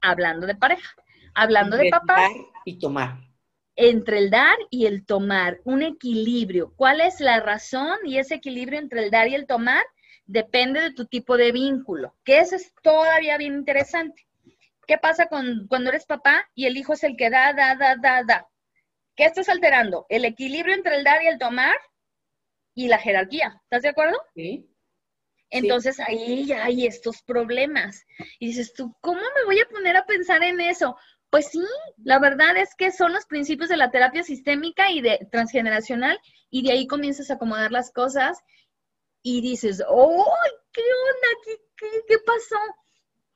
Hablando 0.00 0.46
de 0.46 0.54
pareja, 0.54 0.94
hablando 1.34 1.76
de 1.76 1.90
papás. 1.90 2.30
y 2.64 2.78
tomar. 2.78 3.18
Entre 3.74 4.18
el 4.18 4.30
dar 4.30 4.56
y 4.70 4.86
el 4.86 5.06
tomar, 5.06 5.60
un 5.64 5.82
equilibrio. 5.82 6.72
¿Cuál 6.76 7.00
es 7.00 7.20
la 7.20 7.40
razón 7.40 7.98
y 8.04 8.18
ese 8.18 8.34
equilibrio 8.34 8.78
entre 8.78 9.04
el 9.04 9.10
dar 9.10 9.28
y 9.28 9.34
el 9.34 9.46
tomar? 9.46 9.84
Depende 10.26 10.80
de 10.80 10.92
tu 10.92 11.06
tipo 11.06 11.36
de 11.36 11.52
vínculo, 11.52 12.14
que 12.24 12.38
eso 12.38 12.56
es 12.56 12.74
todavía 12.82 13.36
bien 13.36 13.54
interesante. 13.54 14.26
¿Qué 14.86 14.98
pasa 14.98 15.26
con, 15.26 15.66
cuando 15.68 15.90
eres 15.90 16.06
papá 16.06 16.48
y 16.54 16.66
el 16.66 16.76
hijo 16.76 16.94
es 16.94 17.04
el 17.04 17.16
que 17.16 17.30
da, 17.30 17.52
da, 17.52 17.76
da, 17.76 17.96
da, 17.96 18.22
da? 18.24 18.48
¿Qué 19.14 19.24
estás 19.24 19.48
alterando? 19.48 20.06
El 20.08 20.24
equilibrio 20.24 20.74
entre 20.74 20.96
el 20.96 21.04
dar 21.04 21.22
y 21.22 21.28
el 21.28 21.38
tomar 21.38 21.76
y 22.74 22.88
la 22.88 22.98
jerarquía. 22.98 23.60
¿Estás 23.64 23.82
de 23.82 23.90
acuerdo? 23.90 24.18
Sí. 24.34 24.68
Entonces 25.50 26.00
ahí 26.00 26.46
ya 26.46 26.64
hay 26.64 26.86
estos 26.86 27.22
problemas. 27.22 28.06
Y 28.38 28.48
dices 28.48 28.72
tú, 28.72 28.96
¿cómo 29.00 29.20
me 29.20 29.44
voy 29.44 29.60
a 29.60 29.68
poner 29.68 29.96
a 29.96 30.06
pensar 30.06 30.42
en 30.42 30.60
eso? 30.60 30.96
Pues 31.28 31.48
sí, 31.48 31.64
la 32.02 32.18
verdad 32.18 32.56
es 32.56 32.74
que 32.74 32.90
son 32.90 33.12
los 33.12 33.26
principios 33.26 33.68
de 33.68 33.76
la 33.76 33.90
terapia 33.90 34.22
sistémica 34.22 34.90
y 34.90 35.02
de 35.02 35.26
transgeneracional 35.30 36.18
y 36.50 36.62
de 36.62 36.72
ahí 36.72 36.86
comienzas 36.86 37.30
a 37.30 37.34
acomodar 37.34 37.70
las 37.70 37.90
cosas 37.90 38.38
y 39.22 39.40
dices, 39.40 39.82
¡oh, 39.88 40.34
qué 40.72 40.82
onda! 40.82 41.58
¿Qué, 41.76 41.88
qué, 42.06 42.18
pasó? 42.18 42.56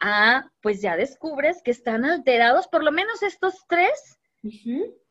Ah, 0.00 0.50
pues 0.60 0.82
ya 0.82 0.96
descubres 0.96 1.62
que 1.62 1.70
están 1.70 2.04
alterados 2.04 2.68
por 2.68 2.82
lo 2.82 2.92
menos 2.92 3.22
estos 3.22 3.54
tres 3.68 4.18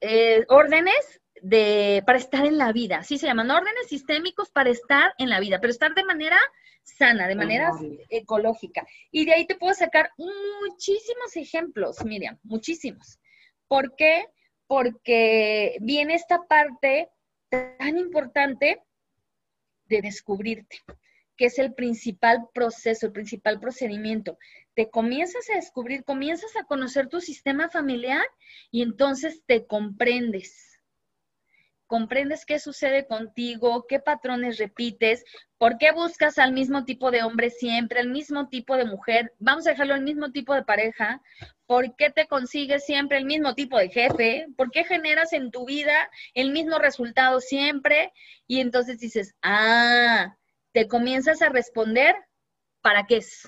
eh, 0.02 0.46
órdenes 0.48 1.22
de, 1.42 2.04
para 2.06 2.18
estar 2.18 2.46
en 2.46 2.58
la 2.58 2.72
vida. 2.72 3.04
Sí 3.04 3.18
se 3.18 3.28
llaman 3.28 3.52
órdenes 3.52 3.88
sistémicos 3.88 4.52
para 4.52 4.70
estar 4.70 5.14
en 5.18 5.30
la 5.30 5.40
vida, 5.40 5.60
pero 5.60 5.72
estar 5.72 5.94
de 5.94 6.04
manera 6.04 6.38
sana, 6.84 7.28
de 7.28 7.36
manera 7.36 7.72
ecológica. 8.10 8.86
Y 9.12 9.26
de 9.26 9.34
ahí 9.34 9.48
te 9.48 9.56
puedo 9.56 9.74
sacar 9.74 10.12
muchísimos 10.18 11.36
ejemplos, 11.36 12.04
Miriam, 12.06 12.38
muchísimos. 12.44 13.20
¿Por 13.68 13.96
qué? 13.96 14.28
Porque 14.68 15.78
viene 15.82 16.16
esta 16.16 16.44
parte 16.44 17.10
tan 17.50 17.98
importante 17.98 18.84
de 19.88 20.02
descubrirte, 20.02 20.82
que 21.38 21.46
es 21.46 21.60
el 21.60 21.74
principal 21.74 22.48
proceso, 22.54 23.06
el 23.06 23.12
principal 23.12 23.60
procedimiento. 23.60 24.38
Te 24.74 24.90
comienzas 24.90 25.50
a 25.50 25.56
descubrir, 25.56 26.04
comienzas 26.04 26.56
a 26.56 26.64
conocer 26.64 27.08
tu 27.08 27.22
sistema 27.22 27.70
familiar 27.70 28.26
y 28.72 28.82
entonces 28.82 29.44
te 29.46 29.66
comprendes. 29.66 30.75
Comprendes 31.88 32.46
qué 32.46 32.60
sucede 32.60 33.06
contigo, 33.06 33.86
qué 33.88 34.00
patrones 34.00 34.58
repites, 34.58 35.24
por 35.58 35.78
qué 35.78 35.92
buscas 35.92 36.38
al 36.40 36.52
mismo 36.52 36.84
tipo 36.86 37.12
de 37.12 37.24
hombre 37.24 37.50
siempre, 37.50 38.00
al 38.00 38.10
mismo 38.10 38.50
tipo 38.50 38.76
de 38.76 38.86
mujer, 38.86 39.34
vamos 39.40 39.68
a 39.68 39.72
dejarlo 39.72 39.94
al 39.94 40.02
mismo 40.02 40.32
tipo 40.32 40.54
de 40.54 40.64
pareja, 40.64 41.22
por 41.66 41.96
qué 41.96 42.10
te 42.10 42.28
consigues 42.28 42.86
siempre 42.86 43.18
el 43.18 43.26
mismo 43.26 43.56
tipo 43.56 43.78
de 43.78 43.90
jefe, 43.90 44.48
por 44.58 44.72
qué 44.72 44.84
generas 44.84 45.34
en 45.34 45.52
tu 45.52 45.66
vida 45.66 46.10
el 46.34 46.52
mismo 46.52 46.78
resultado 46.80 47.40
siempre 47.40 48.14
y 48.48 48.60
entonces 48.60 49.00
dices, 49.00 49.36
ah, 49.42 50.36
te 50.72 50.88
comienzas 50.88 51.42
a 51.42 51.50
responder, 51.50 52.16
¿para 52.82 53.06
qué 53.06 53.18
es? 53.18 53.48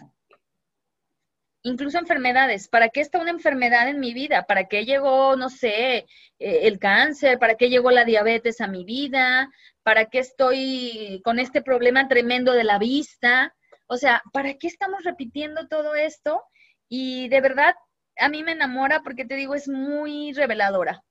Incluso 1.68 1.97
enfermedades, 1.97 2.70
¿para 2.70 2.88
qué 2.88 3.01
está 3.01 3.20
una 3.20 3.32
enfermedad 3.32 3.89
en 3.89 3.99
mi 3.99 4.13
vida? 4.13 4.45
¿Para 4.45 4.70
qué 4.70 4.86
llegó, 4.86 5.36
no 5.36 5.49
sé, 5.49 5.97
eh, 5.97 6.05
el 6.39 6.80
cáncer? 6.80 7.39
¿Para 7.39 7.55
qué 7.55 7.70
llegó 7.70 7.91
la 7.91 8.05
diabetes 8.05 8.61
a 8.61 8.68
mi 8.68 8.86
vida? 8.86 9.51
¿Para 9.84 10.05
qué 10.05 10.20
estoy 10.20 11.22
con 11.26 11.39
este 11.39 11.61
problema 11.61 12.07
tremendo 12.07 12.53
de 12.53 12.63
la 12.63 12.80
vista? 12.80 13.53
O 13.86 13.97
sea, 13.97 14.24
¿para 14.32 14.53
qué 14.53 14.68
estamos 14.68 15.03
repitiendo 15.03 15.68
todo 15.68 15.93
esto? 15.95 16.41
Y 16.88 17.28
de 17.28 17.41
verdad, 17.41 17.76
a 18.18 18.30
mí 18.30 18.43
me 18.43 18.53
enamora 18.53 19.03
porque 19.03 19.26
te 19.26 19.36
digo, 19.36 19.53
es 19.53 19.68
muy 19.68 20.32
reveladora. 20.32 21.03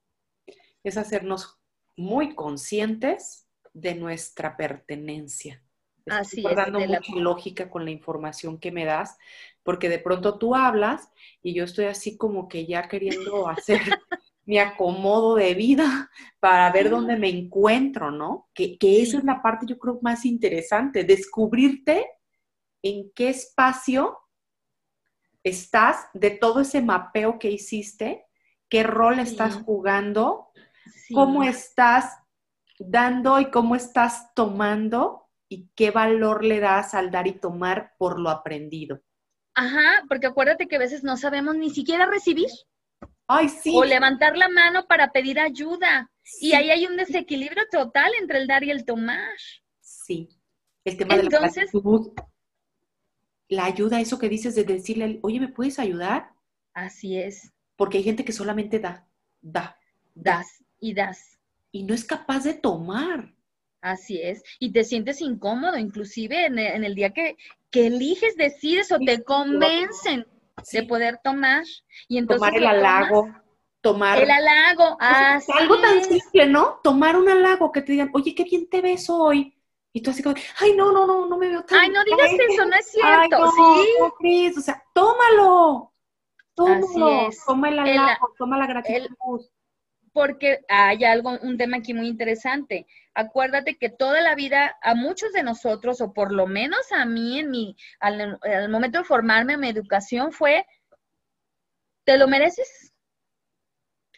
Es 0.83 0.97
hacernos 0.97 1.59
muy 1.99 2.35
conscientes 2.35 3.47
de 3.75 3.95
nuestra 3.95 4.57
pertenencia. 4.57 5.63
Así 6.07 6.39
Estoy 6.39 6.55
dando 6.55 6.81
mucha 6.81 7.15
lógica 7.17 7.69
con 7.69 7.85
la 7.85 7.91
información 7.91 8.59
que 8.59 8.71
me 8.73 8.85
das, 8.85 9.19
porque 9.67 9.89
de 9.89 9.99
pronto 9.99 10.39
tú 10.39 10.55
hablas 10.55 11.13
y 11.43 11.53
yo 11.53 11.65
estoy 11.65 11.87
así 11.87 12.17
como 12.17 12.49
que 12.49 12.67
ya 12.67 12.89
queriendo 12.89 13.49
hacer 13.49 13.81
mi 14.47 14.59
acomodo 14.59 15.35
de 15.35 15.55
vida 15.55 16.09
para 16.39 16.71
ver 16.71 16.89
dónde 16.89 17.17
me 17.17 17.29
encuentro, 17.29 18.13
¿no? 18.13 18.49
Que, 18.55 18.79
que 18.79 19.03
eso 19.03 19.19
es 19.19 19.25
la 19.25 19.43
parte, 19.43 19.67
yo 19.67 19.77
creo, 19.77 19.99
más 20.03 20.25
interesante, 20.25 21.03
descubrirte 21.03 22.07
en 22.81 23.11
qué 23.13 23.29
espacio 23.31 24.17
estás 25.43 26.07
de 26.15 26.31
todo 26.31 26.61
ese 26.61 26.81
mapeo 26.81 27.41
que 27.41 27.51
hiciste, 27.51 28.27
qué 28.69 28.85
rol 28.85 29.19
estás 29.19 29.57
jugando, 29.57 30.53
cómo 31.13 31.43
estás 31.43 32.19
dando 32.79 33.41
y 33.41 33.51
cómo 33.51 33.75
estás 33.75 34.33
tomando 34.35 35.29
y 35.49 35.71
qué 35.75 35.91
valor 35.91 36.45
le 36.45 36.61
das 36.61 36.95
al 36.95 37.11
dar 37.11 37.27
y 37.27 37.33
tomar 37.33 37.95
por 37.99 38.21
lo 38.21 38.31
aprendido. 38.31 39.03
Ajá, 39.57 40.05
porque 40.07 40.27
acuérdate 40.27 40.69
que 40.69 40.77
a 40.77 40.81
veces 40.81 41.03
no 41.03 41.17
sabemos 41.17 41.57
ni 41.57 41.71
siquiera 41.71 42.05
recibir. 42.05 42.51
Ay, 43.27 43.49
sí. 43.49 43.73
O 43.75 43.85
levantar 43.85 44.37
la 44.37 44.51
mano 44.51 44.87
para 44.87 45.11
pedir 45.13 45.41
ayuda. 45.41 46.11
Y 46.41 46.53
ahí 46.53 46.71
hay 46.71 46.85
un 46.85 46.99
desequilibrio 46.99 47.65
total 47.71 48.13
entre 48.21 48.39
el 48.39 48.47
dar 48.47 48.63
y 48.65 48.71
el 48.71 48.85
tomar. 48.85 49.35
Sí. 49.81 50.29
El 50.85 50.99
tema 50.99 51.15
Entonces, 51.15 51.33
de 51.33 51.41
la 51.41 51.81
gratitud, 51.81 52.13
la 53.49 53.65
ayuda, 53.65 54.01
eso 54.01 54.19
que 54.19 54.29
dices 54.29 54.55
de 54.55 54.65
decirle, 54.65 55.21
oye, 55.23 55.41
¿me 55.41 55.49
puedes 55.49 55.79
ayudar? 55.79 56.33
Así 56.75 57.17
es. 57.17 57.51
Porque 57.77 57.99
hay 57.99 58.05
gente 58.05 58.27
que 58.27 58.33
solamente 58.33 58.79
da, 58.79 59.09
da. 59.41 59.79
Das 60.15 60.63
y 60.79 60.93
das. 60.93 61.39
Y 61.73 61.85
no 61.85 61.95
es 61.95 62.05
capaz 62.05 62.45
de 62.45 62.53
tomar. 62.53 63.35
Así 63.81 64.21
es. 64.21 64.43
Y 64.59 64.73
te 64.73 64.85
sientes 64.85 65.21
incómodo, 65.21 65.79
inclusive 65.79 66.47
en 66.47 66.59
el, 66.59 66.95
día 66.95 67.11
que, 67.11 67.37
que, 67.77 67.87
eliges, 67.87 68.37
decides 68.37 68.91
o 68.93 68.99
te 68.99 69.23
convencen 69.23 70.27
de 70.73 70.83
poder 70.85 71.21
tomar. 71.23 71.65
Y 72.09 72.19
entonces 72.19 72.41
tomar 72.41 72.57
el 72.57 72.67
halago. 72.67 73.29
Tomar. 73.81 74.23
El 74.23 74.31
halago. 74.31 74.97
Algo 75.01 75.81
tan 75.81 76.05
simple, 76.05 76.47
¿no? 76.47 76.81
Tomar 76.83 77.17
un 77.17 77.29
halago 77.29 77.71
que 77.73 77.83
te 77.83 77.93
digan, 77.93 78.11
oye, 78.15 78.35
qué 78.35 78.45
bien 78.45 78.69
te 78.69 78.81
ves 78.81 79.09
hoy. 79.11 79.53
Y 79.93 80.03
tú 80.03 80.11
así 80.11 80.23
como, 80.23 80.37
ay, 80.61 80.75
no, 80.77 80.93
no, 80.93 81.07
no, 81.07 81.27
no 81.27 81.39
me 81.39 81.49
veo 81.49 81.65
tan 81.65 81.79
Ay, 81.79 81.89
no 81.89 82.05
digas 82.05 82.31
eso, 82.31 82.67
no 82.67 82.77
es 82.77 82.87
cierto. 82.91 83.51
¿sí? 84.21 84.53
o 84.57 84.61
sea, 84.61 84.83
tómalo. 84.93 85.93
Tómalo. 86.55 87.31
Toma 87.47 87.69
el 87.69 87.79
halago, 87.79 88.35
toma 88.39 88.59
la 88.59 88.67
gratitud. 88.67 89.41
Porque 90.17 90.65
hay 90.67 91.05
algo, 91.05 91.39
un 91.43 91.59
tema 91.59 91.77
aquí 91.77 91.93
muy 91.93 92.09
interesante. 92.09 92.87
Acuérdate 93.13 93.77
que 93.77 93.91
toda 93.91 94.23
la 94.23 94.35
vida, 94.35 94.75
a 94.81 94.95
muchos 94.95 95.31
de 95.35 95.43
nosotros, 95.43 96.01
o 96.01 96.15
por 96.15 96.33
lo 96.33 96.47
menos 96.47 96.91
a 96.91 97.05
mí, 97.05 97.39
en 97.39 97.51
mi, 97.51 97.77
al, 98.01 98.39
al 98.41 98.71
momento 98.71 98.97
de 99.01 99.05
formarme 99.05 99.53
en 99.53 99.61
mi 99.61 99.69
educación, 99.69 100.33
fue, 100.33 100.65
¿te 102.05 102.17
lo 102.17 102.29
mereces? 102.29 102.95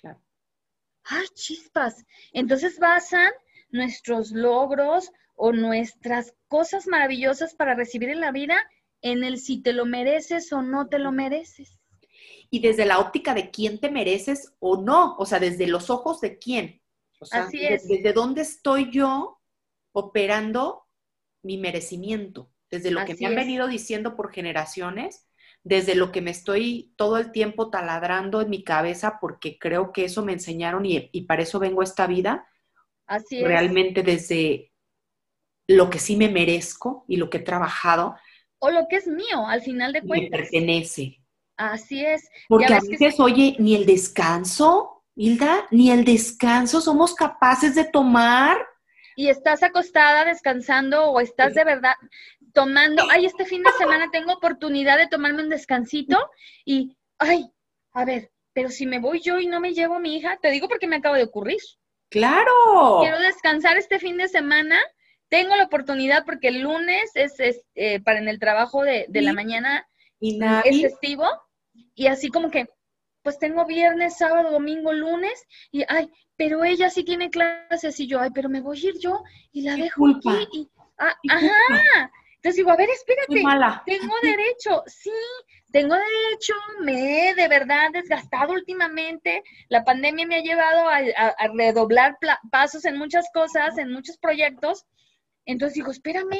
Claro. 0.00 0.22
Ay, 1.02 1.26
chispas. 1.34 2.06
Entonces 2.32 2.78
basan 2.78 3.32
nuestros 3.70 4.30
logros 4.30 5.10
o 5.34 5.52
nuestras 5.52 6.32
cosas 6.46 6.86
maravillosas 6.86 7.56
para 7.56 7.74
recibir 7.74 8.10
en 8.10 8.20
la 8.20 8.30
vida 8.30 8.56
en 9.02 9.24
el 9.24 9.38
si 9.38 9.60
te 9.60 9.72
lo 9.72 9.84
mereces 9.84 10.52
o 10.52 10.62
no 10.62 10.86
te 10.86 11.00
lo 11.00 11.10
mereces. 11.10 11.77
Y 12.50 12.60
desde 12.60 12.86
la 12.86 12.98
óptica 12.98 13.34
de 13.34 13.50
quién 13.50 13.78
te 13.78 13.90
mereces 13.90 14.54
o 14.58 14.80
no, 14.80 15.16
o 15.18 15.26
sea, 15.26 15.38
desde 15.38 15.66
los 15.66 15.90
ojos 15.90 16.20
de 16.20 16.38
quién. 16.38 16.80
O 17.20 17.26
sea, 17.26 17.44
Así 17.44 17.64
es. 17.64 17.86
desde 17.86 18.12
dónde 18.12 18.42
estoy 18.42 18.90
yo 18.90 19.40
operando 19.92 20.86
mi 21.42 21.58
merecimiento, 21.58 22.50
desde 22.70 22.90
lo 22.90 23.04
que 23.04 23.14
me 23.14 23.26
han 23.26 23.34
venido 23.34 23.66
diciendo 23.66 24.16
por 24.16 24.32
generaciones, 24.32 25.26
desde 25.64 25.94
lo 25.94 26.12
que 26.12 26.22
me 26.22 26.30
estoy 26.30 26.92
todo 26.96 27.18
el 27.18 27.32
tiempo 27.32 27.70
taladrando 27.70 28.40
en 28.40 28.50
mi 28.50 28.64
cabeza 28.64 29.18
porque 29.20 29.58
creo 29.58 29.92
que 29.92 30.04
eso 30.04 30.24
me 30.24 30.32
enseñaron 30.32 30.86
y, 30.86 31.10
y 31.12 31.22
para 31.22 31.42
eso 31.42 31.58
vengo 31.58 31.80
a 31.80 31.84
esta 31.84 32.06
vida. 32.06 32.48
Así 33.06 33.38
es. 33.38 33.44
Realmente 33.44 34.02
desde 34.02 34.72
lo 35.66 35.90
que 35.90 35.98
sí 35.98 36.16
me 36.16 36.28
merezco 36.28 37.04
y 37.06 37.16
lo 37.16 37.28
que 37.28 37.38
he 37.38 37.42
trabajado. 37.42 38.16
O 38.58 38.70
lo 38.70 38.86
que 38.88 38.96
es 38.96 39.06
mío, 39.06 39.46
al 39.46 39.62
final 39.62 39.92
de 39.92 40.02
cuentas. 40.02 40.30
Me 40.30 40.38
pertenece. 40.38 41.18
Así 41.58 42.04
es. 42.04 42.28
Porque 42.48 42.72
a 42.72 42.80
veces, 42.80 43.20
oye, 43.20 43.56
ni 43.58 43.74
el 43.74 43.84
descanso, 43.84 45.04
Hilda, 45.14 45.66
ni 45.70 45.90
el 45.90 46.04
descanso 46.04 46.80
somos 46.80 47.14
capaces 47.14 47.74
de 47.74 47.84
tomar. 47.84 48.56
Y 49.16 49.28
estás 49.28 49.62
acostada 49.62 50.24
descansando 50.24 51.10
o 51.10 51.20
estás 51.20 51.54
de 51.54 51.64
verdad 51.64 51.94
tomando, 52.54 53.04
ay, 53.10 53.26
este 53.26 53.44
fin 53.44 53.62
de 53.62 53.72
semana 53.72 54.08
tengo 54.10 54.32
oportunidad 54.32 54.96
de 54.96 55.08
tomarme 55.08 55.42
un 55.42 55.48
descansito 55.48 56.16
y, 56.64 56.96
ay, 57.18 57.50
a 57.92 58.04
ver, 58.04 58.30
pero 58.52 58.70
si 58.70 58.86
me 58.86 59.00
voy 59.00 59.20
yo 59.20 59.40
y 59.40 59.46
no 59.46 59.60
me 59.60 59.74
llevo 59.74 59.96
a 59.96 60.00
mi 60.00 60.16
hija, 60.16 60.38
te 60.40 60.50
digo 60.50 60.68
porque 60.68 60.86
me 60.86 60.96
acaba 60.96 61.16
de 61.16 61.24
ocurrir. 61.24 61.58
Claro. 62.08 62.52
Quiero 63.00 63.18
descansar 63.18 63.76
este 63.76 63.98
fin 63.98 64.16
de 64.16 64.28
semana 64.28 64.78
tengo 65.28 65.56
la 65.56 65.64
oportunidad 65.64 66.24
porque 66.24 66.48
el 66.48 66.62
lunes 66.62 67.10
es, 67.14 67.34
eh, 67.74 68.00
para 68.00 68.18
en 68.18 68.28
el 68.28 68.38
trabajo 68.38 68.82
de, 68.82 69.06
la 69.12 69.32
mañana 69.32 69.86
¿Y 70.20 70.40
es 70.64 70.82
festivo 70.82 71.26
y 71.98 72.06
así 72.06 72.28
como 72.28 72.50
que 72.50 72.68
pues 73.22 73.38
tengo 73.38 73.66
viernes, 73.66 74.16
sábado, 74.16 74.52
domingo, 74.52 74.92
lunes 74.92 75.44
y 75.72 75.84
ay, 75.88 76.10
pero 76.36 76.64
ella 76.64 76.88
sí 76.88 77.04
tiene 77.04 77.28
clases 77.28 77.98
y 78.00 78.06
yo, 78.06 78.20
ay, 78.20 78.30
pero 78.32 78.48
me 78.48 78.60
voy 78.60 78.78
a 78.78 78.88
ir 78.88 78.98
yo 79.00 79.22
y 79.52 79.62
la 79.62 79.74
dejo 79.74 80.06
aquí 80.08 80.48
y 80.52 80.70
ah, 80.98 81.14
ajá. 81.28 82.12
Entonces 82.36 82.56
digo, 82.56 82.70
a 82.70 82.76
ver, 82.76 82.88
espérate, 82.88 83.42
tengo 83.84 84.14
derecho, 84.22 84.84
sí, 84.86 85.10
tengo 85.72 85.96
derecho, 85.96 86.54
me 86.82 87.30
he 87.30 87.34
de 87.34 87.48
verdad 87.48 87.90
desgastado 87.92 88.52
últimamente, 88.52 89.42
la 89.68 89.84
pandemia 89.84 90.24
me 90.24 90.36
ha 90.36 90.42
llevado 90.42 90.88
a, 90.88 90.98
a 90.98 91.48
redoblar 91.52 92.16
pasos 92.52 92.84
en 92.84 92.96
muchas 92.96 93.26
cosas, 93.34 93.76
en 93.76 93.92
muchos 93.92 94.18
proyectos, 94.18 94.86
entonces 95.46 95.74
digo, 95.74 95.90
espérame, 95.90 96.38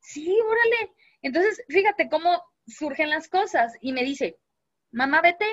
sí, 0.00 0.38
órale. 0.46 0.92
Entonces, 1.22 1.62
fíjate 1.68 2.08
cómo 2.08 2.42
surgen 2.66 3.10
las 3.10 3.28
cosas. 3.28 3.72
Y 3.80 3.92
me 3.92 4.04
dice, 4.04 4.38
mamá, 4.90 5.20
vete, 5.20 5.46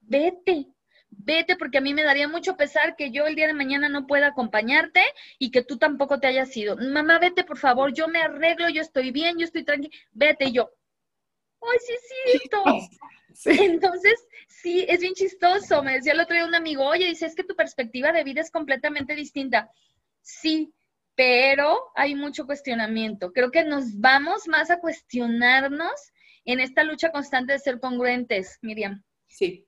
vete, 0.00 0.66
vete, 1.10 1.56
porque 1.56 1.78
a 1.78 1.80
mí 1.80 1.94
me 1.94 2.02
daría 2.02 2.28
mucho 2.28 2.56
pesar 2.56 2.96
que 2.96 3.10
yo 3.10 3.26
el 3.26 3.34
día 3.34 3.46
de 3.46 3.54
mañana 3.54 3.88
no 3.88 4.06
pueda 4.06 4.28
acompañarte 4.28 5.02
y 5.38 5.50
que 5.50 5.62
tú 5.62 5.78
tampoco 5.78 6.20
te 6.20 6.26
hayas 6.26 6.56
ido. 6.56 6.76
Mamá, 6.76 7.18
vete, 7.18 7.44
por 7.44 7.58
favor, 7.58 7.92
yo 7.92 8.08
me 8.08 8.20
arreglo, 8.20 8.68
yo 8.68 8.82
estoy 8.82 9.10
bien, 9.10 9.38
yo 9.38 9.44
estoy 9.44 9.64
tranquila, 9.64 9.94
vete. 10.12 10.46
Y 10.46 10.52
yo, 10.52 10.70
ay, 11.62 11.78
sí 11.80 11.92
es 11.92 12.40
cierto. 12.40 12.64
Entonces, 13.62 14.26
sí, 14.48 14.84
es 14.88 15.00
bien 15.00 15.14
chistoso. 15.14 15.82
Me 15.82 15.94
decía 15.94 16.12
el 16.12 16.20
otro 16.20 16.34
día 16.34 16.46
un 16.46 16.54
amigo, 16.54 16.84
oye, 16.84 17.06
dice, 17.06 17.26
es 17.26 17.34
que 17.34 17.44
tu 17.44 17.54
perspectiva 17.54 18.12
de 18.12 18.24
vida 18.24 18.40
es 18.40 18.50
completamente 18.50 19.14
distinta. 19.14 19.70
Sí, 20.20 20.72
pero 21.14 21.90
hay 21.94 22.14
mucho 22.14 22.46
cuestionamiento. 22.46 23.32
Creo 23.32 23.50
que 23.50 23.64
nos 23.64 23.98
vamos 23.98 24.46
más 24.46 24.70
a 24.70 24.78
cuestionarnos 24.78 26.12
en 26.48 26.60
esta 26.60 26.82
lucha 26.82 27.12
constante 27.12 27.52
de 27.52 27.58
ser 27.58 27.78
congruentes, 27.78 28.58
Miriam. 28.62 29.04
Sí. 29.28 29.66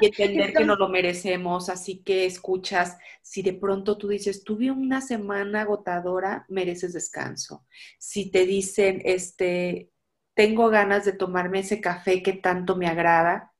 Y 0.00 0.06
entender 0.06 0.52
que 0.52 0.64
no 0.64 0.76
lo 0.76 0.88
merecemos, 0.88 1.68
así 1.68 2.02
que 2.02 2.26
escuchas, 2.26 2.98
si 3.22 3.42
de 3.42 3.52
pronto 3.52 3.98
tú 3.98 4.08
dices, 4.08 4.42
tuve 4.42 4.70
una 4.70 5.00
semana 5.00 5.62
agotadora, 5.62 6.44
mereces 6.48 6.92
descanso. 6.92 7.66
Si 7.98 8.30
te 8.30 8.46
dicen, 8.46 9.00
este, 9.04 9.90
tengo 10.34 10.70
ganas 10.70 11.04
de 11.04 11.12
tomarme 11.12 11.60
ese 11.60 11.80
café 11.80 12.22
que 12.22 12.32
tanto 12.32 12.76
me 12.76 12.86
agrada, 12.86 13.52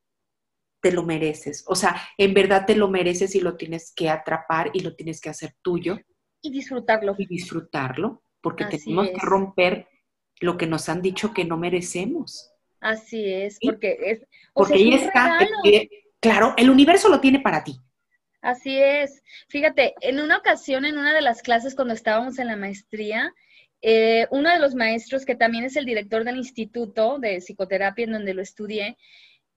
te 0.81 0.93
lo 0.93 1.05
mereces. 1.05 1.65
O 1.69 1.75
sea, 1.75 2.01
en 2.17 2.35
verdad 2.35 2.65
te 2.67 2.75
lo 2.75 2.89
mereces 2.89 3.35
y 3.35 3.41
lo 3.41 3.57
tienes 3.57 3.93
que 3.95 4.09
atrapar 4.09 4.71
y 4.73 4.81
lo 4.81 4.97
tienes 4.97 5.21
que 5.21 5.31
hacer 5.31 5.55
tuyo 5.63 5.99
y 6.43 6.51
disfrutarlo. 6.51 7.15
Y 7.19 7.27
disfrutarlo, 7.27 8.23
porque 8.41 8.65
tenemos 8.65 9.09
que 9.09 9.21
romper 9.21 9.89
lo 10.41 10.57
que 10.57 10.67
nos 10.67 10.89
han 10.89 11.03
dicho 11.03 11.33
que 11.33 11.45
no 11.45 11.57
merecemos. 11.57 12.53
Así 12.81 13.33
es, 13.33 13.59
porque 13.63 13.99
es... 14.01 14.27
Porque 14.53 14.75
ahí 14.75 14.95
está, 14.95 15.39
claro, 16.19 16.55
el 16.57 16.71
universo 16.71 17.09
lo 17.09 17.21
tiene 17.21 17.41
para 17.41 17.63
ti. 17.63 17.79
Así 18.41 18.79
es. 18.79 19.23
Fíjate, 19.49 19.95
en 20.01 20.19
una 20.19 20.39
ocasión, 20.39 20.85
en 20.85 20.99
una 20.99 21.15
de 21.15 21.21
las 21.21 21.43
clases 21.43 21.75
cuando 21.75 21.95
estábamos 21.95 22.39
en 22.39 22.47
la 22.47 22.57
maestría, 22.57 23.35
eh, 23.83 24.27
uno 24.31 24.51
de 24.51 24.59
los 24.59 24.75
maestros, 24.75 25.25
que 25.25 25.37
también 25.37 25.65
es 25.65 25.77
el 25.77 25.85
director 25.85 26.25
del 26.25 26.37
instituto 26.37 27.19
de 27.19 27.41
psicoterapia 27.41 28.07
en 28.07 28.13
donde 28.13 28.35
lo 28.35 28.43
estudié, 28.43 28.97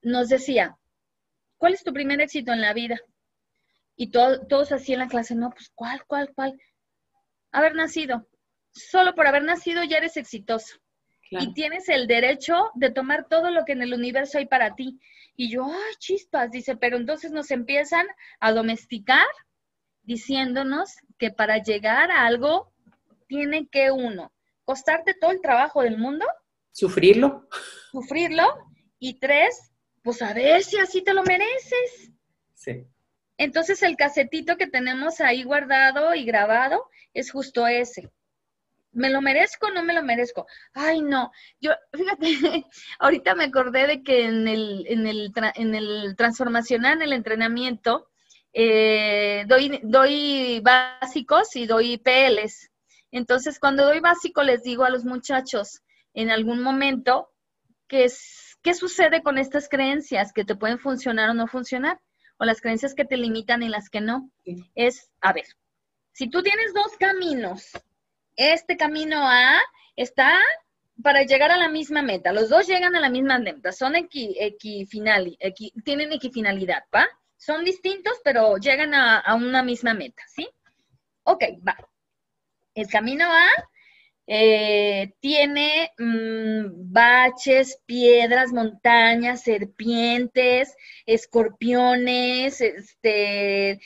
nos 0.02 0.30
decía, 0.30 0.78
¿cuál 1.58 1.74
es 1.74 1.84
tu 1.84 1.94
primer 1.94 2.20
éxito 2.20 2.52
en 2.52 2.62
la 2.62 2.74
vida? 2.74 3.00
Y 3.96 4.12
todos 4.12 4.72
así 4.72 4.94
en 4.94 5.00
la 5.00 5.08
clase, 5.08 5.34
no, 5.34 5.50
pues 5.52 5.72
¿cuál, 5.74 6.04
cuál, 6.06 6.34
cuál? 6.36 6.60
haber 7.54 7.76
nacido. 7.76 8.28
Solo 8.74 9.16
por 9.16 9.28
haber 9.28 9.44
nacido 9.44 9.84
ya 9.84 9.98
eres 9.98 10.18
exitoso. 10.18 10.78
Y 11.30 11.54
tienes 11.54 11.90
el 11.90 12.06
derecho 12.06 12.70
de 12.76 12.92
tomar 12.92 13.28
todo 13.28 13.50
lo 13.50 13.66
que 13.66 13.72
en 13.72 13.82
el 13.82 13.94
universo 13.94 14.38
hay 14.38 14.46
para 14.46 14.76
ti. 14.76 15.00
Y 15.36 15.50
yo, 15.50 15.66
ay, 15.66 15.96
chispas, 15.98 16.52
dice, 16.52 16.76
pero 16.76 16.98
entonces 16.98 17.32
nos 17.32 17.50
empiezan 17.50 18.06
a 18.40 18.52
domesticar 18.52 19.26
diciéndonos 20.04 20.96
que 21.18 21.32
para 21.32 21.58
llegar 21.58 22.12
a 22.12 22.26
algo 22.26 22.72
tiene 23.28 23.68
que 23.68 23.90
uno, 23.90 24.32
costarte 24.64 25.16
todo 25.20 25.32
el 25.32 25.42
trabajo 25.42 25.82
del 25.82 25.98
mundo. 25.98 26.26
Sufrirlo. 26.72 27.48
Sufrirlo. 27.92 28.46
Y 29.00 29.16
tres, 29.16 29.72
pues 30.04 30.22
a 30.22 30.34
ver 30.34 30.64
si 30.64 30.78
así 30.78 31.02
te 31.02 31.14
lo 31.14 31.24
mereces. 31.24 32.12
Sí. 32.54 32.86
Entonces 33.38 33.82
el 33.82 33.96
casetito 33.96 34.56
que 34.56 34.68
tenemos 34.68 35.20
ahí 35.20 35.44
guardado 35.44 36.14
y 36.14 36.26
grabado 36.26 36.90
es 37.14 37.32
justo 37.32 37.66
ese. 37.68 38.12
¿Me 38.94 39.10
lo 39.10 39.22
merezco 39.22 39.68
o 39.68 39.72
no 39.72 39.84
me 39.84 39.94
lo 39.94 40.04
merezco? 40.04 40.46
Ay, 40.74 41.02
no. 41.02 41.32
Yo, 41.60 41.72
fíjate, 41.94 42.66
ahorita 43.00 43.36
me 43.36 43.46
acordé 43.46 43.88
de 43.88 44.04
que 44.04 44.26
en 44.26 44.48
el, 44.48 44.86
en 44.88 45.08
el, 45.08 45.32
en 45.56 45.76
el 45.76 46.16
transformacional, 46.16 46.94
en 46.94 47.02
el 47.02 47.14
entrenamiento, 47.14 48.10
eh, 48.54 49.46
doy, 49.48 49.80
doy 49.84 50.62
básicos 50.62 51.56
y 51.56 51.66
doy 51.66 51.98
PLs. 51.98 52.70
Entonces, 53.12 53.60
cuando 53.60 53.86
doy 53.86 54.00
básico, 54.00 54.44
les 54.44 54.64
digo 54.64 54.84
a 54.84 54.90
los 54.90 55.06
muchachos 55.06 55.82
en 56.14 56.30
algún 56.30 56.62
momento 56.62 57.32
que 57.88 58.06
es, 58.06 58.58
qué 58.62 58.74
sucede 58.74 59.24
con 59.24 59.38
estas 59.38 59.70
creencias 59.70 60.34
que 60.34 60.46
te 60.46 60.56
pueden 60.56 60.80
funcionar 60.80 61.30
o 61.30 61.34
no 61.34 61.48
funcionar, 61.48 62.00
o 62.38 62.46
las 62.46 62.62
creencias 62.62 62.94
que 62.94 63.06
te 63.06 63.18
limitan 63.18 63.64
y 63.64 63.70
las 63.70 63.90
que 63.90 64.02
no. 64.02 64.32
Es, 64.76 65.12
a 65.22 65.34
ver, 65.34 65.46
si 66.12 66.30
tú 66.30 66.42
tienes 66.42 66.74
dos 66.74 66.96
caminos, 67.00 67.72
este 68.36 68.78
camino 68.78 69.28
A 69.30 69.60
está 69.96 70.40
para 71.02 71.24
llegar 71.24 71.52
a 71.52 71.58
la 71.58 71.70
misma 71.70 72.02
meta. 72.02 72.32
Los 72.34 72.50
dos 72.50 72.68
llegan 72.68 72.96
a 72.96 73.00
la 73.00 73.10
misma 73.10 73.40
meta, 73.40 73.72
son 73.72 73.96
equifinal, 73.96 75.38
tienen 75.84 76.12
equifinalidad, 76.12 76.84
¿va? 76.94 77.08
Son 77.38 77.66
distintos, 77.66 78.14
pero 78.24 78.58
llegan 78.58 78.94
a, 78.94 79.36
una 79.36 79.64
misma 79.64 79.94
meta, 79.94 80.24
¿sí? 80.28 80.48
Ok, 81.24 81.44
va. 81.68 81.76
El 82.76 82.88
camino 82.88 83.26
A 83.26 83.48
eh, 84.26 85.14
tiene 85.20 85.92
mm, 85.98 86.92
baches, 86.92 87.82
piedras, 87.86 88.54
montañas, 88.54 89.44
serpientes, 89.44 90.76
escorpiones, 91.06 92.62
este, 92.62 93.82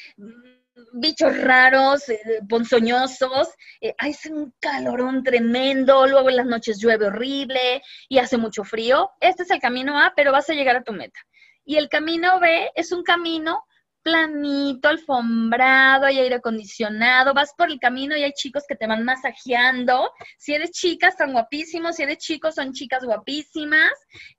bichos 0.93 1.37
raros, 1.41 2.07
eh, 2.09 2.19
ponzoñosos, 2.47 3.49
eh, 3.81 3.93
hace 3.97 4.31
un 4.31 4.53
calorón 4.59 5.23
tremendo, 5.23 6.07
luego 6.07 6.29
en 6.29 6.37
las 6.37 6.45
noches 6.45 6.79
llueve 6.79 7.07
horrible 7.07 7.81
y 8.09 8.19
hace 8.19 8.37
mucho 8.37 8.63
frío. 8.63 9.11
Este 9.19 9.43
es 9.43 9.51
el 9.51 9.59
camino 9.59 9.99
A, 9.99 10.13
pero 10.15 10.31
vas 10.31 10.49
a 10.49 10.53
llegar 10.53 10.75
a 10.75 10.83
tu 10.83 10.93
meta. 10.93 11.19
Y 11.65 11.77
el 11.77 11.89
camino 11.89 12.39
B 12.39 12.71
es 12.75 12.91
un 12.91 13.03
camino 13.03 13.63
planito, 14.07 14.87
alfombrado, 14.87 16.05
hay 16.05 16.19
aire 16.19 16.35
acondicionado, 16.35 17.33
vas 17.33 17.53
por 17.57 17.69
el 17.69 17.77
camino 17.77 18.15
y 18.15 18.23
hay 18.23 18.31
chicos 18.31 18.63
que 18.65 18.77
te 18.77 18.87
van 18.87 19.03
masajeando. 19.03 20.09
Si 20.37 20.53
eres 20.53 20.71
chica, 20.71 21.09
están 21.09 21.33
guapísimos, 21.33 21.97
si 21.97 22.03
eres 22.03 22.19
chico, 22.19 22.53
son 22.53 22.71
chicas 22.71 23.03
guapísimas, 23.03 23.91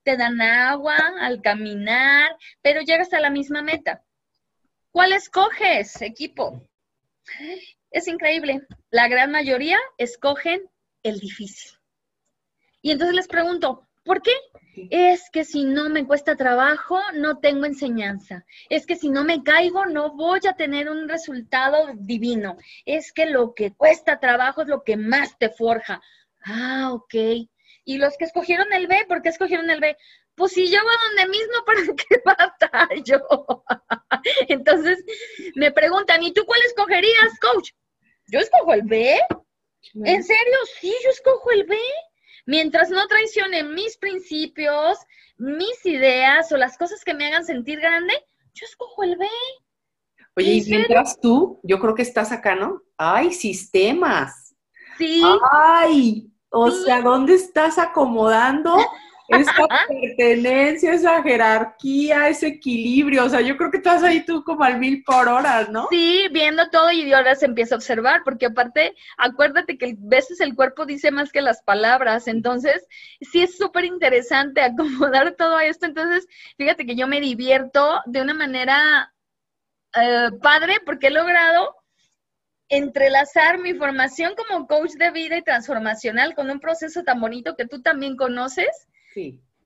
te 0.05 0.16
dan 0.16 0.40
agua 0.40 0.96
al 1.20 1.42
caminar, 1.42 2.34
pero 2.62 2.80
llegas 2.80 3.12
a 3.12 3.20
la 3.20 3.28
misma 3.28 3.61
meta. 3.61 4.03
¿Cuál 4.99 5.12
escoges, 5.12 6.03
equipo? 6.03 6.61
Es 7.92 8.09
increíble. 8.09 8.66
La 8.90 9.07
gran 9.07 9.30
mayoría 9.30 9.78
escogen 9.96 10.68
el 11.05 11.20
difícil. 11.20 11.78
Y 12.82 12.90
entonces 12.90 13.14
les 13.14 13.28
pregunto, 13.28 13.86
¿por 14.05 14.20
qué? 14.22 14.32
Es 14.90 15.30
que 15.30 15.44
si 15.44 15.62
no 15.62 15.88
me 15.88 16.05
cuesta 16.05 16.34
trabajo, 16.34 16.99
no 17.14 17.38
tengo 17.38 17.64
enseñanza. 17.64 18.44
Es 18.70 18.86
que 18.86 18.96
si 18.96 19.09
no 19.09 19.22
me 19.22 19.44
caigo, 19.44 19.86
no 19.86 20.16
voy 20.16 20.40
a 20.49 20.57
tener 20.57 20.88
un 20.88 21.09
resultado 21.09 21.92
divino. 21.94 22.57
Es 22.84 23.12
que 23.12 23.26
lo 23.26 23.55
que 23.55 23.72
cuesta 23.76 24.18
trabajo 24.18 24.62
es 24.62 24.66
lo 24.66 24.82
que 24.82 24.96
más 24.96 25.38
te 25.38 25.49
forja. 25.49 26.03
Ah, 26.44 26.90
ok. 26.92 27.14
Y 27.84 27.99
los 27.99 28.16
que 28.16 28.24
escogieron 28.24 28.72
el 28.72 28.88
B, 28.88 29.05
¿por 29.07 29.22
qué 29.22 29.28
escogieron 29.28 29.70
el 29.70 29.78
B? 29.78 29.96
Pues 30.39 30.53
si 30.53 30.70
yo 30.70 30.78
voy 30.82 30.95
donde 31.09 31.36
mismo, 31.36 31.64
¿para 32.24 32.91
qué 32.91 33.03
yo? 33.03 33.18
Entonces 34.49 35.05
me 35.57 35.72
preguntan, 35.72 36.22
¿y 36.22 36.32
tú 36.32 36.45
cuál 36.47 36.62
escogerías, 36.62 37.39
coach? 37.41 37.72
Yo 38.28 38.39
escojo 38.39 38.72
el 38.72 38.82
B. 38.82 39.18
¿En 40.05 40.22
serio? 40.22 40.57
Sí, 40.80 40.95
yo 41.03 41.11
escojo 41.11 41.51
el 41.51 41.64
B. 41.64 41.76
Mientras 42.47 42.89
no 42.91 43.07
traicione 43.09 43.64
mis 43.64 43.99
principios, 43.99 44.99
mis 45.39 45.84
ideas 45.84 46.53
o 46.53 46.57
las 46.57 46.78
cosas 46.78 47.05
que 47.05 47.14
me 47.14 47.26
hagan 47.26 47.45
sentir 47.45 47.80
grande, 47.80 48.14
yo 48.55 48.64
escojo 48.64 49.03
el 49.03 49.16
B. 49.16 49.26
Oye, 50.36 50.53
y 50.53 50.64
mientras 50.70 51.20
tú, 51.20 51.59
yo 51.64 51.80
creo 51.80 51.95
que 51.97 52.03
estás 52.03 52.30
acá, 52.30 52.55
¿no? 52.55 52.82
¡Ay, 52.97 53.32
sistemas! 53.32 54.55
Sí. 54.99 55.22
¡Ay! 55.53 56.30
O 56.51 56.70
sea, 56.70 57.03
¿dónde 57.03 57.34
estás 57.34 57.76
acomodando 57.76 58.76
esa 59.29 59.53
pertenencia, 59.89 60.95
esa 60.95 61.22
jerarquía, 61.22 62.29
ese 62.29 62.47
equilibrio. 62.49 63.24
O 63.24 63.29
sea, 63.29 63.43
yo 63.43 63.57
creo 63.57 63.70
que 63.70 63.76
estás 63.76 64.03
ahí 64.03 64.24
tú 64.24 64.43
como 64.43 64.64
al 64.64 64.79
mil 64.79 65.05
por 65.05 65.29
hora, 65.29 65.68
¿no? 65.70 65.87
Sí, 65.91 66.29
viendo 66.33 66.70
todo 66.70 66.91
y 66.91 67.12
ahora 67.12 67.35
se 67.35 67.45
empieza 67.45 67.74
a 67.74 67.79
observar, 67.79 68.22
porque 68.24 68.47
aparte, 68.47 68.95
acuérdate 69.18 69.76
que 69.76 69.87
a 69.87 69.95
veces 69.99 70.41
el 70.41 70.55
cuerpo 70.55 70.87
dice 70.87 71.11
más 71.11 71.31
que 71.31 71.43
las 71.43 71.62
palabras. 71.62 72.26
Entonces, 72.26 72.87
sí 73.20 73.43
es 73.43 73.57
súper 73.57 73.85
interesante 73.85 74.62
acomodar 74.62 75.35
todo 75.37 75.61
esto. 75.61 75.87
Entonces, 75.87 76.26
fíjate 76.57 76.87
que 76.87 76.97
yo 76.97 77.07
me 77.07 77.20
divierto 77.20 78.01
de 78.07 78.22
una 78.22 78.35
manera 78.35 79.12
eh, 79.95 80.31
padre 80.43 80.76
porque 80.87 81.09
he 81.09 81.11
logrado 81.11 81.74
entrelazar 82.70 83.59
mi 83.59 83.74
formación 83.74 84.35
como 84.37 84.66
coach 84.66 84.93
de 84.93 85.11
vida 85.11 85.37
y 85.37 85.43
transformacional 85.43 86.35
con 86.35 86.51
un 86.51 86.61
proceso 86.61 87.03
tan 87.03 87.20
bonito 87.20 87.57
que 87.57 87.66
tú 87.66 87.81
también 87.81 88.16
conoces 88.16 88.89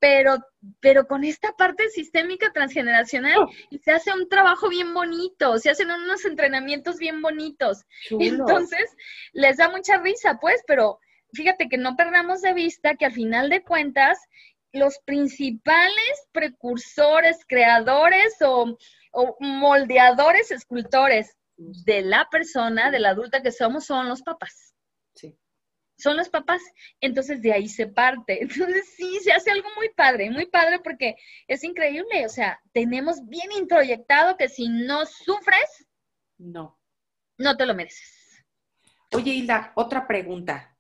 pero, 0.03 0.39
pero 0.81 1.07
con 1.07 1.23
esta 1.23 1.53
parte 1.53 1.89
sistémica 1.89 2.53
transgeneracional 2.53 3.39
oh. 3.39 3.51
y 3.71 3.79
se 3.79 3.93
hace 3.93 4.13
un 4.13 4.29
trabajo 4.29 4.69
bien 4.69 4.93
bonito, 4.93 5.59
se 5.59 5.71
hacen 5.71 5.93
unos 5.93 6.25
entrenamientos 6.25 6.99
bien 6.99 7.23
bonitos. 7.23 7.85
Entonces, 8.11 8.97
les 9.33 9.59
da 9.59 9.71
mucha 9.71 9.99
risa, 9.99 10.39
pues, 10.41 10.61
pero 10.67 10.99
fíjate 11.33 11.69
que 11.69 11.79
no 11.79 11.95
perdamos 11.95 12.43
de 12.43 12.53
vista 12.53 12.97
que 12.97 13.07
al 13.07 13.13
final 13.13 13.49
de 13.49 13.63
cuentas, 13.63 14.19
los 14.73 14.99
principales 15.05 16.27
precursores, 16.33 17.45
creadores 17.47 18.35
o, 18.41 18.77
o 19.13 19.37
moldeadores, 19.39 20.51
escultores 20.51 21.37
de 21.57 22.03
la 22.03 22.27
persona, 22.29 22.91
de 22.91 22.99
la 22.99 23.11
adulta 23.11 23.41
que 23.41 23.53
somos, 23.53 23.85
son 23.85 24.09
los 24.09 24.23
papás 24.23 24.72
son 25.97 26.17
los 26.17 26.29
papás. 26.29 26.63
Entonces 27.01 27.43
de 27.43 27.53
ahí 27.53 27.69
se 27.69 27.87
parte. 27.87 28.43
Entonces 28.43 28.95
sí, 28.97 29.19
se 29.21 29.33
hace 29.33 29.51
algo 29.51 29.69
muy 29.77 29.89
padre, 29.91 30.31
muy 30.31 30.47
padre 30.47 30.81
porque 30.81 31.17
es 31.49 31.65
increíble. 31.65 32.27
O 32.27 32.29
sea, 32.29 32.61
tenemos 32.73 33.27
bien 33.27 33.51
introyectado 33.53 34.37
que 34.37 34.49
si 34.49 34.69
no 34.69 35.07
sufres, 35.07 35.87
no. 36.43 36.79
No 37.39 37.57
te 37.57 37.67
lo 37.67 37.75
mereces. 37.75 38.45
Oye, 39.13 39.33
Hilda, 39.33 39.73
otra 39.75 40.07
pregunta. 40.07 40.77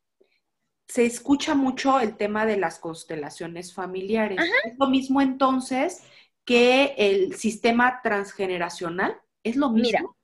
Se 0.86 1.06
escucha 1.06 1.54
mucho 1.54 2.00
el 2.00 2.16
tema 2.16 2.44
de 2.44 2.56
las 2.56 2.78
constelaciones 2.78 3.72
familiares. 3.72 4.38
¿Es 4.64 4.74
lo 4.78 4.88
mismo 4.88 5.20
entonces 5.20 6.02
que 6.44 6.94
el 6.98 7.34
sistema 7.36 8.00
transgeneracional? 8.02 9.20
¿Es 9.42 9.56
lo 9.56 9.70
mismo? 9.70 10.16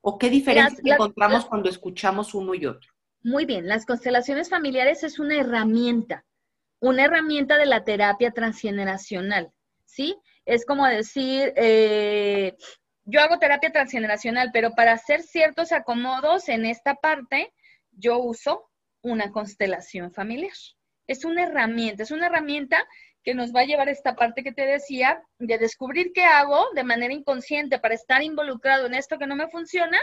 ¿O 0.00 0.18
qué 0.18 0.30
diferencia 0.30 0.94
encontramos 0.94 1.46
cuando 1.46 1.68
escuchamos 1.68 2.34
uno 2.34 2.54
y 2.54 2.66
otro? 2.66 2.95
Muy 3.22 3.44
bien, 3.44 3.66
las 3.66 3.86
constelaciones 3.86 4.48
familiares 4.48 5.02
es 5.02 5.18
una 5.18 5.36
herramienta, 5.36 6.24
una 6.80 7.04
herramienta 7.04 7.58
de 7.58 7.66
la 7.66 7.84
terapia 7.84 8.30
transgeneracional, 8.30 9.52
¿sí? 9.84 10.16
Es 10.44 10.64
como 10.64 10.86
decir, 10.86 11.52
eh, 11.56 12.56
yo 13.04 13.20
hago 13.20 13.38
terapia 13.38 13.72
transgeneracional, 13.72 14.50
pero 14.52 14.72
para 14.72 14.92
hacer 14.92 15.22
ciertos 15.22 15.72
acomodos 15.72 16.48
en 16.48 16.64
esta 16.64 16.94
parte, 16.94 17.52
yo 17.92 18.18
uso 18.18 18.70
una 19.02 19.32
constelación 19.32 20.12
familiar. 20.12 20.52
Es 21.06 21.24
una 21.24 21.44
herramienta, 21.44 22.02
es 22.02 22.10
una 22.10 22.26
herramienta 22.26 22.86
que 23.22 23.34
nos 23.34 23.52
va 23.52 23.60
a 23.60 23.64
llevar 23.64 23.88
a 23.88 23.92
esta 23.92 24.14
parte 24.14 24.44
que 24.44 24.52
te 24.52 24.66
decía, 24.66 25.20
de 25.38 25.58
descubrir 25.58 26.12
qué 26.12 26.24
hago 26.24 26.64
de 26.74 26.84
manera 26.84 27.12
inconsciente 27.12 27.78
para 27.78 27.94
estar 27.94 28.22
involucrado 28.22 28.86
en 28.86 28.94
esto 28.94 29.18
que 29.18 29.26
no 29.26 29.34
me 29.34 29.48
funciona 29.48 29.98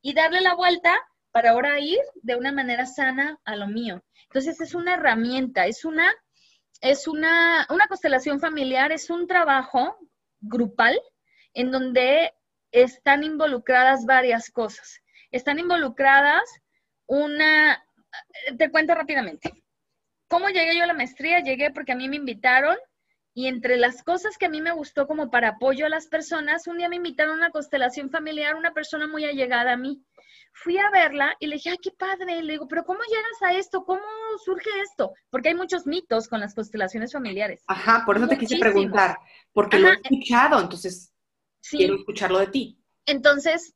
y 0.00 0.12
darle 0.12 0.40
la 0.40 0.54
vuelta 0.54 0.92
para 1.34 1.50
ahora 1.50 1.80
ir 1.80 1.98
de 2.22 2.36
una 2.36 2.52
manera 2.52 2.86
sana 2.86 3.40
a 3.44 3.56
lo 3.56 3.66
mío. 3.66 4.04
Entonces 4.26 4.60
es 4.60 4.72
una 4.72 4.94
herramienta, 4.94 5.66
es 5.66 5.84
una, 5.84 6.14
es 6.80 7.08
una, 7.08 7.66
una 7.70 7.88
constelación 7.88 8.38
familiar, 8.38 8.92
es 8.92 9.10
un 9.10 9.26
trabajo 9.26 9.98
grupal 10.40 10.96
en 11.52 11.72
donde 11.72 12.32
están 12.70 13.24
involucradas 13.24 14.06
varias 14.06 14.48
cosas. 14.48 15.00
Están 15.32 15.58
involucradas 15.58 16.44
una, 17.06 17.84
te 18.56 18.70
cuento 18.70 18.94
rápidamente. 18.94 19.52
¿Cómo 20.28 20.50
llegué 20.50 20.76
yo 20.76 20.84
a 20.84 20.86
la 20.86 20.94
maestría? 20.94 21.40
Llegué 21.40 21.72
porque 21.72 21.90
a 21.90 21.96
mí 21.96 22.08
me 22.08 22.14
invitaron 22.14 22.76
y 23.34 23.48
entre 23.48 23.76
las 23.76 24.04
cosas 24.04 24.38
que 24.38 24.46
a 24.46 24.50
mí 24.50 24.60
me 24.60 24.70
gustó 24.70 25.08
como 25.08 25.32
para 25.32 25.48
apoyo 25.48 25.84
a 25.84 25.88
las 25.88 26.06
personas, 26.06 26.68
un 26.68 26.78
día 26.78 26.88
me 26.88 26.94
invitaron 26.94 27.34
a 27.34 27.38
una 27.38 27.50
constelación 27.50 28.08
familiar, 28.10 28.54
una 28.54 28.72
persona 28.72 29.08
muy 29.08 29.24
allegada 29.24 29.72
a 29.72 29.76
mí 29.76 30.00
fui 30.54 30.78
a 30.78 30.88
verla 30.90 31.36
y 31.40 31.48
le 31.48 31.56
dije, 31.56 31.70
ay, 31.70 31.78
qué 31.82 31.90
padre. 31.90 32.42
Le 32.42 32.52
digo, 32.52 32.66
pero 32.68 32.84
¿cómo 32.84 33.00
llegas 33.08 33.42
a 33.42 33.58
esto? 33.58 33.84
¿Cómo 33.84 34.02
surge 34.44 34.70
esto? 34.82 35.12
Porque 35.28 35.50
hay 35.50 35.54
muchos 35.54 35.86
mitos 35.86 36.28
con 36.28 36.40
las 36.40 36.54
constelaciones 36.54 37.12
familiares. 37.12 37.62
Ajá, 37.66 38.04
por 38.06 38.16
eso 38.16 38.28
te 38.28 38.38
quise 38.38 38.58
preguntar, 38.58 39.18
porque 39.52 39.78
lo 39.78 39.88
he 39.88 39.94
escuchado, 39.94 40.60
entonces 40.60 41.12
quiero 41.68 41.96
escucharlo 41.96 42.38
de 42.38 42.46
ti. 42.46 42.78
Entonces, 43.04 43.74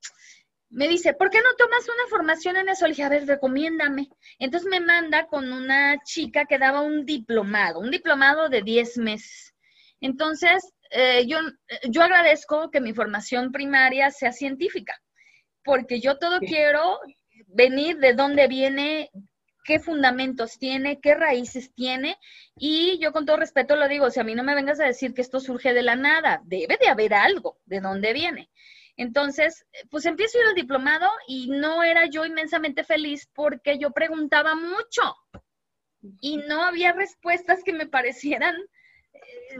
me 0.71 0.89
dice, 0.89 1.15
¿por 1.15 1.31
qué 1.31 1.39
no 1.39 1.55
tomas 1.57 1.85
una 1.85 2.09
formación 2.09 2.57
en 2.57 2.69
eso? 2.69 2.87
Le 2.87 2.91
dije, 2.91 3.03
a 3.03 3.09
ver, 3.09 3.27
recomiéndame. 3.27 4.09
Entonces 4.39 4.69
me 4.71 4.81
manda 4.81 5.27
con 5.27 5.53
una 5.53 5.99
chica 6.05 6.45
que 6.45 6.59
daba 6.59 6.81
un 6.81 7.05
diplomado, 7.05 7.81
un 7.81 7.91
diplomado 7.91 8.49
de 8.49 8.63
10 8.63 8.99
meses. 8.99 9.55
Entonces, 10.01 10.73
eh, 10.91 11.27
yo, 11.27 11.39
yo 11.89 12.03
agradezco 12.03 12.71
que 12.71 12.81
mi 12.81 12.95
formación 12.95 13.51
primaria 13.51 14.11
sea 14.11 14.33
científica, 14.33 14.95
porque 15.69 16.01
yo 16.01 16.17
todo 16.17 16.41
quiero 16.41 16.99
venir 17.47 17.99
de 17.99 18.15
dónde 18.15 18.49
viene, 18.49 19.11
qué 19.65 19.79
fundamentos 19.79 20.59
tiene, 20.59 20.99
qué 20.99 21.15
raíces 21.15 21.75
tiene, 21.75 22.17
y 22.57 22.99
yo 23.01 23.13
con 23.13 23.27
todo 23.27 23.37
respeto 23.37 23.77
lo 23.77 23.87
digo, 23.87 24.11
si 24.11 24.19
a 24.19 24.25
mí 24.25 24.35
no 24.35 24.43
me 24.43 24.55
vengas 24.55 24.81
a 24.81 24.87
decir 24.87 25.13
que 25.13 25.21
esto 25.21 25.41
surge 25.41 25.75
de 25.75 25.83
la 25.83 25.95
nada, 25.95 26.41
debe 26.47 26.79
de 26.81 26.89
haber 26.89 27.13
algo 27.13 27.59
de 27.67 27.81
dónde 27.81 28.15
viene. 28.15 28.49
Entonces, 28.97 29.67
pues 29.91 30.07
empiezo 30.07 30.39
a 30.39 30.41
ir 30.41 30.47
al 30.47 30.55
diplomado 30.55 31.07
y 31.27 31.51
no 31.51 31.83
era 31.83 32.07
yo 32.07 32.25
inmensamente 32.25 32.83
feliz 32.83 33.29
porque 33.35 33.77
yo 33.79 33.91
preguntaba 33.91 34.55
mucho 34.55 35.17
y 36.23 36.39
no 36.39 36.63
había 36.63 36.93
respuestas 36.93 37.63
que 37.63 37.75
me 37.75 37.87
parecieran 37.87 38.57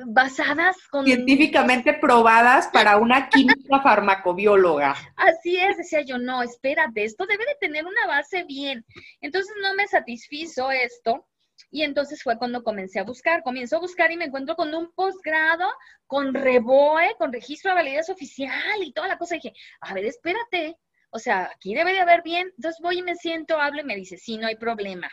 basadas 0.07 0.77
con... 0.91 1.05
Científicamente 1.05 1.95
probadas 1.95 2.69
para 2.69 2.97
una 2.97 3.29
química 3.29 3.81
farmacobióloga. 3.83 4.95
Así 5.17 5.59
es, 5.59 5.77
decía 5.77 6.03
yo, 6.03 6.19
no, 6.19 6.43
espérate, 6.43 7.05
esto 7.05 7.27
debe 7.27 7.45
de 7.47 7.57
tener 7.61 7.87
una 7.87 8.07
base 8.07 8.45
bien. 8.45 8.85
Entonces 9.21 9.53
no 9.63 9.75
me 9.75 9.87
satisfizo 9.87 10.71
esto. 10.71 11.27
Y 11.71 11.83
entonces 11.83 12.23
fue 12.23 12.39
cuando 12.39 12.63
comencé 12.63 13.01
a 13.01 13.05
buscar. 13.05 13.43
Comienzo 13.43 13.77
a 13.77 13.81
buscar 13.81 14.11
y 14.11 14.17
me 14.17 14.27
encuentro 14.27 14.57
con 14.57 14.75
un 14.75 14.93
posgrado, 14.93 15.69
con 16.07 16.33
REBOE, 16.33 17.15
con 17.19 17.33
registro 17.33 17.71
de 17.71 17.77
validez 17.77 18.09
oficial 18.09 18.83
y 18.83 18.93
toda 18.93 19.09
la 19.09 19.19
cosa. 19.19 19.37
Y 19.37 19.41
dije, 19.41 19.55
a 19.81 19.93
ver, 19.93 20.05
espérate. 20.05 20.77
O 21.11 21.19
sea, 21.19 21.51
aquí 21.55 21.75
debe 21.75 21.93
de 21.93 22.01
haber 22.01 22.23
bien. 22.23 22.53
Entonces 22.57 22.81
voy 22.83 22.99
y 22.99 23.03
me 23.03 23.17
siento, 23.17 23.61
hablo 23.61 23.81
y 23.81 23.85
me 23.85 23.97
dice, 23.97 24.17
sí, 24.17 24.39
no 24.39 24.47
hay 24.47 24.57
problema. 24.57 25.11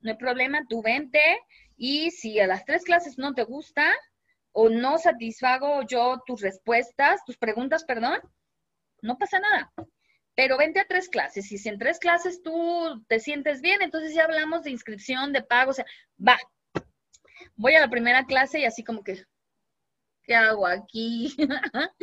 No 0.00 0.10
hay 0.10 0.16
problema, 0.16 0.60
tú 0.68 0.82
vente, 0.82 1.20
y 1.78 2.10
si 2.10 2.40
a 2.40 2.48
las 2.48 2.64
tres 2.64 2.84
clases 2.84 3.16
no 3.16 3.32
te 3.34 3.44
gusta 3.44 3.94
o 4.52 4.68
no 4.68 4.98
satisfago 4.98 5.82
yo 5.86 6.20
tus 6.26 6.42
respuestas, 6.42 7.24
tus 7.24 7.38
preguntas, 7.38 7.84
perdón, 7.84 8.18
no 9.00 9.16
pasa 9.16 9.38
nada. 9.38 9.72
Pero 10.34 10.58
vente 10.58 10.80
a 10.80 10.86
tres 10.86 11.08
clases. 11.08 11.50
Y 11.50 11.58
si 11.58 11.68
en 11.68 11.78
tres 11.78 12.00
clases 12.00 12.42
tú 12.42 13.04
te 13.08 13.20
sientes 13.20 13.60
bien, 13.60 13.80
entonces 13.80 14.14
ya 14.14 14.24
hablamos 14.24 14.64
de 14.64 14.70
inscripción, 14.70 15.32
de 15.32 15.42
pago. 15.42 15.70
O 15.70 15.74
sea, 15.74 15.86
va. 16.24 16.38
Voy 17.56 17.74
a 17.74 17.80
la 17.80 17.90
primera 17.90 18.24
clase 18.24 18.60
y 18.60 18.64
así 18.64 18.82
como 18.82 19.02
que, 19.02 19.24
¿qué 20.28 20.34
hago 20.34 20.66
aquí? 20.66 21.34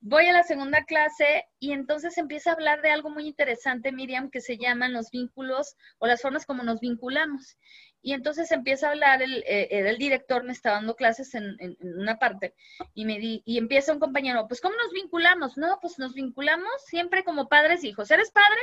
Voy 0.00 0.26
a 0.26 0.32
la 0.32 0.42
segunda 0.42 0.84
clase 0.84 1.46
y 1.58 1.72
entonces 1.72 2.18
empieza 2.18 2.50
a 2.50 2.52
hablar 2.52 2.82
de 2.82 2.90
algo 2.90 3.08
muy 3.08 3.26
interesante, 3.26 3.90
Miriam, 3.90 4.30
que 4.30 4.42
se 4.42 4.58
llaman 4.58 4.92
los 4.92 5.10
vínculos 5.10 5.76
o 5.98 6.06
las 6.06 6.20
formas 6.20 6.44
como 6.44 6.62
nos 6.62 6.80
vinculamos. 6.80 7.56
Y 8.02 8.12
entonces 8.12 8.52
empieza 8.52 8.88
a 8.88 8.90
hablar, 8.90 9.22
el, 9.22 9.42
eh, 9.46 9.68
el 9.70 9.96
director 9.96 10.44
me 10.44 10.52
está 10.52 10.72
dando 10.72 10.94
clases 10.94 11.34
en, 11.34 11.56
una 11.80 12.18
parte 12.18 12.54
y, 12.92 13.06
me 13.06 13.18
di, 13.18 13.42
y 13.46 13.56
empieza 13.56 13.94
un 13.94 13.98
compañero, 13.98 14.46
pues 14.46 14.60
¿cómo 14.60 14.76
nos 14.76 14.92
vinculamos? 14.92 15.56
No, 15.56 15.78
pues 15.80 15.98
nos 15.98 16.12
vinculamos 16.12 16.70
siempre 16.84 17.24
como 17.24 17.48
padres 17.48 17.82
e 17.82 17.88
hijos. 17.88 18.10
¿Eres 18.10 18.30
padre? 18.30 18.60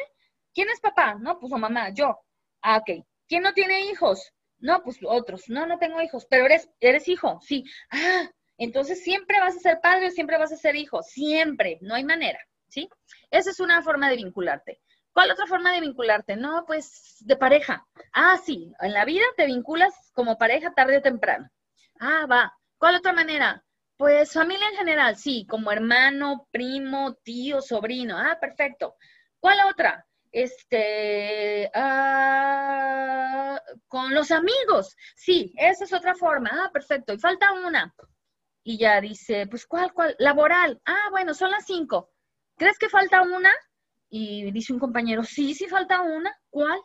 ¿Quién 0.53 0.69
es 0.69 0.79
papá? 0.79 1.15
No, 1.19 1.39
pues 1.39 1.51
o 1.51 1.57
mamá, 1.57 1.89
yo. 1.89 2.19
Ah, 2.61 2.77
ok. 2.77 3.03
¿Quién 3.27 3.41
no 3.41 3.53
tiene 3.53 3.89
hijos? 3.89 4.31
No, 4.59 4.83
pues 4.83 4.99
otros. 5.03 5.49
No, 5.49 5.65
no 5.65 5.79
tengo 5.79 6.01
hijos, 6.01 6.27
pero 6.29 6.45
eres, 6.45 6.69
eres 6.79 7.07
hijo, 7.07 7.39
sí. 7.41 7.63
Ah, 7.91 8.29
entonces 8.57 9.03
siempre 9.03 9.39
vas 9.39 9.55
a 9.55 9.59
ser 9.59 9.79
padre 9.81 10.07
o 10.07 10.11
siempre 10.11 10.37
vas 10.37 10.51
a 10.51 10.57
ser 10.57 10.75
hijo, 10.75 11.03
siempre, 11.03 11.77
no 11.81 11.95
hay 11.95 12.03
manera, 12.03 12.39
¿sí? 12.67 12.89
Esa 13.31 13.51
es 13.51 13.59
una 13.59 13.81
forma 13.81 14.09
de 14.09 14.17
vincularte. 14.17 14.81
¿Cuál 15.13 15.31
otra 15.31 15.47
forma 15.47 15.71
de 15.73 15.81
vincularte? 15.81 16.35
No, 16.35 16.63
pues 16.67 17.17
de 17.21 17.35
pareja. 17.35 17.83
Ah, 18.13 18.37
sí, 18.45 18.71
en 18.79 18.93
la 18.93 19.03
vida 19.03 19.25
te 19.35 19.47
vinculas 19.47 19.93
como 20.13 20.37
pareja 20.37 20.73
tarde 20.75 20.97
o 20.97 21.01
temprano. 21.01 21.49
Ah, 21.99 22.27
va. 22.29 22.53
¿Cuál 22.77 22.97
otra 22.97 23.13
manera? 23.13 23.63
Pues 23.97 24.31
familia 24.31 24.69
en 24.69 24.77
general, 24.77 25.15
sí, 25.17 25.47
como 25.49 25.71
hermano, 25.71 26.47
primo, 26.51 27.15
tío, 27.23 27.61
sobrino. 27.61 28.15
Ah, 28.15 28.37
perfecto. 28.39 28.95
¿Cuál 29.39 29.57
otra? 29.71 30.05
Este, 30.31 31.71
ah, 31.73 33.59
con 33.87 34.13
los 34.13 34.29
amigos. 34.29 34.95
Sí, 35.15 35.51
esa 35.57 35.85
es 35.85 35.93
otra 35.93 36.13
forma. 36.13 36.51
Ah, 36.53 36.69
perfecto. 36.71 37.13
Y 37.13 37.17
falta 37.17 37.53
una. 37.53 37.91
Y 38.69 38.77
ya 38.77 38.99
dice, 38.99 39.47
pues, 39.47 39.65
¿cuál, 39.65 39.93
cuál? 39.93 40.13
Laboral. 40.19 40.81
Ah, 40.83 41.07
bueno, 41.09 41.33
son 41.33 41.51
las 41.51 41.65
cinco. 41.65 42.11
¿Crees 42.57 42.77
que 42.77 42.89
falta 42.89 43.21
una? 43.21 43.49
Y 44.09 44.51
dice 44.51 44.73
un 44.73 44.79
compañero, 44.79 45.23
sí, 45.23 45.53
sí 45.53 45.67
falta 45.69 46.01
una. 46.01 46.37
¿Cuál? 46.49 46.77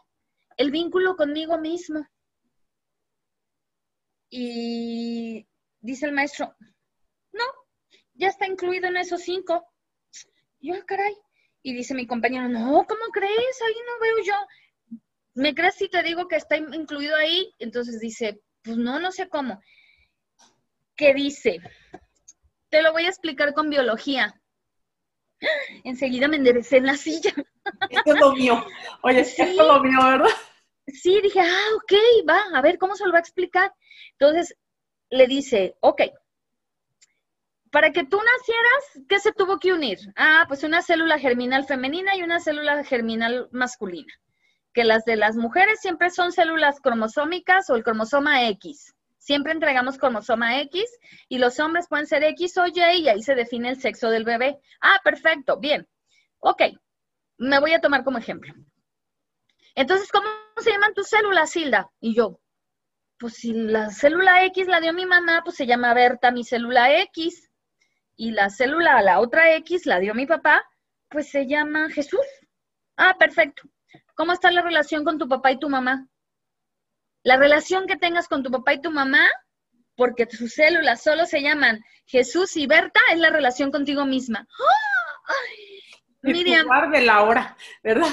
El 0.57 0.70
vínculo 0.70 1.16
conmigo 1.16 1.59
mismo. 1.59 2.07
Y 4.30 5.45
dice 5.80 6.07
el 6.07 6.12
maestro, 6.12 6.55
no, 7.33 7.45
ya 8.14 8.28
está 8.28 8.47
incluido 8.47 8.87
en 8.87 8.99
esos 8.99 9.22
cinco. 9.22 9.66
Yo, 10.61 10.74
ah, 10.76 10.85
caray. 10.87 11.16
Y 11.64 11.74
dice 11.74 11.95
mi 11.95 12.07
compañero, 12.07 12.49
no, 12.49 12.87
¿cómo 12.87 13.11
crees? 13.12 13.61
Ahí 13.66 13.74
no 13.89 14.01
veo 14.01 14.24
yo. 14.24 15.01
¿Me 15.35 15.53
crees 15.53 15.74
si 15.74 15.89
te 15.89 16.01
digo 16.05 16.28
que 16.28 16.37
está 16.37 16.57
incluido 16.57 17.16
ahí? 17.16 17.53
Entonces 17.59 17.99
dice, 17.99 18.41
pues 18.62 18.76
no, 18.76 19.01
no 19.01 19.11
sé 19.11 19.28
cómo. 19.28 19.61
¿Qué 21.03 21.14
dice? 21.14 21.61
Te 22.68 22.80
lo 22.80 22.92
voy 22.92 23.07
a 23.07 23.09
explicar 23.09 23.55
con 23.55 23.68
biología 23.68 24.40
enseguida 25.82 26.28
me 26.28 26.36
enderecé 26.36 26.76
en 26.76 26.86
la 26.86 26.96
silla. 26.96 27.32
Esto 27.90 28.14
es 28.14 28.20
lo 28.20 28.32
mío. 28.34 28.64
Oye, 29.03 29.18
esto 29.22 29.42
es 29.42 29.57
lo 29.57 29.82
mío, 29.82 29.98
¿verdad? 30.00 30.30
Sí, 30.86 31.20
dije, 31.20 31.40
ah, 31.40 31.68
ok, 31.74 31.92
va, 32.28 32.40
a 32.57 32.62
ver 32.62 32.78
cómo 32.78 32.94
se 32.94 33.05
lo 33.05 33.11
va 33.11 33.18
a 33.18 33.20
explicar. 33.20 33.74
Entonces 34.12 34.57
le 35.11 35.26
dice, 35.26 35.74
ok, 35.80 36.03
para 37.72 37.90
que 37.90 38.05
tú 38.05 38.18
nacieras, 38.18 39.09
¿qué 39.09 39.18
se 39.18 39.32
tuvo 39.32 39.59
que 39.59 39.72
unir? 39.72 39.98
Ah, 40.14 40.44
pues 40.46 40.62
una 40.62 40.82
célula 40.82 41.18
germinal 41.18 41.64
femenina 41.64 42.14
y 42.14 42.22
una 42.22 42.38
célula 42.38 42.84
germinal 42.84 43.48
masculina. 43.50 44.14
Que 44.72 44.84
las 44.84 45.05
de 45.05 45.16
las 45.16 45.34
mujeres 45.34 45.80
siempre 45.80 46.11
son 46.11 46.30
células 46.30 46.80
cromosómicas 46.80 47.68
o 47.70 47.74
el 47.74 47.82
cromosoma 47.82 48.46
X. 48.50 48.94
Siempre 49.23 49.53
entregamos 49.53 49.99
cromosoma 49.99 50.59
X 50.62 50.83
y 51.29 51.39
los 51.39 51.61
hombres 51.61 51.87
pueden 51.87 52.09
ser 52.09 52.25
X 52.25 52.59
o 52.59 52.66
Y 52.66 52.81
y 53.03 53.09
ahí 53.09 53.23
se 53.23 53.37
define 53.37 53.68
el 53.68 53.81
sexo 53.81 54.11
del 54.11 54.25
bebé. 54.25 54.59
Ah, 54.81 54.99
perfecto, 55.05 55.61
bien. 55.61 55.89
Ok, 56.41 56.62
me 57.39 57.61
voy 57.61 57.73
a 57.73 57.81
tomar 57.81 58.03
como 58.03 58.18
ejemplo. 58.18 58.53
Entonces, 59.77 60.11
¿cómo 60.11 60.27
se 60.57 60.73
llaman 60.73 60.93
tus 60.93 61.07
células, 61.07 61.55
Hilda? 61.55 61.89
Y 62.01 62.16
yo, 62.16 62.41
pues 63.16 63.35
si 63.35 63.53
la 63.53 63.91
célula 63.91 64.45
X 64.47 64.66
la 64.66 64.81
dio 64.81 64.93
mi 64.93 65.07
mamá, 65.07 65.43
pues 65.45 65.55
se 65.55 65.66
llama 65.66 65.95
Berta, 65.95 66.33
mi 66.33 66.43
célula 66.43 67.01
X. 67.03 67.49
Y 68.16 68.33
la 68.33 68.51
célula, 68.51 69.01
la 69.03 69.20
otra 69.20 69.55
X, 69.55 69.87
la 69.87 70.01
dio 70.01 70.16
mi 70.16 70.27
papá, 70.27 70.64
pues 71.09 71.31
se 71.31 71.47
llama 71.47 71.91
Jesús. 71.91 72.27
Ah, 72.97 73.14
perfecto. 73.16 73.62
¿Cómo 74.16 74.33
está 74.33 74.51
la 74.51 74.62
relación 74.62 75.05
con 75.05 75.16
tu 75.16 75.29
papá 75.29 75.53
y 75.53 75.61
tu 75.61 75.68
mamá? 75.68 76.09
La 77.23 77.37
relación 77.37 77.87
que 77.87 77.97
tengas 77.97 78.29
con 78.29 78.43
tu 78.43 78.51
papá 78.51 78.75
y 78.75 78.81
tu 78.81 78.91
mamá, 78.91 79.29
porque 79.97 80.27
sus 80.31 80.55
células 80.55 81.03
solo 81.03 81.27
se 81.27 81.43
llaman 81.43 81.81
Jesús 82.07 82.57
y 82.57 82.66
Berta, 82.66 83.01
es 83.12 83.18
la 83.18 83.31
relación 83.31 83.70
contigo 83.70 84.05
misma. 84.05 84.47
Miriam. 86.23 86.66
de 86.91 87.03
la 87.03 87.23
hora, 87.23 87.57
¿verdad? 87.83 88.09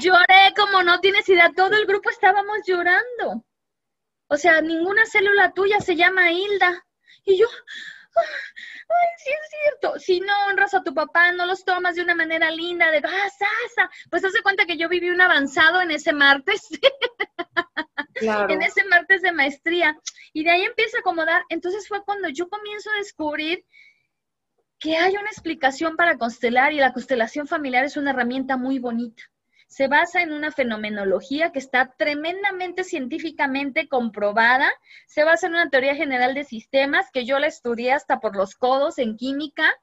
Lloré 0.00 0.54
como 0.56 0.82
no 0.82 1.00
tienes 1.00 1.28
idea. 1.28 1.50
Todo 1.54 1.76
el 1.76 1.86
grupo 1.86 2.10
estábamos 2.10 2.58
llorando. 2.66 3.44
O 4.28 4.36
sea, 4.36 4.60
ninguna 4.60 5.06
célula 5.06 5.52
tuya 5.52 5.80
se 5.80 5.96
llama 5.96 6.32
Hilda. 6.32 6.84
Y 7.24 7.38
yo, 7.38 7.46
ay, 8.16 9.08
sí 9.18 9.30
es 9.30 9.50
cierto. 9.50 9.98
Si 9.98 10.20
no 10.20 10.32
honras 10.48 10.74
a 10.74 10.82
tu 10.82 10.94
papá, 10.94 11.32
no 11.32 11.46
los 11.46 11.64
tomas 11.64 11.96
de 11.96 12.02
una 12.02 12.14
manera 12.14 12.50
linda, 12.50 12.90
de, 12.90 12.98
ah, 12.98 13.30
sasa. 13.30 13.90
Pues 14.10 14.24
hace 14.24 14.42
cuenta 14.42 14.66
que 14.66 14.76
yo 14.76 14.88
viví 14.88 15.10
un 15.10 15.20
avanzado 15.20 15.80
en 15.80 15.90
ese 15.90 16.12
martes. 16.12 16.68
en 18.20 18.62
ese 18.62 18.84
martes 18.84 19.22
de 19.22 19.32
maestría. 19.32 19.98
Y 20.32 20.44
de 20.44 20.50
ahí 20.50 20.62
empieza 20.62 20.98
a 20.98 21.00
acomodar. 21.00 21.44
Entonces 21.48 21.88
fue 21.88 22.04
cuando 22.04 22.28
yo 22.28 22.48
comienzo 22.48 22.90
a 22.90 22.98
descubrir 22.98 23.64
que 24.78 24.96
hay 24.96 25.16
una 25.16 25.30
explicación 25.30 25.96
para 25.96 26.18
constelar 26.18 26.72
y 26.72 26.78
la 26.78 26.92
constelación 26.92 27.46
familiar 27.46 27.84
es 27.84 27.96
una 27.96 28.10
herramienta 28.10 28.56
muy 28.56 28.78
bonita. 28.78 29.22
Se 29.66 29.88
basa 29.88 30.22
en 30.22 30.32
una 30.32 30.52
fenomenología 30.52 31.52
que 31.52 31.58
está 31.58 31.94
tremendamente 31.96 32.84
científicamente 32.84 33.88
comprobada. 33.88 34.70
Se 35.06 35.24
basa 35.24 35.46
en 35.48 35.54
una 35.54 35.70
teoría 35.70 35.94
general 35.94 36.34
de 36.34 36.44
sistemas 36.44 37.10
que 37.12 37.24
yo 37.24 37.38
la 37.38 37.48
estudié 37.48 37.92
hasta 37.92 38.20
por 38.20 38.36
los 38.36 38.54
codos 38.54 38.98
en 38.98 39.16
química 39.16 39.74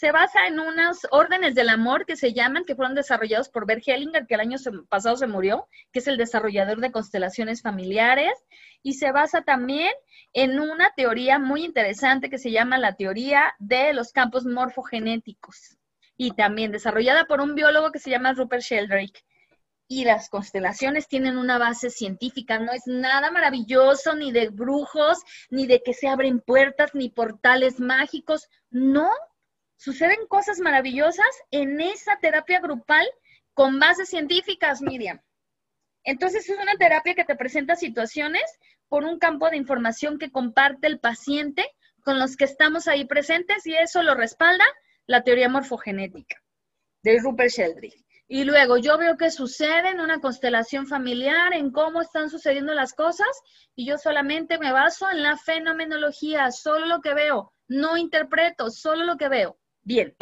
se 0.00 0.12
basa 0.12 0.46
en 0.46 0.58
unos 0.58 1.06
órdenes 1.10 1.54
del 1.54 1.68
amor 1.68 2.06
que 2.06 2.16
se 2.16 2.32
llaman, 2.32 2.64
que 2.64 2.74
fueron 2.74 2.94
desarrollados 2.94 3.50
por 3.50 3.66
Bert 3.66 3.82
Hellinger, 3.86 4.26
que 4.26 4.32
el 4.32 4.40
año 4.40 4.56
pasado 4.88 5.14
se 5.16 5.26
murió, 5.26 5.68
que 5.92 5.98
es 5.98 6.06
el 6.08 6.16
desarrollador 6.16 6.80
de 6.80 6.90
constelaciones 6.90 7.60
familiares, 7.60 8.32
y 8.82 8.94
se 8.94 9.12
basa 9.12 9.42
también 9.42 9.92
en 10.32 10.58
una 10.58 10.94
teoría 10.96 11.38
muy 11.38 11.66
interesante 11.66 12.30
que 12.30 12.38
se 12.38 12.50
llama 12.50 12.78
la 12.78 12.96
teoría 12.96 13.54
de 13.58 13.92
los 13.92 14.12
campos 14.12 14.46
morfogenéticos. 14.46 15.76
Y 16.20 16.32
también 16.32 16.70
desarrollada 16.70 17.24
por 17.24 17.40
un 17.40 17.54
biólogo 17.54 17.92
que 17.92 17.98
se 17.98 18.10
llama 18.10 18.34
Rupert 18.34 18.62
Sheldrake. 18.62 19.24
Y 19.88 20.04
las 20.04 20.28
constelaciones 20.28 21.08
tienen 21.08 21.38
una 21.38 21.56
base 21.56 21.88
científica, 21.88 22.58
no 22.58 22.72
es 22.72 22.82
nada 22.84 23.30
maravilloso, 23.30 24.14
ni 24.14 24.30
de 24.30 24.50
brujos, 24.50 25.22
ni 25.48 25.66
de 25.66 25.82
que 25.82 25.94
se 25.94 26.08
abren 26.08 26.40
puertas, 26.40 26.94
ni 26.94 27.08
portales 27.08 27.80
mágicos. 27.80 28.50
No, 28.68 29.08
suceden 29.76 30.26
cosas 30.28 30.58
maravillosas 30.60 31.24
en 31.50 31.80
esa 31.80 32.18
terapia 32.18 32.60
grupal 32.60 33.06
con 33.54 33.80
bases 33.80 34.10
científicas, 34.10 34.82
Miriam. 34.82 35.22
Entonces 36.04 36.50
es 36.50 36.58
una 36.58 36.74
terapia 36.74 37.14
que 37.14 37.24
te 37.24 37.34
presenta 37.34 37.76
situaciones 37.76 38.44
por 38.88 39.04
un 39.04 39.18
campo 39.18 39.48
de 39.48 39.56
información 39.56 40.18
que 40.18 40.30
comparte 40.30 40.86
el 40.86 41.00
paciente 41.00 41.66
con 42.04 42.18
los 42.18 42.36
que 42.36 42.44
estamos 42.44 42.88
ahí 42.88 43.06
presentes 43.06 43.66
y 43.66 43.74
eso 43.74 44.02
lo 44.02 44.14
respalda 44.14 44.66
la 45.10 45.24
teoría 45.24 45.48
morfogenética 45.48 46.40
de 47.02 47.18
Rupert 47.18 47.50
Sheldrake. 47.50 48.04
Y 48.28 48.44
luego 48.44 48.76
yo 48.76 48.96
veo 48.96 49.16
qué 49.16 49.32
sucede 49.32 49.88
en 49.88 49.98
una 49.98 50.20
constelación 50.20 50.86
familiar, 50.86 51.52
en 51.52 51.72
cómo 51.72 52.00
están 52.00 52.30
sucediendo 52.30 52.74
las 52.74 52.94
cosas, 52.94 53.26
y 53.74 53.86
yo 53.86 53.98
solamente 53.98 54.56
me 54.58 54.70
baso 54.70 55.10
en 55.10 55.24
la 55.24 55.36
fenomenología, 55.36 56.52
solo 56.52 56.86
lo 56.86 57.00
que 57.00 57.12
veo, 57.12 57.52
no 57.66 57.96
interpreto, 57.96 58.70
solo 58.70 59.04
lo 59.04 59.16
que 59.16 59.28
veo. 59.28 59.58
Bien. 59.82 60.14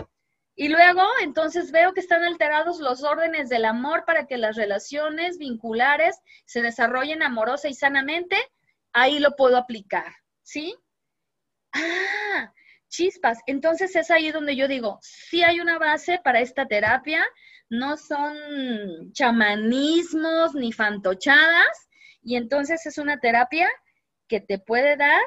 Y 0.55 0.69
luego, 0.69 1.03
entonces 1.21 1.71
veo 1.71 1.93
que 1.93 2.01
están 2.01 2.25
alterados 2.25 2.81
los 2.81 3.03
órdenes 3.03 3.51
del 3.51 3.67
amor 3.67 4.07
para 4.07 4.27
que 4.27 4.39
las 4.39 4.57
relaciones 4.57 5.37
vinculares 5.37 6.17
se 6.47 6.63
desarrollen 6.63 7.23
amorosa 7.23 7.69
y 7.69 7.75
sanamente. 7.75 8.37
Ahí 8.95 9.19
lo 9.19 9.37
puedo 9.37 9.59
aplicar, 9.59 10.15
¿sí? 10.43 10.75
Ah, 11.75 12.55
chispas. 12.89 13.39
Entonces 13.47 13.95
es 13.97 14.11
ahí 14.11 14.31
donde 14.31 14.57
yo 14.57 14.69
digo, 14.69 14.99
sí 15.03 15.43
hay 15.43 15.61
una 15.61 15.79
base 15.79 16.21
para 16.23 16.41
esta 16.41 16.67
terapia, 16.67 17.25
no 17.71 17.97
son 17.97 19.13
chamanismos 19.13 20.55
ni 20.55 20.73
fantochadas, 20.73 21.89
y 22.23 22.37
entonces 22.37 22.85
es 22.87 22.99
una 22.99 23.21
terapia 23.21 23.71
que 24.27 24.41
te 24.41 24.59
puede 24.59 24.97
dar 24.97 25.23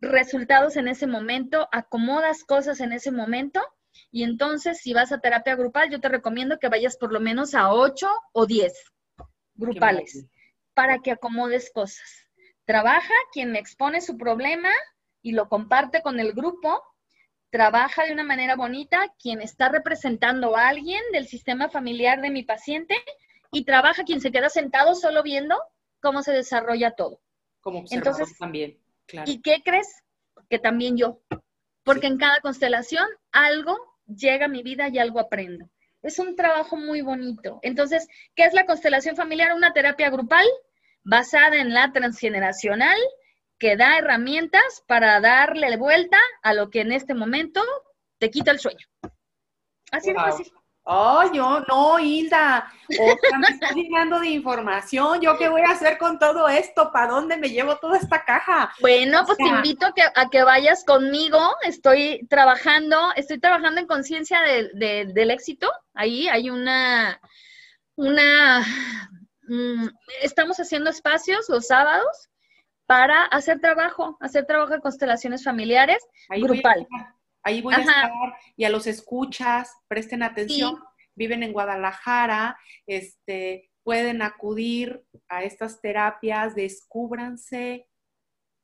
resultados 0.00 0.76
en 0.76 0.88
ese 0.88 1.06
momento, 1.06 1.68
acomodas 1.72 2.44
cosas 2.44 2.80
en 2.80 2.92
ese 2.92 3.10
momento, 3.10 3.62
y 4.10 4.24
entonces 4.24 4.80
si 4.80 4.92
vas 4.92 5.12
a 5.12 5.20
terapia 5.20 5.54
grupal, 5.54 5.90
yo 5.90 6.00
te 6.00 6.08
recomiendo 6.08 6.58
que 6.58 6.68
vayas 6.68 6.96
por 6.96 7.12
lo 7.12 7.20
menos 7.20 7.54
a 7.54 7.72
8 7.72 8.08
o 8.32 8.46
10 8.46 8.72
grupales 9.54 10.26
para 10.74 10.98
que 10.98 11.12
acomodes 11.12 11.70
cosas. 11.72 12.26
Trabaja 12.64 13.14
quien 13.32 13.52
me 13.52 13.58
expone 13.58 14.00
su 14.00 14.16
problema 14.16 14.70
y 15.24 15.32
lo 15.32 15.48
comparte 15.48 16.02
con 16.02 16.20
el 16.20 16.34
grupo, 16.34 16.82
trabaja 17.50 18.04
de 18.04 18.12
una 18.12 18.24
manera 18.24 18.56
bonita 18.56 19.14
quien 19.18 19.40
está 19.40 19.70
representando 19.70 20.54
a 20.54 20.68
alguien 20.68 21.00
del 21.12 21.26
sistema 21.26 21.70
familiar 21.70 22.20
de 22.20 22.30
mi 22.30 22.42
paciente 22.42 22.94
y 23.50 23.64
trabaja 23.64 24.04
quien 24.04 24.20
se 24.20 24.30
queda 24.30 24.50
sentado 24.50 24.94
solo 24.94 25.22
viendo 25.22 25.56
cómo 26.00 26.22
se 26.22 26.32
desarrolla 26.32 26.90
todo. 26.90 27.22
Como 27.60 27.84
Entonces, 27.90 28.36
también, 28.38 28.78
claro. 29.06 29.30
¿Y 29.30 29.40
qué 29.40 29.62
crees? 29.64 30.02
Que 30.50 30.58
también 30.58 30.98
yo. 30.98 31.22
Porque 31.84 32.06
en 32.06 32.18
cada 32.18 32.40
constelación 32.40 33.06
algo 33.32 33.78
llega 34.06 34.44
a 34.44 34.50
mi 34.50 34.62
vida 34.62 34.88
y 34.88 34.98
algo 34.98 35.20
aprendo. 35.20 35.70
Es 36.02 36.18
un 36.18 36.36
trabajo 36.36 36.76
muy 36.76 37.00
bonito. 37.00 37.60
Entonces, 37.62 38.06
¿qué 38.34 38.44
es 38.44 38.52
la 38.52 38.66
constelación 38.66 39.16
familiar? 39.16 39.54
Una 39.54 39.72
terapia 39.72 40.10
grupal 40.10 40.44
basada 41.02 41.56
en 41.56 41.72
la 41.72 41.92
transgeneracional, 41.92 42.98
que 43.58 43.76
da 43.76 43.98
herramientas 43.98 44.82
para 44.86 45.20
darle 45.20 45.76
vuelta 45.76 46.18
a 46.42 46.54
lo 46.54 46.70
que 46.70 46.80
en 46.80 46.92
este 46.92 47.14
momento 47.14 47.62
te 48.18 48.30
quita 48.30 48.50
el 48.50 48.58
sueño. 48.58 48.86
Así 49.90 50.10
de 50.10 50.14
fácil. 50.14 50.52
Oh, 50.86 51.22
yo, 51.32 51.60
no, 51.66 51.98
Hilda, 51.98 52.70
o 53.00 53.38
me 53.38 53.48
estás 53.48 53.74
llenando 53.74 54.20
de 54.20 54.28
información. 54.28 55.18
¿Yo 55.22 55.38
qué 55.38 55.48
voy 55.48 55.62
a 55.62 55.70
hacer 55.70 55.96
con 55.96 56.18
todo 56.18 56.46
esto? 56.46 56.92
¿Para 56.92 57.12
dónde 57.12 57.38
me 57.38 57.48
llevo 57.48 57.78
toda 57.78 57.96
esta 57.96 58.22
caja? 58.22 58.70
Bueno, 58.80 59.24
pues 59.24 59.38
te 59.38 59.46
invito 59.46 59.86
a 59.86 59.94
que, 59.94 60.02
a 60.02 60.28
que, 60.28 60.42
vayas 60.42 60.84
conmigo. 60.84 61.38
Estoy 61.62 62.26
trabajando, 62.28 62.98
estoy 63.16 63.40
trabajando 63.40 63.80
en 63.80 63.86
conciencia 63.86 64.42
del 64.42 65.30
éxito. 65.30 65.72
Ahí 65.94 66.28
hay 66.28 66.50
una, 66.50 67.18
una, 67.96 68.60
mm, 69.48 69.88
estamos 70.20 70.60
haciendo 70.60 70.90
espacios 70.90 71.48
los 71.48 71.66
sábados 71.66 72.28
para 72.86 73.24
hacer 73.24 73.60
trabajo, 73.60 74.16
hacer 74.20 74.46
trabajo 74.46 74.74
de 74.74 74.80
constelaciones 74.80 75.44
familiares 75.44 75.98
grupal. 76.28 76.86
ahí 77.42 77.62
voy 77.62 77.74
a 77.74 77.78
estar 77.78 78.10
y 78.56 78.64
a 78.64 78.70
los 78.70 78.86
escuchas, 78.86 79.72
presten 79.88 80.22
atención, 80.22 80.78
viven 81.14 81.42
en 81.42 81.52
Guadalajara, 81.52 82.58
este, 82.86 83.70
pueden 83.82 84.22
acudir 84.22 85.02
a 85.28 85.44
estas 85.44 85.80
terapias, 85.80 86.54
descúbranse, 86.54 87.88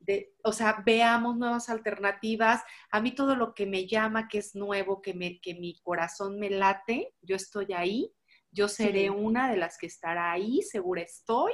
de, 0.01 0.35
o 0.45 0.53
sea, 0.53 0.83
veamos 0.85 1.37
nuevas 1.37 1.69
alternativas. 1.69 2.63
A 2.91 3.01
mí 3.01 3.13
todo 3.15 3.37
lo 3.37 3.55
que 3.55 3.67
me 3.67 3.87
llama, 3.87 4.29
que 4.29 4.39
es 4.39 4.55
nuevo, 4.55 5.03
que, 5.03 5.13
me, 5.13 5.41
que 5.41 5.55
mi 5.55 5.79
corazón 5.83 6.39
me 6.39 6.49
late, 6.49 7.15
yo 7.21 7.37
estoy 7.37 7.73
ahí, 7.75 8.13
yo 8.51 8.67
seré 8.69 9.11
una 9.11 9.51
de 9.51 9.59
las 9.59 9.77
que 9.79 9.87
estará 9.87 10.33
ahí, 10.33 10.63
segura 10.63 11.03
estoy. 11.03 11.53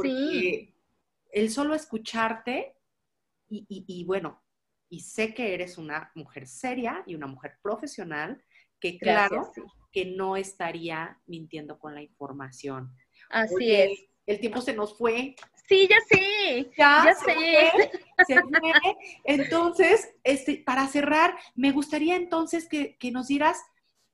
sí 0.00 0.73
el 1.34 1.50
solo 1.50 1.74
escucharte 1.74 2.76
y, 3.48 4.04
bueno, 4.04 4.42
y 4.88 5.00
sé 5.00 5.34
que 5.34 5.52
eres 5.52 5.78
una 5.78 6.10
mujer 6.14 6.46
seria 6.46 7.02
y 7.06 7.14
una 7.14 7.26
mujer 7.26 7.58
profesional, 7.60 8.42
que 8.80 8.98
claro 8.98 9.50
que 9.90 10.06
no 10.06 10.36
estaría 10.36 11.20
mintiendo 11.26 11.78
con 11.78 11.94
la 11.94 12.02
información. 12.02 12.94
Así 13.30 13.72
es. 13.72 13.90
El 14.26 14.40
tiempo 14.40 14.60
se 14.60 14.74
nos 14.74 14.96
fue. 14.96 15.34
Sí, 15.68 15.88
ya 15.88 15.96
sé. 16.08 16.70
Ya, 16.78 17.14
sé. 17.14 17.70
se 18.26 18.40
fue. 18.40 18.96
Entonces, 19.24 20.14
este, 20.22 20.62
para 20.64 20.86
cerrar, 20.86 21.36
me 21.54 21.72
gustaría 21.72 22.16
entonces 22.16 22.68
que, 22.68 22.96
que 22.96 23.10
nos 23.10 23.26
dieras 23.26 23.60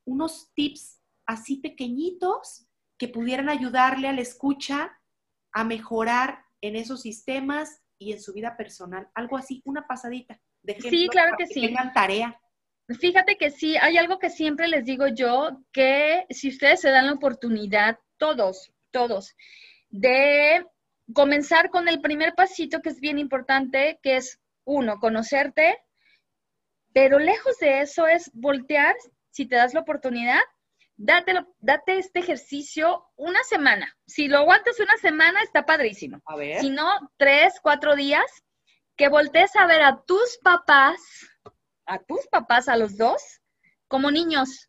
unos 0.04 0.52
tips 0.54 1.00
así 1.26 1.56
pequeñitos 1.58 2.66
que 2.96 3.08
pudieran 3.08 3.48
ayudarle 3.48 4.08
a 4.08 4.12
la 4.12 4.22
escucha 4.22 4.98
a 5.52 5.64
mejorar 5.64 6.44
en 6.60 6.76
esos 6.76 7.02
sistemas 7.02 7.82
y 7.98 8.12
en 8.12 8.20
su 8.20 8.32
vida 8.32 8.56
personal. 8.56 9.08
Algo 9.14 9.36
así, 9.36 9.62
una 9.64 9.86
pasadita. 9.86 10.40
De 10.62 10.80
sí, 10.80 11.08
claro 11.10 11.36
que, 11.38 11.46
sí. 11.46 11.60
Tengan 11.60 11.92
tarea. 11.92 12.40
Fíjate 12.88 13.36
que 13.36 13.50
sí, 13.50 13.76
hay 13.76 13.98
algo 13.98 14.18
que 14.18 14.30
siempre 14.30 14.66
les 14.66 14.84
digo 14.84 15.06
yo, 15.06 15.62
que 15.72 16.26
si 16.30 16.48
ustedes 16.48 16.80
se 16.80 16.90
dan 16.90 17.06
la 17.06 17.12
oportunidad, 17.12 17.98
todos, 18.16 18.72
todos, 18.90 19.36
de 19.90 20.66
comenzar 21.12 21.70
con 21.70 21.88
el 21.88 22.00
primer 22.00 22.34
pasito 22.34 22.80
que 22.80 22.88
es 22.88 23.00
bien 23.00 23.18
importante, 23.18 24.00
que 24.02 24.16
es 24.16 24.40
uno, 24.64 24.98
conocerte, 24.98 25.78
pero 26.92 27.18
lejos 27.18 27.58
de 27.58 27.80
eso 27.80 28.06
es 28.06 28.30
voltear, 28.34 28.96
si 29.30 29.46
te 29.46 29.56
das 29.56 29.72
la 29.72 29.80
oportunidad, 29.80 30.40
date 31.00 31.98
este 31.98 32.20
ejercicio 32.20 33.06
una 33.16 33.42
semana. 33.44 33.96
Si 34.06 34.28
lo 34.28 34.38
aguantas 34.38 34.78
una 34.80 34.96
semana, 34.98 35.40
está 35.42 35.64
padrísimo. 35.64 36.20
A 36.26 36.36
ver. 36.36 36.60
Si 36.60 36.70
no, 36.70 36.88
tres, 37.16 37.54
cuatro 37.62 37.96
días, 37.96 38.24
que 38.96 39.08
voltees 39.08 39.56
a 39.56 39.66
ver 39.66 39.82
a 39.82 40.02
tus 40.06 40.38
papás, 40.42 41.00
a 41.86 41.98
tus 41.98 42.26
papás, 42.30 42.68
a 42.68 42.76
los 42.76 42.98
dos, 42.98 43.40
como 43.88 44.10
niños, 44.10 44.68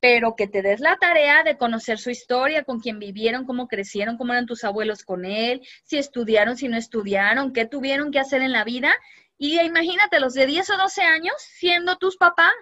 pero 0.00 0.34
que 0.36 0.48
te 0.48 0.62
des 0.62 0.80
la 0.80 0.96
tarea 0.96 1.44
de 1.44 1.58
conocer 1.58 1.98
su 1.98 2.10
historia, 2.10 2.64
con 2.64 2.80
quién 2.80 2.98
vivieron, 2.98 3.44
cómo 3.44 3.68
crecieron, 3.68 4.16
cómo 4.16 4.32
eran 4.32 4.46
tus 4.46 4.64
abuelos 4.64 5.04
con 5.04 5.24
él, 5.24 5.60
si 5.84 5.98
estudiaron, 5.98 6.56
si 6.56 6.66
no 6.68 6.76
estudiaron, 6.76 7.52
qué 7.52 7.66
tuvieron 7.66 8.10
que 8.10 8.18
hacer 8.18 8.40
en 8.42 8.52
la 8.52 8.64
vida. 8.64 8.92
Y 9.36 9.60
imagínate 9.60 10.18
los 10.18 10.34
de 10.34 10.46
10 10.46 10.70
o 10.70 10.76
12 10.78 11.02
años 11.02 11.34
siendo 11.38 11.98
tus 11.98 12.16
papás. 12.16 12.54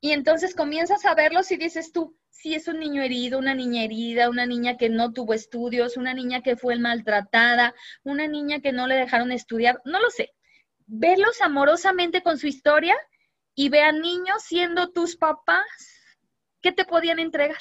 Y 0.00 0.12
entonces 0.12 0.54
comienzas 0.54 1.04
a 1.04 1.14
verlos 1.14 1.50
y 1.50 1.56
dices 1.56 1.92
tú, 1.92 2.16
si 2.30 2.54
es 2.54 2.68
un 2.68 2.80
niño 2.80 3.02
herido, 3.02 3.38
una 3.38 3.54
niña 3.54 3.84
herida, 3.84 4.30
una 4.30 4.46
niña 4.46 4.78
que 4.78 4.88
no 4.88 5.12
tuvo 5.12 5.34
estudios, 5.34 5.98
una 5.98 6.14
niña 6.14 6.40
que 6.40 6.56
fue 6.56 6.78
maltratada, 6.78 7.74
una 8.02 8.26
niña 8.26 8.60
que 8.60 8.72
no 8.72 8.86
le 8.86 8.94
dejaron 8.94 9.30
estudiar, 9.30 9.82
no 9.84 10.00
lo 10.00 10.08
sé. 10.08 10.32
Verlos 10.86 11.42
amorosamente 11.42 12.22
con 12.22 12.38
su 12.38 12.46
historia 12.46 12.96
y 13.54 13.68
ve 13.68 13.82
a 13.82 13.92
niños 13.92 14.42
siendo 14.42 14.90
tus 14.90 15.16
papás. 15.16 15.66
¿Qué 16.62 16.72
te 16.72 16.86
podían 16.86 17.18
entregar? 17.18 17.60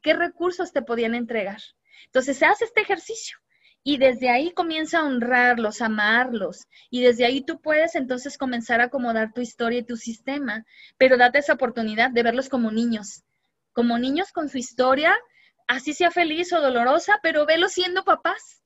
¿Qué 0.00 0.14
recursos 0.14 0.72
te 0.72 0.80
podían 0.80 1.14
entregar? 1.14 1.60
Entonces 2.06 2.38
se 2.38 2.46
hace 2.46 2.64
este 2.64 2.80
ejercicio 2.80 3.38
y 3.86 3.98
desde 3.98 4.30
ahí 4.30 4.50
comienza 4.52 5.00
a 5.00 5.04
honrarlos, 5.04 5.82
amarlos. 5.82 6.66
Y 6.88 7.02
desde 7.02 7.26
ahí 7.26 7.42
tú 7.42 7.60
puedes 7.60 7.94
entonces 7.94 8.38
comenzar 8.38 8.80
a 8.80 8.84
acomodar 8.84 9.34
tu 9.34 9.42
historia 9.42 9.80
y 9.80 9.84
tu 9.84 9.96
sistema. 9.96 10.64
Pero 10.96 11.18
date 11.18 11.40
esa 11.40 11.52
oportunidad 11.52 12.10
de 12.10 12.22
verlos 12.22 12.48
como 12.48 12.70
niños. 12.70 13.24
Como 13.74 13.98
niños 13.98 14.32
con 14.32 14.48
su 14.48 14.56
historia, 14.56 15.14
así 15.68 15.92
sea 15.92 16.10
feliz 16.10 16.50
o 16.54 16.62
dolorosa, 16.62 17.20
pero 17.22 17.44
velos 17.44 17.72
siendo 17.72 18.04
papás. 18.04 18.62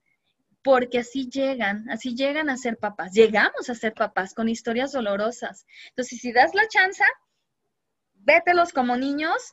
Porque 0.62 1.00
así 1.00 1.28
llegan, 1.28 1.90
así 1.90 2.14
llegan 2.14 2.48
a 2.48 2.56
ser 2.56 2.76
papás. 2.76 3.12
Llegamos 3.12 3.68
a 3.68 3.74
ser 3.74 3.94
papás 3.94 4.34
con 4.34 4.48
historias 4.48 4.92
dolorosas. 4.92 5.66
Entonces, 5.88 6.20
si 6.20 6.32
das 6.32 6.54
la 6.54 6.68
chance, 6.68 7.02
vételos 8.14 8.72
como 8.72 8.96
niños, 8.96 9.52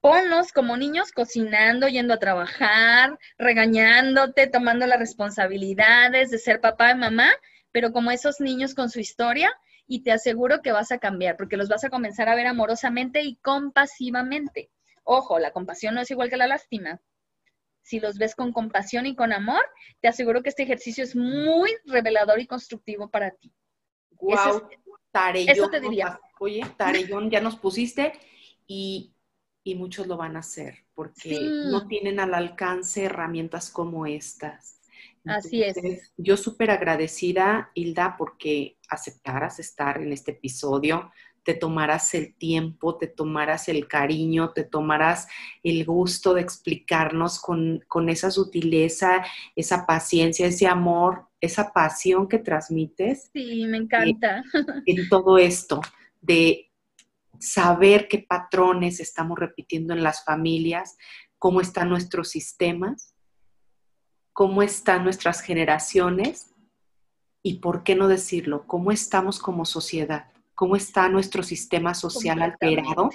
ponlos 0.00 0.52
como 0.52 0.76
niños 0.76 1.12
cocinando, 1.12 1.88
yendo 1.88 2.14
a 2.14 2.18
trabajar, 2.18 3.18
regañándote, 3.38 4.46
tomando 4.46 4.86
las 4.86 4.98
responsabilidades 4.98 6.30
de 6.30 6.38
ser 6.38 6.60
papá 6.60 6.92
y 6.92 6.96
mamá, 6.96 7.30
pero 7.72 7.92
como 7.92 8.10
esos 8.10 8.40
niños 8.40 8.74
con 8.74 8.90
su 8.90 9.00
historia 9.00 9.52
y 9.86 10.02
te 10.02 10.12
aseguro 10.12 10.62
que 10.62 10.72
vas 10.72 10.92
a 10.92 10.98
cambiar 10.98 11.36
porque 11.36 11.56
los 11.56 11.68
vas 11.68 11.84
a 11.84 11.90
comenzar 11.90 12.28
a 12.28 12.34
ver 12.34 12.46
amorosamente 12.46 13.22
y 13.22 13.36
compasivamente. 13.36 14.70
Ojo, 15.02 15.38
la 15.38 15.52
compasión 15.52 15.94
no 15.94 16.00
es 16.00 16.10
igual 16.10 16.30
que 16.30 16.36
la 16.36 16.46
lástima. 16.46 17.00
Si 17.82 18.00
los 18.00 18.16
ves 18.16 18.34
con 18.34 18.52
compasión 18.52 19.04
y 19.04 19.14
con 19.14 19.32
amor, 19.32 19.62
te 20.00 20.08
aseguro 20.08 20.42
que 20.42 20.48
este 20.48 20.62
ejercicio 20.62 21.04
es 21.04 21.14
muy 21.14 21.70
revelador 21.84 22.40
y 22.40 22.46
constructivo 22.46 23.10
para 23.10 23.30
ti. 23.32 23.52
Wow, 24.12 24.68
eso 25.34 25.68
te 25.68 25.80
diría. 25.80 26.18
Oye, 26.40 26.62
Tarellón, 26.76 27.30
ya 27.30 27.40
nos 27.40 27.56
pusiste 27.56 28.12
y, 28.66 29.13
muchos 29.74 30.06
lo 30.06 30.18
van 30.18 30.36
a 30.36 30.40
hacer 30.40 30.84
porque 30.94 31.40
no 31.40 31.86
tienen 31.86 32.20
al 32.20 32.34
alcance 32.34 33.04
herramientas 33.04 33.70
como 33.70 34.04
estas. 34.04 34.80
Así 35.24 35.62
es. 35.62 35.76
Yo 36.18 36.36
súper 36.36 36.70
agradecida, 36.70 37.70
Hilda, 37.74 38.16
porque 38.18 38.76
aceptaras 38.90 39.58
estar 39.58 40.02
en 40.02 40.12
este 40.12 40.32
episodio, 40.32 41.10
te 41.44 41.54
tomaras 41.54 42.14
el 42.14 42.34
tiempo, 42.34 42.96
te 42.96 43.06
tomaras 43.06 43.68
el 43.68 43.86
cariño, 43.86 44.50
te 44.50 44.64
tomaras 44.64 45.28
el 45.62 45.84
gusto 45.84 46.34
de 46.34 46.40
explicarnos 46.40 47.38
con, 47.38 47.84
con 47.86 48.08
esa 48.08 48.30
sutileza, 48.30 49.24
esa 49.54 49.86
paciencia, 49.86 50.46
ese 50.46 50.66
amor, 50.66 51.28
esa 51.40 51.72
pasión 51.72 52.28
que 52.28 52.38
transmites. 52.38 53.30
Sí, 53.32 53.66
me 53.66 53.76
encanta. 53.76 54.42
en 54.86 55.08
todo 55.08 55.38
esto, 55.38 55.80
de 56.20 56.70
saber 57.38 58.08
qué 58.08 58.18
patrones 58.18 59.00
estamos 59.00 59.38
repitiendo 59.38 59.94
en 59.94 60.02
las 60.02 60.24
familias, 60.24 60.96
cómo 61.38 61.60
están 61.60 61.88
nuestros 61.88 62.30
sistemas, 62.30 63.14
cómo 64.32 64.62
están 64.62 65.04
nuestras 65.04 65.40
generaciones 65.40 66.54
y, 67.42 67.58
por 67.58 67.84
qué 67.84 67.94
no 67.94 68.08
decirlo, 68.08 68.66
cómo 68.66 68.90
estamos 68.90 69.38
como 69.38 69.64
sociedad, 69.64 70.32
cómo 70.54 70.76
está 70.76 71.08
nuestro 71.08 71.42
sistema 71.42 71.94
social 71.94 72.42
alterado. 72.42 73.10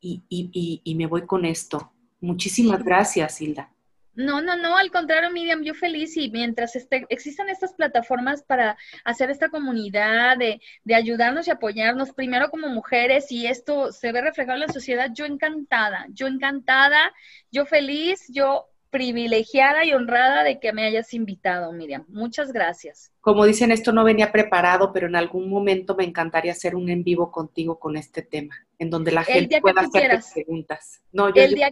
Y, 0.00 0.22
y, 0.28 0.94
me 0.94 1.06
voy 1.06 1.26
con 1.26 1.44
esto. 1.44 1.92
Muchísimas 2.20 2.84
gracias, 2.84 3.40
Hilda. 3.40 3.74
No, 4.18 4.40
no, 4.40 4.56
no, 4.56 4.76
al 4.76 4.90
contrario, 4.90 5.30
Miriam, 5.30 5.62
yo 5.62 5.74
feliz 5.74 6.16
y 6.16 6.28
mientras 6.28 6.74
este, 6.74 7.06
existan 7.08 7.48
estas 7.50 7.74
plataformas 7.74 8.42
para 8.42 8.76
hacer 9.04 9.30
esta 9.30 9.48
comunidad, 9.48 10.36
de, 10.36 10.60
de, 10.82 10.94
ayudarnos 10.96 11.46
y 11.46 11.52
apoyarnos, 11.52 12.12
primero 12.12 12.50
como 12.50 12.66
mujeres, 12.66 13.30
y 13.30 13.46
esto 13.46 13.92
se 13.92 14.10
ve 14.10 14.20
reflejado 14.20 14.56
en 14.56 14.66
la 14.66 14.72
sociedad, 14.72 15.10
yo 15.14 15.24
encantada, 15.24 16.08
yo 16.10 16.26
encantada, 16.26 17.12
yo 17.52 17.64
feliz, 17.64 18.26
yo 18.28 18.66
privilegiada 18.90 19.84
y 19.84 19.92
honrada 19.92 20.42
de 20.42 20.58
que 20.58 20.72
me 20.72 20.84
hayas 20.84 21.14
invitado, 21.14 21.72
Miriam. 21.72 22.04
Muchas 22.08 22.52
gracias. 22.52 23.12
Como 23.20 23.44
dicen, 23.44 23.70
esto 23.70 23.92
no 23.92 24.02
venía 24.02 24.32
preparado, 24.32 24.92
pero 24.92 25.06
en 25.06 25.14
algún 25.14 25.48
momento 25.48 25.94
me 25.94 26.02
encantaría 26.02 26.50
hacer 26.50 26.74
un 26.74 26.88
en 26.88 27.04
vivo 27.04 27.30
contigo 27.30 27.78
con 27.78 27.96
este 27.96 28.22
tema, 28.22 28.66
en 28.80 28.90
donde 28.90 29.12
la 29.12 29.22
gente 29.22 29.60
pueda 29.60 29.82
hacer 29.82 30.18
preguntas. 30.34 31.02
No, 31.12 31.32
yo, 31.32 31.40
el 31.40 31.54
día, 31.54 31.70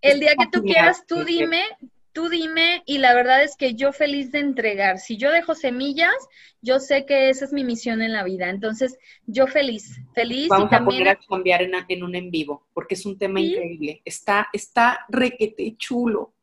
el 0.00 0.20
día 0.20 0.34
que 0.38 0.46
tú 0.50 0.62
quieras, 0.62 1.04
tú 1.06 1.24
dime, 1.24 1.62
tú 2.12 2.28
dime, 2.28 2.82
y 2.86 2.98
la 2.98 3.14
verdad 3.14 3.42
es 3.42 3.56
que 3.56 3.74
yo 3.74 3.92
feliz 3.92 4.32
de 4.32 4.38
entregar. 4.38 4.98
Si 4.98 5.16
yo 5.16 5.30
dejo 5.30 5.54
semillas, 5.54 6.14
yo 6.62 6.80
sé 6.80 7.04
que 7.06 7.28
esa 7.28 7.44
es 7.44 7.52
mi 7.52 7.64
misión 7.64 8.02
en 8.02 8.12
la 8.12 8.24
vida. 8.24 8.48
Entonces, 8.48 8.98
yo 9.26 9.46
feliz, 9.46 10.00
feliz. 10.14 10.48
Vamos 10.48 10.68
y 10.68 10.70
también... 10.70 11.02
a 11.02 11.04
poner 11.04 11.08
a 11.08 11.18
cambiar 11.28 11.62
en, 11.88 12.02
un 12.02 12.14
en 12.14 12.30
vivo, 12.30 12.66
porque 12.72 12.94
es 12.94 13.04
un 13.06 13.18
tema 13.18 13.40
increíble. 13.40 14.02
Está, 14.04 14.48
está 14.52 15.04
requete 15.08 15.76
chulo. 15.76 16.34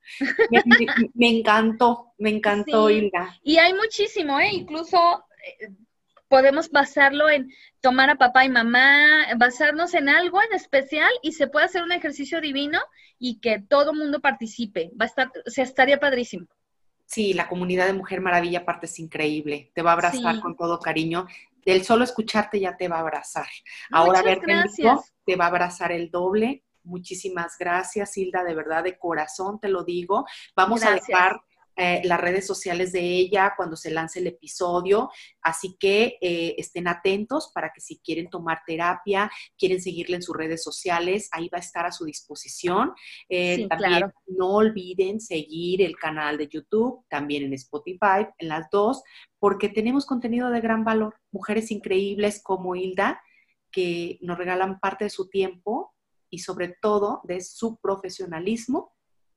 Me, 1.15 1.29
encantó, 1.29 2.13
me 2.17 2.29
encantó, 2.29 2.89
sí. 2.89 3.09
Y 3.43 3.57
hay 3.57 3.73
muchísimo, 3.73 4.39
¿eh? 4.39 4.49
Incluso 4.51 4.97
eh, 5.59 5.69
podemos 6.33 6.71
basarlo 6.71 7.29
en 7.29 7.53
tomar 7.79 8.09
a 8.09 8.15
papá 8.15 8.43
y 8.43 8.49
mamá, 8.49 9.27
basarnos 9.37 9.93
en 9.93 10.09
algo 10.09 10.41
en 10.41 10.51
especial 10.55 11.11
y 11.21 11.33
se 11.33 11.45
puede 11.45 11.67
hacer 11.67 11.83
un 11.83 11.91
ejercicio 11.91 12.41
divino 12.41 12.79
y 13.19 13.39
que 13.39 13.59
todo 13.59 13.93
mundo 13.93 14.19
participe. 14.19 14.89
Va 14.99 15.05
a 15.05 15.09
estar, 15.09 15.31
o 15.45 15.51
sea, 15.51 15.63
estaría 15.63 15.99
padrísimo. 15.99 16.47
Sí, 17.05 17.35
la 17.35 17.47
comunidad 17.47 17.85
de 17.85 17.93
Mujer 17.93 18.19
Maravilla 18.19 18.61
aparte 18.61 18.87
es 18.87 18.97
increíble. 18.97 19.71
Te 19.75 19.83
va 19.83 19.91
a 19.91 19.93
abrazar 19.93 20.41
con 20.41 20.57
todo 20.57 20.79
cariño. 20.79 21.27
El 21.65 21.83
solo 21.83 22.03
escucharte 22.03 22.59
ya 22.59 22.77
te 22.77 22.87
va 22.87 22.95
a 22.95 23.01
abrazar. 23.01 23.45
Ahora 23.91 24.23
verte 24.23 24.53
en 24.53 24.63
te 25.27 25.35
va 25.35 25.45
a 25.45 25.49
abrazar 25.49 25.91
el 25.91 26.09
doble. 26.09 26.63
Muchísimas 26.83 27.59
gracias, 27.59 28.17
Hilda, 28.17 28.43
de 28.43 28.55
verdad, 28.55 28.83
de 28.83 28.97
corazón 28.97 29.59
te 29.59 29.69
lo 29.69 29.83
digo. 29.83 30.25
Vamos 30.55 30.83
a 30.83 30.95
dejar 30.95 31.41
eh, 31.75 32.01
las 32.03 32.21
redes 32.21 32.45
sociales 32.45 32.91
de 32.91 33.01
ella 33.01 33.53
cuando 33.57 33.75
se 33.75 33.91
lance 33.91 34.19
el 34.19 34.27
episodio. 34.27 35.09
Así 35.41 35.75
que 35.79 36.17
eh, 36.21 36.55
estén 36.57 36.87
atentos 36.87 37.51
para 37.53 37.71
que 37.73 37.81
si 37.81 37.99
quieren 37.99 38.29
tomar 38.29 38.61
terapia, 38.65 39.31
quieren 39.57 39.81
seguirle 39.81 40.17
en 40.17 40.21
sus 40.21 40.35
redes 40.35 40.63
sociales, 40.63 41.29
ahí 41.31 41.49
va 41.49 41.57
a 41.57 41.61
estar 41.61 41.85
a 41.85 41.91
su 41.91 42.05
disposición. 42.05 42.93
Eh, 43.29 43.67
también 43.67 44.11
no 44.27 44.53
olviden 44.53 45.19
seguir 45.19 45.81
el 45.81 45.95
canal 45.95 46.37
de 46.37 46.47
YouTube, 46.47 47.03
también 47.09 47.43
en 47.43 47.53
Spotify, 47.53 48.27
en 48.37 48.49
las 48.49 48.69
dos, 48.71 49.01
porque 49.39 49.69
tenemos 49.69 50.05
contenido 50.05 50.49
de 50.49 50.61
gran 50.61 50.83
valor. 50.83 51.15
Mujeres 51.31 51.71
increíbles 51.71 52.41
como 52.43 52.75
Hilda 52.75 53.21
que 53.71 54.19
nos 54.21 54.37
regalan 54.37 54.79
parte 54.79 55.05
de 55.05 55.09
su 55.09 55.27
tiempo 55.29 55.93
y 56.29 56.39
sobre 56.39 56.69
todo 56.81 57.21
de 57.23 57.41
su 57.41 57.77
profesionalismo 57.77 58.93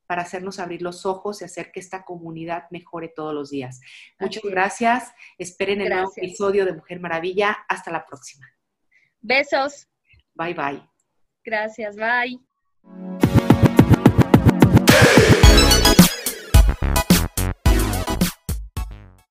para 0.06 0.22
hacernos 0.22 0.58
abrir 0.58 0.82
los 0.82 1.06
ojos 1.06 1.40
y 1.40 1.44
hacer 1.44 1.72
que 1.72 1.80
esta 1.80 2.04
comunidad 2.04 2.64
mejore 2.70 3.08
todos 3.08 3.34
los 3.34 3.50
días. 3.50 3.80
Muchas 4.18 4.42
gracias. 4.44 5.12
Esperen 5.38 5.80
el 5.80 5.90
nuevo 5.90 6.12
episodio 6.16 6.64
de 6.64 6.74
Mujer 6.74 7.00
Maravilla. 7.00 7.58
Hasta 7.68 7.90
la 7.90 8.06
próxima. 8.06 8.46
Besos. 9.20 9.88
Bye 10.34 10.54
bye. 10.54 10.82
Gracias. 11.44 11.96
Bye. 11.96 13.35